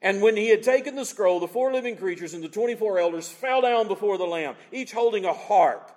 and 0.02 0.22
when 0.22 0.38
he 0.38 0.50
had 0.50 0.64
taken 0.64 0.96
the 0.96 1.06
scroll, 1.06 1.40
the 1.40 1.48
four 1.48 1.74
living 1.74 1.98
creatures 1.98 2.34
and 2.34 2.44
the 2.44 2.48
24 2.48 3.00
elders 3.00 3.28
fell 3.28 3.62
down 3.62 3.88
before 3.88 4.18
the 4.18 4.26
Lamb, 4.26 4.56
each 4.72 4.92
holding 4.94 5.26
a 5.26 5.34
harp. 5.34 5.92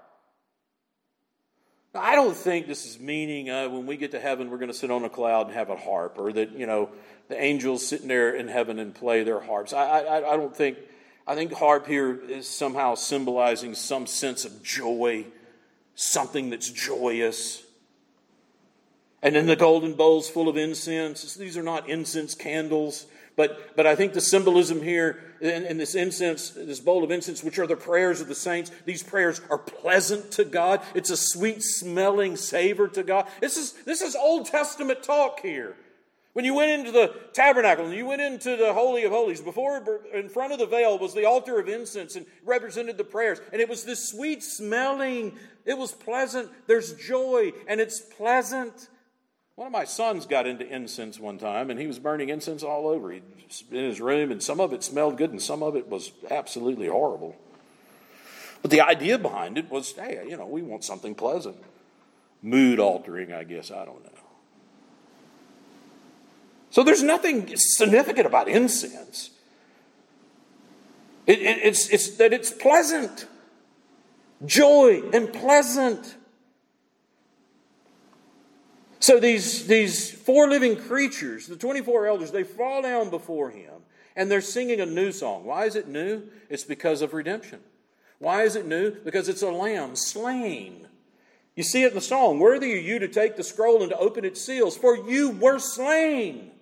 Now, 1.94 2.00
I 2.00 2.14
don't 2.14 2.36
think 2.36 2.66
this 2.66 2.86
is 2.86 2.98
meaning 2.98 3.50
uh, 3.50 3.68
when 3.68 3.86
we 3.86 3.96
get 3.96 4.11
to 4.12 4.20
heaven, 4.20 4.50
we're 4.50 4.59
going 4.59 4.72
to 4.72 4.76
sit 4.76 4.90
on 4.90 5.05
a 5.05 5.11
cloud 5.11 5.46
and 5.46 5.55
have 5.55 5.70
a 5.70 5.76
harp, 5.76 6.16
or 6.18 6.32
that, 6.32 6.53
you 6.53 6.66
know, 6.66 6.88
the 7.28 7.40
angels 7.40 7.86
sitting 7.86 8.09
there 8.09 8.34
in 8.34 8.48
heaven 8.48 8.78
and 8.78 8.94
play 8.94 9.22
their 9.22 9.40
harps. 9.40 9.72
I, 9.72 10.00
I, 10.00 10.32
I 10.32 10.36
don't 10.36 10.57
think, 10.57 10.78
I 11.26 11.34
think 11.36 11.53
harp 11.53 11.86
here 11.86 12.18
is 12.28 12.48
somehow 12.48 12.96
symbolizing 12.96 13.74
some 13.74 14.07
sense 14.07 14.44
of 14.44 14.62
joy, 14.64 15.26
something 15.94 16.50
that's 16.50 16.70
joyous. 16.70 17.62
And 19.22 19.36
then 19.36 19.46
the 19.46 19.55
golden 19.55 19.94
bowls 19.94 20.28
full 20.28 20.48
of 20.48 20.57
incense. 20.57 21.34
These 21.34 21.57
are 21.57 21.62
not 21.62 21.88
incense 21.88 22.34
candles. 22.34 23.07
But, 23.37 23.76
but 23.76 23.87
I 23.87 23.95
think 23.95 24.12
the 24.12 24.20
symbolism 24.20 24.83
here 24.83 25.18
in, 25.41 25.64
in, 25.64 25.78
this 25.78 25.95
incense, 25.95 26.51
this 26.51 26.80
bowl 26.80 27.03
of 27.03 27.11
incense, 27.11 27.43
which 27.43 27.59
are 27.59 27.66
the 27.66 27.76
prayers 27.76 28.20
of 28.20 28.28
the 28.28 28.35
saints, 28.35 28.70
these 28.85 29.03
prayers 29.03 29.41
are 29.49 29.59
pleasant 29.59 30.33
to 30.33 30.45
God. 30.45 30.83
It's 30.95 31.11
a 31.11 31.16
sweet 31.16 31.62
smelling 31.62 32.37
savor 32.37 32.89
to 32.89 33.03
God. 33.03 33.26
This 33.41 33.57
is, 33.57 33.72
this 33.85 34.03
is 34.03 34.14
Old 34.14 34.47
Testament 34.47 35.03
talk 35.03 35.41
here. 35.41 35.76
When 36.35 36.47
you 36.47 36.55
went 36.55 36.70
into 36.70 36.93
the 36.93 37.14
tabernacle 37.35 37.87
and 37.87 37.95
you 37.95 38.07
went 38.07 38.22
into 38.22 38.57
the 38.57 38.72
Holy 38.72 39.05
of 39.05 39.12
Holies, 39.12 39.43
before 39.43 40.01
in 40.14 40.30
front 40.30 40.53
of 40.53 40.59
the 40.59 40.66
veil 40.66 40.99
was 40.99 41.12
the 41.12 41.26
altar 41.26 41.59
of 41.59 41.68
incense 41.68 42.16
and 42.16 42.24
represented 42.45 42.97
the 42.97 43.05
prayers. 43.05 43.39
And 43.53 43.61
it 43.61 43.68
was 43.68 43.85
this 43.85 44.09
sweet 44.09 44.43
smelling, 44.43 45.37
it 45.66 45.76
was 45.76 45.93
pleasant. 45.93 46.51
There's 46.66 46.95
joy 46.95 47.53
and 47.66 47.80
it's 47.80 48.01
pleasant. 48.01 48.89
One 49.55 49.66
of 49.66 49.72
my 49.72 49.84
sons 49.84 50.24
got 50.24 50.46
into 50.46 50.66
incense 50.66 51.18
one 51.18 51.38
time, 51.38 51.70
and 51.70 51.78
he 51.78 51.86
was 51.86 51.98
burning 51.98 52.30
incense 52.30 52.62
all 52.62 52.88
over 52.88 53.12
in 53.12 53.22
his 53.70 54.00
room, 54.00 54.30
and 54.32 54.42
some 54.42 54.61
of 54.61 54.72
it 54.72 54.82
smelled 54.82 55.18
good, 55.18 55.30
and 55.30 55.42
some 55.42 55.62
of 55.62 55.76
it 55.76 55.88
was 55.88 56.11
absolutely 56.30 56.88
horrible. 56.88 57.36
But 58.62 58.70
the 58.70 58.80
idea 58.80 59.18
behind 59.18 59.59
it 59.59 59.70
was 59.70 59.92
hey, 59.92 60.24
you 60.28 60.36
know, 60.36 60.46
we 60.46 60.62
want 60.62 60.84
something 60.84 61.14
pleasant. 61.14 61.57
Mood 62.42 62.80
altering, 62.80 63.32
I 63.32 63.44
guess, 63.44 63.70
I 63.70 63.84
don't 63.84 64.03
know. 64.03 64.11
So 66.70 66.82
there's 66.82 67.03
nothing 67.03 67.53
significant 67.55 68.26
about 68.26 68.48
incense. 68.48 69.30
It, 71.26 71.40
it, 71.40 71.59
it's, 71.62 71.88
it's 71.90 72.16
that 72.16 72.32
it's 72.32 72.50
pleasant, 72.50 73.26
joy 74.46 75.03
and 75.12 75.32
pleasant. 75.32 76.16
So 79.03 79.18
these, 79.18 79.66
these 79.66 80.12
four 80.12 80.48
living 80.48 80.76
creatures, 80.76 81.48
the 81.48 81.57
24 81.57 82.07
elders, 82.07 82.30
they 82.30 82.44
fall 82.44 82.82
down 82.82 83.11
before 83.11 83.50
him 83.50 83.82
and 84.14 84.30
they're 84.30 84.40
singing 84.40 84.80
a 84.80 84.86
new 84.86 85.11
song. 85.11 85.44
Why 85.44 85.64
is 85.64 85.74
it 85.74 85.88
new? 85.88 86.22
It's 86.48 86.62
because 86.62 87.03
of 87.03 87.12
redemption. 87.12 87.59
Why 88.20 88.44
is 88.44 88.55
it 88.55 88.64
new? 88.64 88.92
Because 88.92 89.28
it's 89.28 89.42
a 89.42 89.50
lamb 89.50 89.96
slain. 89.96 90.86
You 91.57 91.64
see 91.64 91.82
it 91.82 91.88
in 91.88 91.94
the 91.94 92.00
song 92.00 92.38
Worthy 92.38 92.74
are 92.74 92.76
you 92.76 93.00
to 93.00 93.09
take 93.09 93.34
the 93.34 93.42
scroll 93.42 93.82
and 93.82 93.90
to 93.90 93.98
open 93.98 94.24
its 94.24 94.40
seals, 94.40 94.76
for 94.76 94.96
you 94.96 95.30
were 95.30 95.59
slain. 95.59 96.53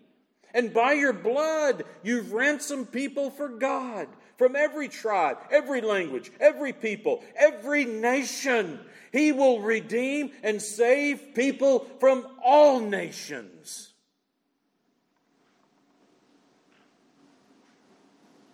And 0.55 0.72
by 0.72 0.95
your 0.95 1.12
blood, 1.12 1.84
you've 2.03 2.32
ransomed 2.32 2.91
people 2.91 3.30
for 3.30 3.51
God 3.51 4.09
from 4.41 4.57
every 4.57 4.88
tribe, 4.88 5.36
every 5.51 5.82
language, 5.82 6.32
every 6.41 6.72
people, 6.72 7.22
every 7.36 7.84
nation. 7.84 8.80
He 9.12 9.32
will 9.32 9.61
redeem 9.61 10.30
and 10.43 10.62
save 10.62 11.34
people 11.34 11.80
from 12.01 12.26
all 12.43 12.80
nations. 12.80 13.93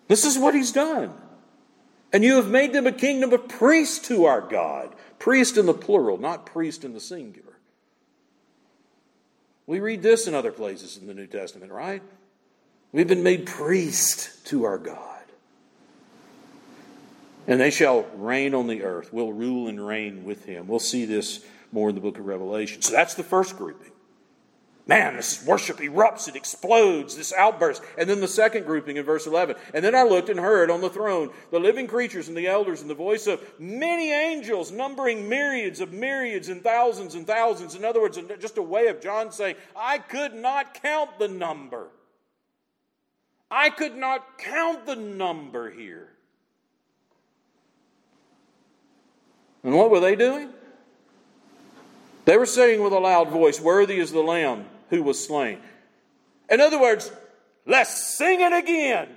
This 0.08 0.24
is 0.24 0.36
what 0.36 0.56
he's 0.56 0.72
done. 0.72 1.14
And 2.12 2.24
you 2.24 2.34
have 2.34 2.48
made 2.48 2.72
them 2.72 2.88
a 2.88 2.92
kingdom 2.92 3.32
of 3.32 3.46
priests 3.46 4.08
to 4.08 4.24
our 4.24 4.40
God. 4.40 4.92
Priest 5.20 5.56
in 5.56 5.66
the 5.66 5.74
plural, 5.74 6.18
not 6.18 6.46
priest 6.46 6.82
in 6.84 6.94
the 6.94 7.00
singular. 7.00 7.60
We 9.68 9.78
read 9.78 10.02
this 10.02 10.26
in 10.26 10.34
other 10.34 10.50
places 10.50 10.96
in 10.96 11.06
the 11.06 11.14
New 11.14 11.28
Testament, 11.28 11.70
right? 11.70 12.02
We've 12.90 13.06
been 13.06 13.22
made 13.22 13.46
priests 13.46 14.42
to 14.46 14.64
our 14.64 14.78
God. 14.78 15.15
And 17.46 17.60
they 17.60 17.70
shall 17.70 18.06
reign 18.14 18.54
on 18.54 18.66
the 18.66 18.82
earth. 18.82 19.12
We'll 19.12 19.32
rule 19.32 19.68
and 19.68 19.84
reign 19.84 20.24
with 20.24 20.44
him. 20.44 20.66
We'll 20.66 20.78
see 20.78 21.04
this 21.04 21.44
more 21.72 21.88
in 21.88 21.94
the 21.94 22.00
book 22.00 22.18
of 22.18 22.26
Revelation. 22.26 22.82
So 22.82 22.92
that's 22.92 23.14
the 23.14 23.22
first 23.22 23.56
grouping. 23.56 23.92
Man, 24.88 25.16
this 25.16 25.44
worship 25.44 25.78
erupts, 25.78 26.28
it 26.28 26.36
explodes, 26.36 27.16
this 27.16 27.32
outburst. 27.32 27.82
And 27.98 28.08
then 28.08 28.20
the 28.20 28.28
second 28.28 28.66
grouping 28.66 28.96
in 28.96 29.04
verse 29.04 29.26
11. 29.26 29.56
And 29.74 29.84
then 29.84 29.96
I 29.96 30.04
looked 30.04 30.28
and 30.28 30.38
heard 30.38 30.70
on 30.70 30.80
the 30.80 30.88
throne 30.88 31.30
the 31.50 31.58
living 31.58 31.88
creatures 31.88 32.28
and 32.28 32.36
the 32.36 32.46
elders 32.46 32.82
and 32.82 32.90
the 32.90 32.94
voice 32.94 33.26
of 33.26 33.42
many 33.58 34.12
angels, 34.12 34.70
numbering 34.70 35.28
myriads 35.28 35.80
of 35.80 35.92
myriads 35.92 36.48
and 36.48 36.62
thousands 36.62 37.16
and 37.16 37.26
thousands. 37.26 37.74
In 37.74 37.84
other 37.84 38.00
words, 38.00 38.16
just 38.38 38.58
a 38.58 38.62
way 38.62 38.86
of 38.86 39.00
John 39.00 39.32
saying, 39.32 39.56
I 39.74 39.98
could 39.98 40.34
not 40.34 40.74
count 40.74 41.18
the 41.18 41.28
number. 41.28 41.88
I 43.50 43.70
could 43.70 43.96
not 43.96 44.38
count 44.38 44.86
the 44.86 44.96
number 44.96 45.68
here. 45.68 46.15
And 49.66 49.74
what 49.74 49.90
were 49.90 49.98
they 49.98 50.14
doing? 50.14 50.50
They 52.24 52.36
were 52.36 52.46
saying 52.46 52.80
with 52.80 52.92
a 52.92 53.00
loud 53.00 53.30
voice, 53.30 53.60
Worthy 53.60 53.98
is 53.98 54.12
the 54.12 54.20
Lamb 54.20 54.64
who 54.90 55.02
was 55.02 55.26
slain. 55.26 55.58
In 56.48 56.60
other 56.60 56.80
words, 56.80 57.10
let's 57.66 58.16
sing 58.16 58.42
it 58.42 58.52
again. 58.52 59.08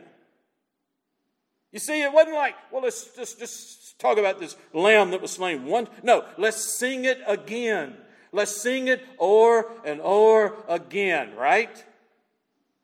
You 1.71 1.77
see, 1.77 2.01
it 2.01 2.11
wasn't 2.11 2.35
like, 2.35 2.55
well, 2.71 2.81
let's 2.81 3.15
just, 3.15 3.37
just 3.37 3.99
talk 3.99 4.17
about 4.17 4.39
this 4.39 4.55
lamb 4.73 5.11
that 5.11 5.21
was 5.21 5.29
slain. 5.29 5.65
One, 5.65 5.87
no, 6.01 6.25
let's 6.39 6.79
sing 6.79 7.05
it 7.05 7.19
again. 7.27 7.95
Let's 8.31 8.59
sing 8.59 8.87
it 8.87 9.05
o'er 9.19 9.69
and 9.85 10.01
o'er 10.01 10.55
again, 10.67 11.35
right? 11.35 11.85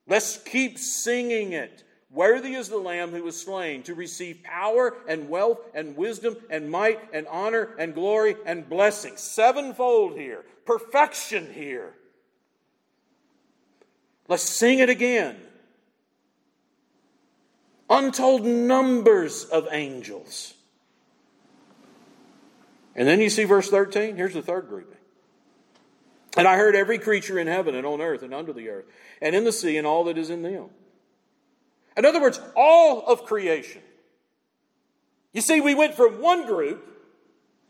Let's 0.07 0.37
keep 0.37 0.77
singing 0.77 1.53
it. 1.53 1.83
Worthy 2.15 2.53
is 2.53 2.69
the 2.69 2.77
Lamb 2.77 3.11
who 3.11 3.23
was 3.23 3.39
slain 3.39 3.83
to 3.83 3.93
receive 3.93 4.41
power 4.41 4.95
and 5.05 5.27
wealth 5.27 5.59
and 5.73 5.97
wisdom 5.97 6.37
and 6.49 6.71
might 6.71 7.01
and 7.11 7.27
honor 7.27 7.75
and 7.77 7.93
glory 7.93 8.37
and 8.45 8.69
blessing. 8.69 9.17
Sevenfold 9.17 10.13
here. 10.13 10.45
Perfection 10.65 11.51
here. 11.53 11.93
Let's 14.29 14.43
sing 14.43 14.79
it 14.79 14.89
again. 14.89 15.35
Untold 17.89 18.45
numbers 18.45 19.43
of 19.43 19.67
angels. 19.69 20.53
And 22.95 23.05
then 23.05 23.19
you 23.19 23.29
see 23.29 23.43
verse 23.43 23.69
13. 23.69 24.15
Here's 24.15 24.33
the 24.33 24.41
third 24.41 24.69
grouping. 24.69 24.97
And 26.37 26.47
I 26.47 26.55
heard 26.55 26.75
every 26.75 26.97
creature 26.97 27.37
in 27.37 27.47
heaven 27.47 27.75
and 27.75 27.85
on 27.85 27.99
earth 27.99 28.23
and 28.23 28.33
under 28.33 28.53
the 28.53 28.69
earth 28.69 28.85
and 29.21 29.35
in 29.35 29.43
the 29.43 29.51
sea 29.51 29.75
and 29.75 29.85
all 29.85 30.05
that 30.05 30.17
is 30.17 30.29
in 30.29 30.41
them 30.41 30.69
in 31.97 32.05
other 32.05 32.21
words, 32.21 32.39
all 32.55 33.05
of 33.07 33.25
creation. 33.25 33.81
You 35.33 35.41
see, 35.41 35.61
we 35.61 35.75
went 35.75 35.95
from 35.95 36.21
one 36.21 36.45
group 36.45 36.85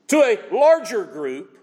to 0.07 0.17
a 0.17 0.37
larger 0.51 1.03
group. 1.03 1.57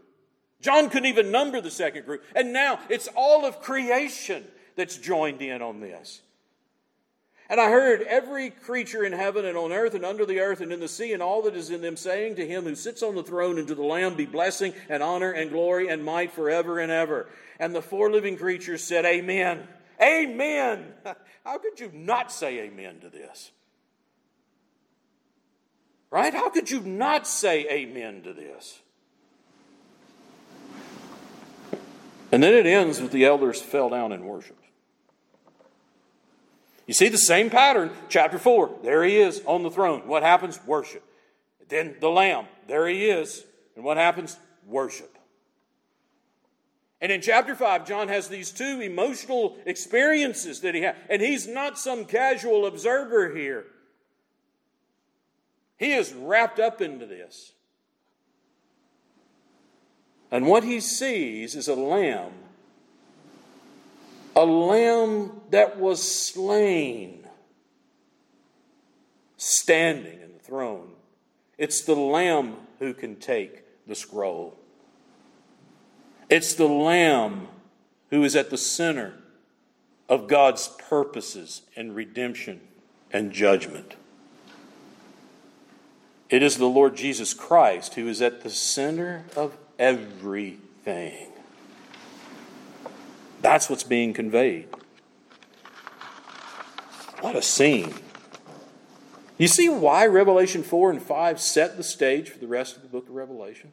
John 0.60 0.90
couldn't 0.90 1.06
even 1.06 1.30
number 1.30 1.60
the 1.60 1.70
second 1.70 2.06
group. 2.06 2.24
And 2.34 2.52
now 2.52 2.78
it's 2.88 3.08
all 3.14 3.44
of 3.44 3.60
creation 3.60 4.44
that's 4.76 4.96
joined 4.96 5.42
in 5.42 5.62
on 5.62 5.80
this. 5.80 6.22
And 7.48 7.60
I 7.60 7.70
heard 7.70 8.02
every 8.02 8.50
creature 8.50 9.04
in 9.04 9.12
heaven 9.12 9.44
and 9.44 9.58
on 9.58 9.72
earth 9.72 9.94
and 9.94 10.04
under 10.04 10.24
the 10.24 10.40
earth 10.40 10.60
and 10.60 10.72
in 10.72 10.80
the 10.80 10.88
sea 10.88 11.12
and 11.12 11.22
all 11.22 11.42
that 11.42 11.54
is 11.54 11.70
in 11.70 11.82
them 11.82 11.96
saying 11.96 12.36
to 12.36 12.46
him 12.46 12.64
who 12.64 12.74
sits 12.74 13.02
on 13.02 13.14
the 13.14 13.22
throne 13.22 13.58
and 13.58 13.68
to 13.68 13.74
the 13.74 13.82
Lamb 13.82 14.14
be 14.14 14.24
blessing 14.24 14.72
and 14.88 15.02
honor 15.02 15.32
and 15.32 15.50
glory 15.50 15.88
and 15.88 16.02
might 16.02 16.32
forever 16.32 16.78
and 16.78 16.90
ever. 16.90 17.28
And 17.58 17.74
the 17.74 17.82
four 17.82 18.10
living 18.10 18.38
creatures 18.38 18.82
said, 18.82 19.04
Amen. 19.04 19.68
Amen. 20.00 20.94
How 21.44 21.58
could 21.58 21.80
you 21.80 21.90
not 21.92 22.30
say 22.30 22.60
amen 22.60 23.00
to 23.00 23.08
this? 23.08 23.50
Right? 26.10 26.32
How 26.32 26.50
could 26.50 26.70
you 26.70 26.80
not 26.80 27.26
say 27.26 27.66
amen 27.70 28.22
to 28.22 28.32
this? 28.32 28.80
And 32.30 32.42
then 32.42 32.54
it 32.54 32.66
ends 32.66 33.00
with 33.00 33.12
the 33.12 33.24
elders 33.24 33.60
fell 33.60 33.90
down 33.90 34.12
and 34.12 34.24
worshiped. 34.24 34.64
You 36.86 36.94
see 36.94 37.08
the 37.08 37.18
same 37.18 37.50
pattern, 37.50 37.90
chapter 38.08 38.38
4. 38.38 38.80
There 38.82 39.04
he 39.04 39.16
is 39.16 39.42
on 39.46 39.62
the 39.62 39.70
throne. 39.70 40.06
What 40.06 40.22
happens? 40.22 40.58
Worship. 40.66 41.04
Then 41.68 41.96
the 42.00 42.08
Lamb. 42.08 42.46
There 42.66 42.88
he 42.88 43.08
is. 43.08 43.44
And 43.76 43.84
what 43.84 43.96
happens? 43.96 44.36
Worship. 44.66 45.16
And 47.02 47.10
in 47.10 47.20
chapter 47.20 47.56
5, 47.56 47.84
John 47.84 48.06
has 48.06 48.28
these 48.28 48.52
two 48.52 48.80
emotional 48.80 49.58
experiences 49.66 50.60
that 50.60 50.76
he 50.76 50.82
had. 50.82 50.94
And 51.10 51.20
he's 51.20 51.48
not 51.48 51.76
some 51.76 52.04
casual 52.04 52.64
observer 52.64 53.34
here, 53.34 53.66
he 55.76 55.92
is 55.92 56.14
wrapped 56.14 56.60
up 56.60 56.80
into 56.80 57.04
this. 57.04 57.52
And 60.30 60.46
what 60.46 60.62
he 60.64 60.80
sees 60.80 61.56
is 61.56 61.68
a 61.68 61.74
lamb, 61.74 62.30
a 64.34 64.46
lamb 64.46 65.42
that 65.50 65.78
was 65.78 66.00
slain, 66.00 67.26
standing 69.36 70.20
in 70.22 70.32
the 70.32 70.38
throne. 70.38 70.92
It's 71.58 71.82
the 71.82 71.96
lamb 71.96 72.56
who 72.78 72.94
can 72.94 73.16
take 73.16 73.64
the 73.86 73.94
scroll. 73.94 74.61
It's 76.32 76.54
the 76.54 76.66
Lamb 76.66 77.48
who 78.08 78.24
is 78.24 78.34
at 78.34 78.48
the 78.48 78.56
center 78.56 79.12
of 80.08 80.28
God's 80.28 80.68
purposes 80.88 81.60
and 81.76 81.94
redemption 81.94 82.62
and 83.12 83.32
judgment. 83.32 83.96
It 86.30 86.42
is 86.42 86.56
the 86.56 86.64
Lord 86.64 86.96
Jesus 86.96 87.34
Christ 87.34 87.96
who 87.96 88.08
is 88.08 88.22
at 88.22 88.40
the 88.40 88.48
center 88.48 89.26
of 89.36 89.58
everything. 89.78 91.28
That's 93.42 93.68
what's 93.68 93.84
being 93.84 94.14
conveyed. 94.14 94.68
What 97.20 97.36
a 97.36 97.42
scene. 97.42 97.92
You 99.36 99.48
see 99.48 99.68
why 99.68 100.06
Revelation 100.06 100.62
4 100.62 100.92
and 100.92 101.02
5 101.02 101.38
set 101.38 101.76
the 101.76 101.82
stage 101.82 102.30
for 102.30 102.38
the 102.38 102.46
rest 102.46 102.76
of 102.76 102.80
the 102.80 102.88
book 102.88 103.10
of 103.10 103.14
Revelation? 103.14 103.72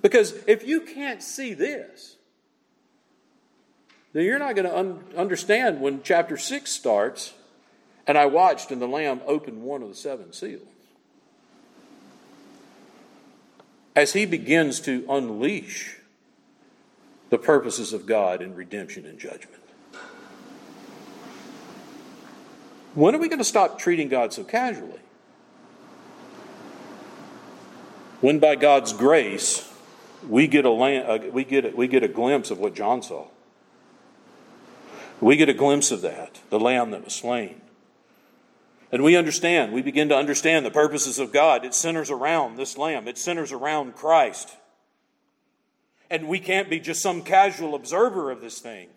Because 0.00 0.34
if 0.46 0.66
you 0.66 0.80
can't 0.80 1.22
see 1.22 1.54
this, 1.54 2.16
then 4.12 4.24
you're 4.24 4.38
not 4.38 4.54
going 4.56 4.68
to 4.68 4.76
un- 4.76 5.04
understand 5.16 5.80
when 5.80 6.02
chapter 6.02 6.36
6 6.36 6.70
starts 6.70 7.34
and 8.06 8.18
I 8.18 8.26
watched 8.26 8.70
and 8.70 8.80
the 8.80 8.86
Lamb 8.86 9.20
opened 9.26 9.62
one 9.62 9.82
of 9.82 9.88
the 9.88 9.94
seven 9.94 10.32
seals. 10.32 10.62
As 13.94 14.12
he 14.12 14.26
begins 14.26 14.80
to 14.80 15.04
unleash 15.08 15.98
the 17.30 17.38
purposes 17.38 17.92
of 17.92 18.06
God 18.06 18.42
in 18.42 18.54
redemption 18.54 19.06
and 19.06 19.18
judgment. 19.18 19.62
When 22.94 23.14
are 23.14 23.18
we 23.18 23.28
going 23.28 23.38
to 23.38 23.44
stop 23.44 23.78
treating 23.78 24.08
God 24.08 24.32
so 24.32 24.44
casually? 24.44 25.00
When 28.20 28.38
by 28.38 28.56
God's 28.56 28.92
grace 28.92 29.71
we 30.28 30.46
get 30.46 30.64
a, 30.64 30.70
uh, 30.70 31.18
we 31.32 31.44
get 31.44 31.76
we 31.76 31.88
get 31.88 32.02
a 32.02 32.08
glimpse 32.08 32.50
of 32.50 32.58
what 32.58 32.74
John 32.74 33.02
saw. 33.02 33.26
We 35.20 35.36
get 35.36 35.48
a 35.48 35.54
glimpse 35.54 35.92
of 35.92 36.02
that, 36.02 36.40
the 36.50 36.58
lamb 36.58 36.90
that 36.90 37.04
was 37.04 37.14
slain. 37.14 37.60
And 38.90 39.02
we 39.02 39.16
understand, 39.16 39.72
we 39.72 39.80
begin 39.80 40.08
to 40.10 40.16
understand 40.16 40.66
the 40.66 40.70
purposes 40.70 41.18
of 41.18 41.32
God. 41.32 41.64
It 41.64 41.74
centers 41.74 42.10
around 42.10 42.56
this 42.56 42.76
lamb, 42.76 43.08
it 43.08 43.16
centers 43.16 43.52
around 43.52 43.94
Christ. 43.94 44.56
And 46.10 46.28
we 46.28 46.40
can't 46.40 46.68
be 46.68 46.78
just 46.78 47.00
some 47.00 47.22
casual 47.22 47.74
observer 47.74 48.30
of 48.30 48.42
this 48.42 48.58
thing. 48.58 48.88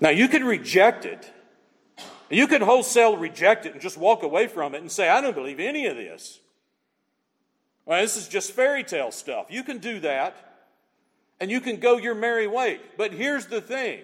Now, 0.00 0.08
you 0.08 0.26
can 0.26 0.44
reject 0.44 1.04
it. 1.04 1.30
You 2.30 2.46
can 2.46 2.62
wholesale 2.62 3.16
reject 3.16 3.66
it 3.66 3.72
and 3.72 3.80
just 3.80 3.98
walk 3.98 4.22
away 4.22 4.46
from 4.46 4.74
it 4.74 4.80
and 4.80 4.90
say, 4.90 5.08
I 5.08 5.20
don't 5.20 5.34
believe 5.34 5.60
any 5.60 5.86
of 5.86 5.96
this. 5.96 6.40
This 7.98 8.16
is 8.16 8.28
just 8.28 8.52
fairy 8.52 8.84
tale 8.84 9.10
stuff. 9.10 9.46
You 9.50 9.62
can 9.64 9.78
do 9.78 10.00
that 10.00 10.36
and 11.40 11.50
you 11.50 11.60
can 11.60 11.80
go 11.80 11.96
your 11.96 12.14
merry 12.14 12.46
way. 12.46 12.80
But 12.96 13.12
here's 13.12 13.46
the 13.46 13.60
thing 13.60 14.02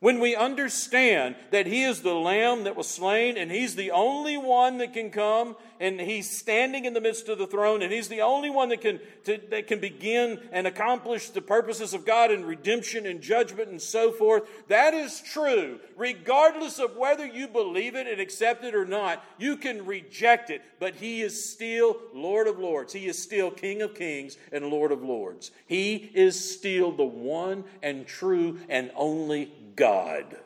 when 0.00 0.20
we 0.20 0.36
understand 0.36 1.36
that 1.50 1.66
He 1.66 1.82
is 1.82 2.02
the 2.02 2.14
Lamb 2.14 2.64
that 2.64 2.76
was 2.76 2.88
slain 2.88 3.36
and 3.36 3.50
He's 3.50 3.74
the 3.74 3.90
only 3.90 4.36
one 4.36 4.78
that 4.78 4.92
can 4.92 5.10
come 5.10 5.56
and 5.80 6.00
He's 6.00 6.30
standing 6.30 6.84
in 6.84 6.94
the 6.94 7.00
midst 7.00 7.28
of 7.28 7.38
the 7.38 7.46
throne 7.46 7.82
and 7.82 7.92
He's 7.92 8.08
the 8.08 8.20
only 8.20 8.50
one 8.50 8.68
that 8.68 8.80
can, 8.80 9.00
to, 9.24 9.40
that 9.50 9.66
can 9.66 9.80
begin 9.80 10.40
and 10.52 10.66
accomplish 10.66 11.30
the 11.30 11.40
purposes 11.40 11.94
of 11.94 12.04
God 12.04 12.30
in 12.30 12.44
redemption 12.44 13.06
and 13.06 13.20
judgment 13.20 13.68
and 13.68 13.80
so 13.80 14.12
forth, 14.12 14.48
that 14.68 14.94
is 14.94 15.20
true. 15.20 15.80
Regardless 15.96 16.78
of 16.78 16.96
whether 16.96 17.26
you 17.26 17.48
believe 17.48 17.94
it 17.94 18.06
and 18.06 18.20
accept 18.20 18.64
it 18.64 18.74
or 18.74 18.84
not, 18.84 19.24
you 19.38 19.56
can 19.56 19.86
reject 19.86 20.50
it, 20.50 20.62
but 20.78 20.94
He 20.96 21.22
is 21.22 21.50
still 21.50 21.96
Lord 22.14 22.48
of 22.48 22.58
Lords. 22.58 22.92
He 22.92 23.06
is 23.06 23.22
still 23.22 23.50
King 23.50 23.82
of 23.82 23.94
Kings 23.94 24.36
and 24.52 24.66
Lord 24.66 24.92
of 24.92 25.02
Lords. 25.02 25.50
He 25.66 26.10
is 26.14 26.56
still 26.56 26.92
the 26.92 27.04
one 27.04 27.64
and 27.82 28.06
true 28.06 28.58
and 28.68 28.90
only 28.94 29.52
God, 29.76 30.36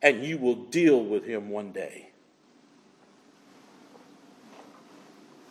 and 0.00 0.24
you 0.24 0.38
will 0.38 0.56
deal 0.56 1.02
with 1.04 1.24
him 1.24 1.50
one 1.50 1.72
day. 1.72 2.08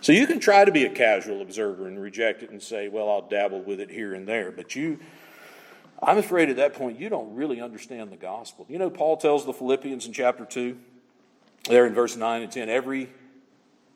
So 0.01 0.11
you 0.11 0.25
can 0.25 0.39
try 0.39 0.65
to 0.65 0.71
be 0.71 0.85
a 0.85 0.89
casual 0.89 1.41
observer 1.41 1.87
and 1.87 2.01
reject 2.01 2.41
it 2.41 2.49
and 2.49 2.61
say, 2.61 2.89
well, 2.89 3.07
I'll 3.07 3.27
dabble 3.27 3.61
with 3.61 3.79
it 3.79 3.91
here 3.91 4.15
and 4.15 4.27
there, 4.27 4.51
but 4.51 4.75
you. 4.75 4.99
I'm 6.01 6.17
afraid 6.17 6.49
at 6.49 6.55
that 6.55 6.73
point 6.73 6.99
you 6.99 7.09
don't 7.09 7.35
really 7.35 7.61
understand 7.61 8.11
the 8.11 8.17
gospel. 8.17 8.65
You 8.67 8.79
know, 8.79 8.89
Paul 8.89 9.17
tells 9.17 9.45
the 9.45 9.53
Philippians 9.53 10.07
in 10.07 10.13
chapter 10.13 10.43
2, 10.43 10.75
there 11.69 11.85
in 11.85 11.93
verse 11.93 12.15
9 12.15 12.41
and 12.41 12.51
10, 12.51 12.69
every, 12.69 13.11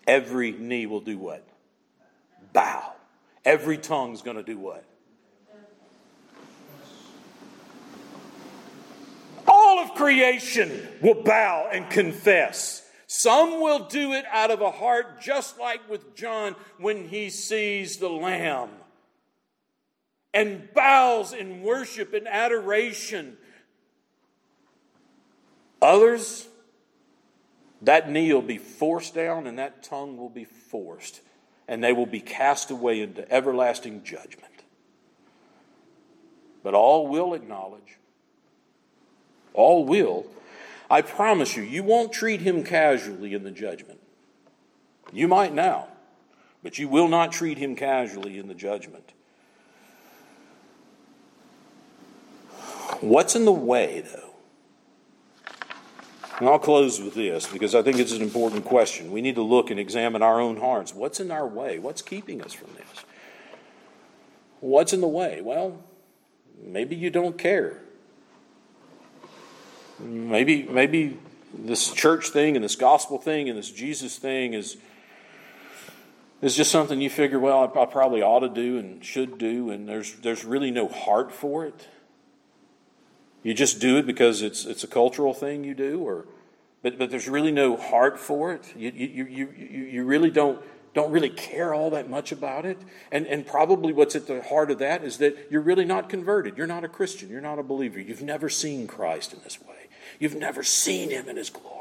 every 0.05 0.51
knee 0.51 0.85
will 0.85 1.01
do 1.01 1.17
what? 1.17 1.43
Bow. 2.53 2.93
Every 3.43 3.79
tongue's 3.79 4.21
going 4.21 4.37
to 4.37 4.43
do 4.43 4.59
what? 4.59 4.85
All 9.75 9.83
of 9.83 9.93
creation 9.93 10.87
will 11.01 11.21
bow 11.21 11.67
and 11.69 11.89
confess. 11.89 12.81
Some 13.07 13.59
will 13.61 13.79
do 13.79 14.13
it 14.13 14.23
out 14.31 14.49
of 14.49 14.61
a 14.61 14.71
heart, 14.71 15.21
just 15.21 15.59
like 15.59 15.89
with 15.89 16.15
John 16.15 16.55
when 16.79 17.09
he 17.09 17.29
sees 17.29 17.97
the 17.97 18.07
Lamb 18.07 18.69
and 20.33 20.69
bows 20.73 21.33
in 21.33 21.61
worship 21.61 22.13
and 22.13 22.25
adoration. 22.25 23.35
Others, 25.81 26.47
that 27.81 28.09
knee 28.09 28.31
will 28.31 28.41
be 28.41 28.57
forced 28.57 29.13
down 29.13 29.45
and 29.45 29.59
that 29.59 29.83
tongue 29.83 30.15
will 30.15 30.29
be 30.29 30.45
forced, 30.45 31.19
and 31.67 31.83
they 31.83 31.91
will 31.91 32.05
be 32.05 32.21
cast 32.21 32.71
away 32.71 33.01
into 33.01 33.29
everlasting 33.29 34.05
judgment. 34.05 34.53
But 36.63 36.75
all 36.75 37.07
will 37.07 37.33
acknowledge 37.33 37.99
all 39.55 39.85
will. 39.85 40.25
I 40.89 41.01
promise 41.01 41.55
you, 41.55 41.63
you 41.63 41.83
won't 41.83 42.13
treat 42.13 42.41
him 42.41 42.63
casually 42.63 43.33
in 43.33 43.43
the 43.43 43.51
judgment. 43.51 43.99
You 45.11 45.27
might 45.27 45.53
now, 45.53 45.87
but 46.61 46.77
you 46.77 46.87
will 46.87 47.07
not 47.07 47.31
treat 47.31 47.57
him 47.57 47.75
casually 47.75 48.37
in 48.37 48.47
the 48.47 48.53
judgment. 48.53 49.13
What's 53.01 53.35
in 53.35 53.45
the 53.45 53.51
way, 53.51 54.01
though? 54.01 54.21
And 56.39 56.49
I'll 56.49 56.59
close 56.59 56.99
with 56.99 57.13
this 57.13 57.47
because 57.47 57.73
I 57.75 57.81
think 57.81 57.97
it's 57.97 58.11
an 58.11 58.21
important 58.21 58.65
question. 58.65 59.11
We 59.11 59.21
need 59.21 59.35
to 59.35 59.41
look 59.41 59.69
and 59.71 59.79
examine 59.79 60.21
our 60.21 60.41
own 60.41 60.57
hearts. 60.57 60.93
What's 60.93 61.19
in 61.19 61.31
our 61.31 61.47
way? 61.47 61.79
What's 61.79 62.01
keeping 62.01 62.41
us 62.41 62.51
from 62.51 62.73
this? 62.73 63.05
What's 64.59 64.91
in 64.91 64.99
the 64.99 65.07
way? 65.07 65.41
Well, 65.41 65.81
maybe 66.61 66.95
you 66.95 67.09
don't 67.09 67.37
care. 67.37 67.84
Maybe, 69.99 70.63
maybe 70.63 71.17
this 71.53 71.91
church 71.93 72.29
thing 72.29 72.55
and 72.55 72.63
this 72.63 72.75
gospel 72.75 73.17
thing 73.17 73.49
and 73.49 73.57
this 73.57 73.71
Jesus 73.71 74.17
thing 74.17 74.53
is, 74.53 74.77
is 76.41 76.55
just 76.55 76.71
something 76.71 76.99
you 76.99 77.09
figure, 77.09 77.39
well, 77.39 77.71
I, 77.75 77.81
I 77.81 77.85
probably 77.85 78.21
ought 78.21 78.41
to 78.41 78.49
do 78.49 78.77
and 78.77 79.03
should 79.03 79.37
do, 79.37 79.69
and 79.69 79.87
there's, 79.87 80.15
there's 80.15 80.43
really 80.43 80.71
no 80.71 80.87
heart 80.87 81.31
for 81.31 81.65
it. 81.65 81.87
You 83.43 83.53
just 83.53 83.79
do 83.79 83.97
it 83.97 84.05
because 84.05 84.41
it's, 84.41 84.65
it's 84.65 84.83
a 84.83 84.87
cultural 84.87 85.33
thing 85.33 85.63
you 85.63 85.73
do, 85.73 86.01
or, 86.01 86.25
but, 86.81 86.97
but 86.97 87.09
there's 87.09 87.29
really 87.29 87.51
no 87.51 87.77
heart 87.77 88.19
for 88.19 88.53
it. 88.53 88.75
You, 88.75 88.91
you, 88.93 89.07
you, 89.07 89.53
you, 89.55 89.83
you 89.85 90.03
really 90.03 90.29
don't 90.29 90.61
don't 90.95 91.11
really 91.11 91.29
care 91.29 91.73
all 91.73 91.89
that 91.89 92.09
much 92.09 92.31
about 92.31 92.65
it. 92.65 92.79
And, 93.11 93.27
and 93.27 93.45
probably 93.45 93.91
what's 93.91 94.15
at 94.15 94.27
the 94.27 94.41
heart 94.41 94.71
of 94.71 94.79
that 94.79 95.03
is 95.03 95.17
that 95.17 95.47
you're 95.51 95.61
really 95.61 95.83
not 95.83 96.07
converted. 96.09 96.57
You're 96.57 96.67
not 96.67 96.85
a 96.85 96.87
Christian. 96.87 97.29
You're 97.29 97.41
not 97.41 97.59
a 97.59 97.63
believer. 97.63 97.99
You've 97.99 98.23
never 98.23 98.47
seen 98.47 98.87
Christ 98.87 99.33
in 99.33 99.41
this 99.43 99.61
way, 99.61 99.84
you've 100.19 100.35
never 100.35 100.63
seen 100.63 101.09
him 101.09 101.29
in 101.29 101.37
his 101.37 101.49
glory. 101.49 101.75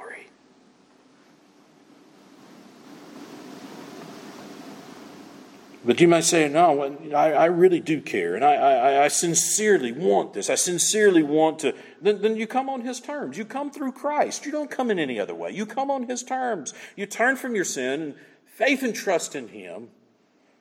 But 5.85 6.01
you 6.01 6.09
might 6.09 6.25
say, 6.25 6.49
no, 6.49 6.97
I, 7.15 7.33
I 7.33 7.45
really 7.47 7.81
do 7.81 8.01
care, 8.01 8.35
and 8.35 8.45
I, 8.45 8.55
I, 8.55 9.05
I, 9.05 9.09
sincerely 9.09 9.93
want 9.93 10.33
this. 10.33 10.49
I 10.49 10.55
sincerely 10.55 11.23
want 11.23 11.59
to. 11.59 11.75
Then, 12.01 12.23
then 12.23 12.37
you 12.37 12.47
come 12.47 12.71
on 12.71 12.81
His 12.81 13.01
terms. 13.01 13.37
You 13.37 13.45
come 13.45 13.71
through 13.71 13.93
Christ. 13.93 14.47
You 14.47 14.53
don't 14.53 14.71
come 14.71 14.91
in 14.91 14.99
any 14.99 15.21
other 15.21 15.35
way. 15.35 15.51
You 15.51 15.67
come 15.67 15.91
on 15.91 16.09
His 16.09 16.23
terms. 16.23 16.73
You 16.97 17.05
turn 17.05 17.37
from 17.37 17.55
your 17.55 17.67
sin 17.67 18.01
and 18.01 18.15
faith 18.47 18.83
and 18.83 18.95
trust 18.95 19.37
in 19.37 19.49
Him. 19.49 19.89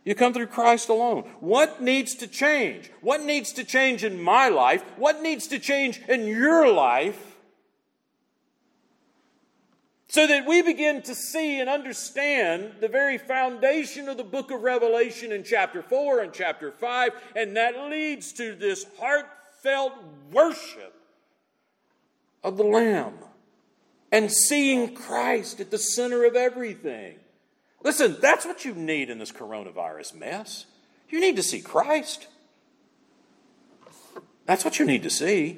You 0.04 0.14
come 0.14 0.34
through 0.34 0.48
Christ 0.48 0.90
alone. 0.90 1.22
What 1.40 1.82
needs 1.82 2.16
to 2.16 2.28
change? 2.28 2.92
What 3.00 3.24
needs 3.24 3.54
to 3.54 3.64
change 3.64 4.04
in 4.04 4.22
my 4.22 4.50
life? 4.50 4.84
What 4.98 5.22
needs 5.22 5.48
to 5.48 5.60
change 5.60 6.02
in 6.10 6.28
your 6.28 6.70
life? 6.70 7.33
So 10.14 10.28
that 10.28 10.46
we 10.46 10.62
begin 10.62 11.02
to 11.02 11.16
see 11.16 11.60
and 11.60 11.68
understand 11.68 12.74
the 12.80 12.88
very 12.88 13.18
foundation 13.18 14.08
of 14.08 14.16
the 14.16 14.24
book 14.24 14.52
of 14.52 14.62
Revelation 14.62 15.32
in 15.32 15.44
chapter 15.44 15.82
4 15.82 16.20
and 16.20 16.32
chapter 16.32 16.72
5, 16.72 17.12
and 17.36 17.58
that 17.58 17.90
leads 17.90 18.32
to 18.34 18.54
this 18.54 18.86
heartfelt 19.00 19.94
worship 20.32 20.94
of 22.44 22.58
the 22.58 22.64
Lamb 22.64 23.16
and 24.12 24.32
seeing 24.32 24.94
Christ 24.94 25.60
at 25.60 25.72
the 25.72 25.80
center 25.80 26.26
of 26.26 26.36
everything. 26.36 27.16
Listen, 27.84 28.16
that's 28.22 28.46
what 28.46 28.64
you 28.64 28.76
need 28.76 29.10
in 29.10 29.18
this 29.18 29.32
coronavirus 29.32 30.14
mess. 30.14 30.68
You 31.10 31.22
need 31.22 31.38
to 31.38 31.44
see 31.44 31.60
Christ. 31.60 32.28
That's 34.46 34.64
what 34.64 34.78
you 34.78 34.86
need 34.86 35.02
to 35.02 35.10
see. 35.10 35.58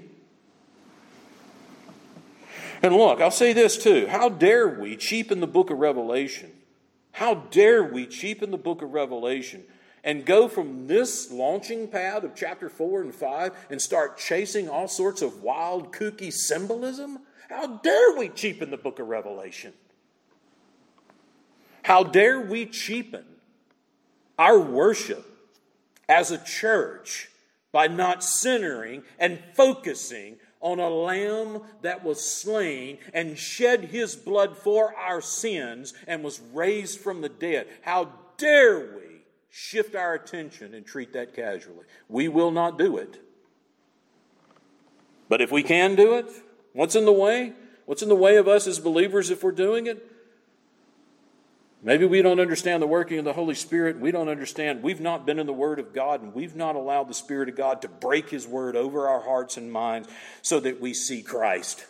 And 2.82 2.96
look, 2.96 3.22
I'll 3.22 3.32
say 3.32 3.54
this 3.54 3.78
too. 3.78 4.08
How 4.08 4.30
dare 4.30 4.68
we 4.68 4.96
cheapen 4.96 5.40
the 5.40 5.48
book 5.48 5.70
of 5.70 5.78
Revelation? 5.78 6.52
How 7.12 7.36
dare 7.36 7.84
we 7.84 8.06
cheapen 8.08 8.52
the 8.52 8.58
book 8.58 8.82
of 8.82 8.92
Revelation 8.92 9.64
and 10.04 10.26
go 10.26 10.48
from 10.48 10.88
this 10.88 11.32
launching 11.32 11.88
pad 11.88 12.24
of 12.24 12.36
chapter 12.36 12.70
4 12.70 13.02
and 13.02 13.16
5 13.16 13.68
and 13.70 13.82
start 13.82 14.18
chasing 14.18 14.70
all 14.70 14.88
sorts 14.88 15.22
of 15.22 15.42
wild, 15.42 15.94
kooky 15.94 16.32
symbolism? 16.32 17.20
How 17.50 17.78
dare 17.78 18.18
we 18.18 18.30
cheapen 18.30 18.70
the 18.70 18.78
book 18.78 19.00
of 19.00 19.08
Revelation? 19.08 19.74
How 21.84 22.04
dare 22.04 22.42
we 22.42 22.66
cheapen 22.66 23.26
our 24.38 24.60
worship 24.60 25.26
as 26.10 26.32
a 26.32 26.44
church 26.44 27.30
by 27.72 27.88
not 27.88 28.24
centering 28.24 29.04
and 29.20 29.40
focusing 29.54 30.38
on 30.66 30.80
a 30.80 30.89
lamb 30.89 31.61
that 31.84 32.03
was 32.03 32.20
slain 32.20 32.97
and 33.13 33.38
shed 33.38 33.86
his 33.86 34.16
blood 34.16 34.57
for 34.57 34.95
our 34.95 35.22
sins 35.22 35.93
and 36.07 36.24
was 36.24 36.41
raised 36.53 36.99
from 36.99 37.22
the 37.22 37.30
dead. 37.30 37.68
How 37.84 38.11
dare 38.38 38.80
we 38.80 39.22
shift 39.51 39.93
our 39.93 40.16
attention 40.16 40.74
and 40.74 40.84
treat 40.84 41.13
that 41.13 41.36
casually? 41.36 41.86
We 42.09 42.30
will 42.30 42.49
not 42.49 42.80
do 42.80 42.97
it. 42.97 43.22
But 45.30 45.39
if 45.39 45.51
we 45.51 45.61
can 45.61 45.93
do 45.93 46.16
it, 46.16 46.32
what's 46.74 46.95
in 46.95 47.05
the 47.05 47.11
way? 47.13 47.53
What's 47.86 48.01
in 48.01 48.09
the 48.09 48.16
way 48.16 48.38
of 48.38 48.47
us 48.47 48.66
as 48.66 48.80
believers 48.80 49.30
if 49.30 49.43
we're 49.43 49.51
doing 49.51 49.86
it? 49.86 50.14
Maybe 51.86 52.04
we 52.04 52.24
don't 52.24 52.40
understand 52.40 52.82
the 52.82 52.88
working 52.88 53.20
of 53.20 53.26
the 53.26 53.34
Holy 53.34 53.54
Spirit. 53.54 54.00
We 54.00 54.10
don't 54.10 54.28
understand. 54.28 54.82
We've 54.82 55.00
not 55.00 55.28
been 55.28 55.38
in 55.38 55.46
the 55.46 55.54
Word 55.54 55.78
of 55.78 55.94
God, 55.94 56.24
and 56.24 56.34
we've 56.34 56.56
not 56.56 56.76
allowed 56.76 57.08
the 57.08 57.14
Spirit 57.14 57.48
of 57.48 57.56
God 57.56 57.84
to 57.84 57.88
break 57.88 58.32
His 58.32 58.48
Word 58.48 58.76
over 58.76 59.08
our 59.08 59.22
hearts 59.22 59.56
and 59.56 59.72
minds 59.72 60.10
so 60.42 60.60
that 60.62 60.82
we 60.82 60.96
see 60.96 61.22
Christ. 61.22 61.86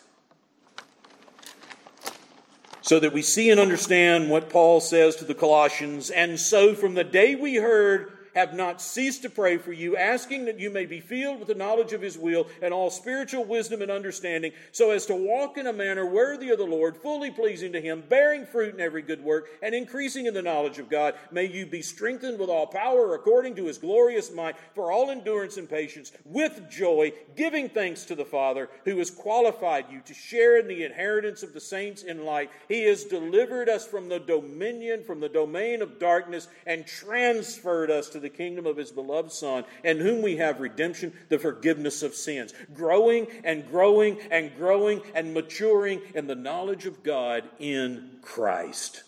So 2.82 3.00
that 3.00 3.14
we 3.14 3.22
see 3.22 3.48
and 3.48 3.58
understand 3.58 4.28
what 4.28 4.50
Paul 4.50 4.82
says 4.82 5.16
to 5.16 5.24
the 5.24 5.34
Colossians. 5.34 6.10
And 6.10 6.38
so, 6.38 6.74
from 6.74 6.92
the 6.92 7.02
day 7.02 7.34
we 7.34 7.54
heard, 7.54 8.15
have 8.36 8.54
not 8.54 8.80
ceased 8.80 9.22
to 9.22 9.30
pray 9.30 9.56
for 9.56 9.72
you, 9.72 9.96
asking 9.96 10.44
that 10.44 10.60
you 10.60 10.70
may 10.70 10.86
be 10.86 11.00
filled 11.00 11.38
with 11.38 11.48
the 11.48 11.54
knowledge 11.54 11.92
of 11.92 12.02
his 12.02 12.18
will 12.18 12.46
and 12.62 12.72
all 12.72 12.90
spiritual 12.90 13.44
wisdom 13.44 13.82
and 13.82 13.90
understanding, 13.90 14.52
so 14.70 14.90
as 14.90 15.06
to 15.06 15.14
walk 15.16 15.56
in 15.56 15.66
a 15.66 15.72
manner 15.72 16.06
worthy 16.06 16.50
of 16.50 16.58
the 16.58 16.64
Lord, 16.64 16.96
fully 16.98 17.30
pleasing 17.30 17.72
to 17.72 17.80
him, 17.80 18.04
bearing 18.08 18.44
fruit 18.44 18.74
in 18.74 18.80
every 18.80 19.02
good 19.02 19.24
work, 19.24 19.48
and 19.62 19.74
increasing 19.74 20.26
in 20.26 20.34
the 20.34 20.42
knowledge 20.42 20.78
of 20.78 20.90
God. 20.90 21.14
May 21.32 21.46
you 21.46 21.64
be 21.64 21.80
strengthened 21.80 22.38
with 22.38 22.50
all 22.50 22.66
power 22.66 23.14
according 23.14 23.56
to 23.56 23.64
his 23.64 23.78
glorious 23.78 24.30
might, 24.30 24.56
for 24.74 24.92
all 24.92 25.10
endurance 25.10 25.56
and 25.56 25.68
patience, 25.68 26.12
with 26.24 26.70
joy, 26.70 27.12
giving 27.36 27.70
thanks 27.70 28.04
to 28.04 28.14
the 28.14 28.24
Father, 28.24 28.68
who 28.84 28.98
has 28.98 29.10
qualified 29.10 29.86
you 29.90 30.02
to 30.04 30.12
share 30.12 30.60
in 30.60 30.68
the 30.68 30.84
inheritance 30.84 31.42
of 31.42 31.54
the 31.54 31.60
saints 31.60 32.02
in 32.02 32.26
light. 32.26 32.50
He 32.68 32.82
has 32.82 33.04
delivered 33.04 33.70
us 33.70 33.86
from 33.86 34.10
the 34.10 34.20
dominion, 34.20 35.04
from 35.04 35.20
the 35.20 35.28
domain 35.30 35.80
of 35.80 35.98
darkness, 35.98 36.48
and 36.66 36.86
transferred 36.86 37.90
us 37.90 38.10
to 38.10 38.20
the 38.20 38.25
the 38.26 38.36
kingdom 38.36 38.66
of 38.66 38.76
his 38.76 38.90
beloved 38.90 39.30
Son, 39.30 39.64
in 39.84 39.98
whom 39.98 40.20
we 40.20 40.36
have 40.36 40.58
redemption, 40.58 41.12
the 41.28 41.38
forgiveness 41.38 42.02
of 42.02 42.12
sins. 42.12 42.52
Growing 42.74 43.28
and 43.44 43.68
growing 43.68 44.18
and 44.32 44.56
growing 44.56 45.00
and 45.14 45.32
maturing 45.32 46.02
in 46.12 46.26
the 46.26 46.34
knowledge 46.34 46.86
of 46.86 47.04
God 47.04 47.44
in 47.60 48.18
Christ. 48.22 49.04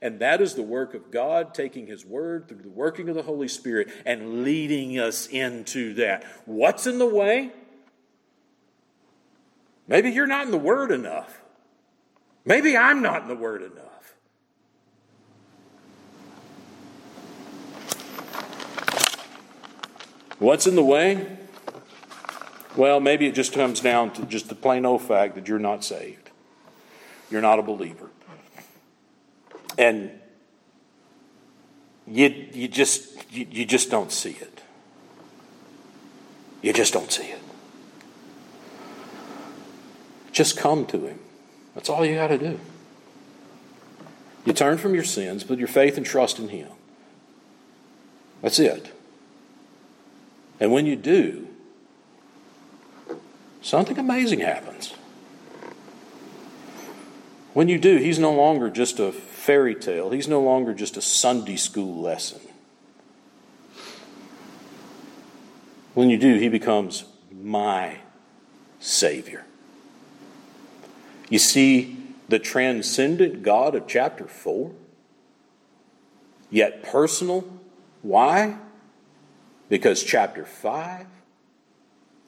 And 0.00 0.20
that 0.20 0.40
is 0.40 0.54
the 0.54 0.62
work 0.62 0.94
of 0.94 1.10
God, 1.10 1.52
taking 1.52 1.86
His 1.86 2.06
Word 2.06 2.48
through 2.48 2.62
the 2.62 2.70
working 2.70 3.10
of 3.10 3.14
the 3.14 3.22
Holy 3.22 3.46
Spirit 3.46 3.88
and 4.06 4.42
leading 4.42 4.98
us 4.98 5.26
into 5.26 5.92
that. 5.94 6.24
What's 6.46 6.86
in 6.86 6.98
the 6.98 7.06
way? 7.06 7.52
Maybe 9.86 10.10
you're 10.10 10.26
not 10.26 10.46
in 10.46 10.50
the 10.50 10.56
Word 10.56 10.90
enough. 10.90 11.42
Maybe 12.46 12.74
I'm 12.74 13.02
not 13.02 13.20
in 13.20 13.28
the 13.28 13.36
Word 13.36 13.60
enough. 13.60 13.91
What's 20.42 20.66
in 20.66 20.74
the 20.74 20.82
way? 20.82 21.24
Well, 22.74 22.98
maybe 22.98 23.28
it 23.28 23.34
just 23.36 23.52
comes 23.52 23.78
down 23.78 24.12
to 24.14 24.26
just 24.26 24.48
the 24.48 24.56
plain 24.56 24.84
old 24.84 25.02
fact 25.02 25.36
that 25.36 25.46
you're 25.46 25.60
not 25.60 25.84
saved. 25.84 26.30
You're 27.30 27.40
not 27.40 27.60
a 27.60 27.62
believer. 27.62 28.10
And 29.78 30.10
you, 32.08 32.48
you, 32.52 32.66
just, 32.66 33.32
you, 33.32 33.46
you 33.52 33.64
just 33.64 33.88
don't 33.88 34.10
see 34.10 34.30
it. 34.32 34.62
You 36.60 36.72
just 36.72 36.92
don't 36.92 37.12
see 37.12 37.28
it. 37.28 37.40
Just 40.32 40.56
come 40.56 40.86
to 40.86 41.06
Him. 41.06 41.20
That's 41.76 41.88
all 41.88 42.04
you 42.04 42.16
got 42.16 42.28
to 42.28 42.38
do. 42.38 42.58
You 44.44 44.52
turn 44.52 44.76
from 44.76 44.92
your 44.92 45.04
sins, 45.04 45.44
put 45.44 45.60
your 45.60 45.68
faith 45.68 45.96
and 45.96 46.04
trust 46.04 46.40
in 46.40 46.48
Him. 46.48 46.68
That's 48.40 48.58
it. 48.58 48.92
And 50.60 50.72
when 50.72 50.86
you 50.86 50.96
do, 50.96 51.48
something 53.60 53.98
amazing 53.98 54.40
happens. 54.40 54.94
When 57.52 57.68
you 57.68 57.78
do, 57.78 57.96
he's 57.96 58.18
no 58.18 58.32
longer 58.32 58.70
just 58.70 58.98
a 58.98 59.12
fairy 59.12 59.74
tale, 59.74 60.10
he's 60.10 60.28
no 60.28 60.40
longer 60.40 60.72
just 60.72 60.96
a 60.96 61.02
Sunday 61.02 61.56
school 61.56 62.00
lesson. 62.00 62.40
When 65.94 66.08
you 66.08 66.16
do, 66.16 66.36
he 66.36 66.48
becomes 66.48 67.04
my 67.30 67.98
Savior. 68.80 69.44
You 71.28 71.38
see 71.38 71.98
the 72.28 72.38
transcendent 72.38 73.42
God 73.42 73.74
of 73.74 73.86
chapter 73.86 74.26
4, 74.26 74.70
yet 76.50 76.82
personal. 76.82 77.44
Why? 78.00 78.56
Because 79.72 80.04
chapter 80.04 80.44
5, 80.44 81.06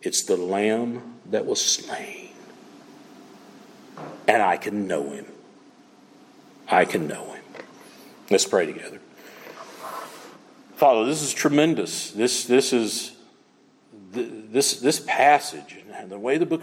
it's 0.00 0.22
the 0.22 0.34
lamb 0.34 1.16
that 1.26 1.44
was 1.44 1.62
slain. 1.62 2.30
And 4.26 4.40
I 4.42 4.56
can 4.56 4.86
know 4.86 5.10
him. 5.10 5.26
I 6.70 6.86
can 6.86 7.06
know 7.06 7.34
him. 7.34 7.42
Let's 8.30 8.46
pray 8.46 8.64
together. 8.64 8.98
Father, 10.76 11.04
this 11.04 11.20
is 11.20 11.34
tremendous. 11.34 12.12
This, 12.12 12.44
this 12.44 12.72
is 12.72 13.12
this, 14.10 14.80
this 14.80 15.00
passage 15.06 15.84
and 15.92 16.10
the 16.10 16.18
way 16.18 16.38
the 16.38 16.46
book 16.46 16.62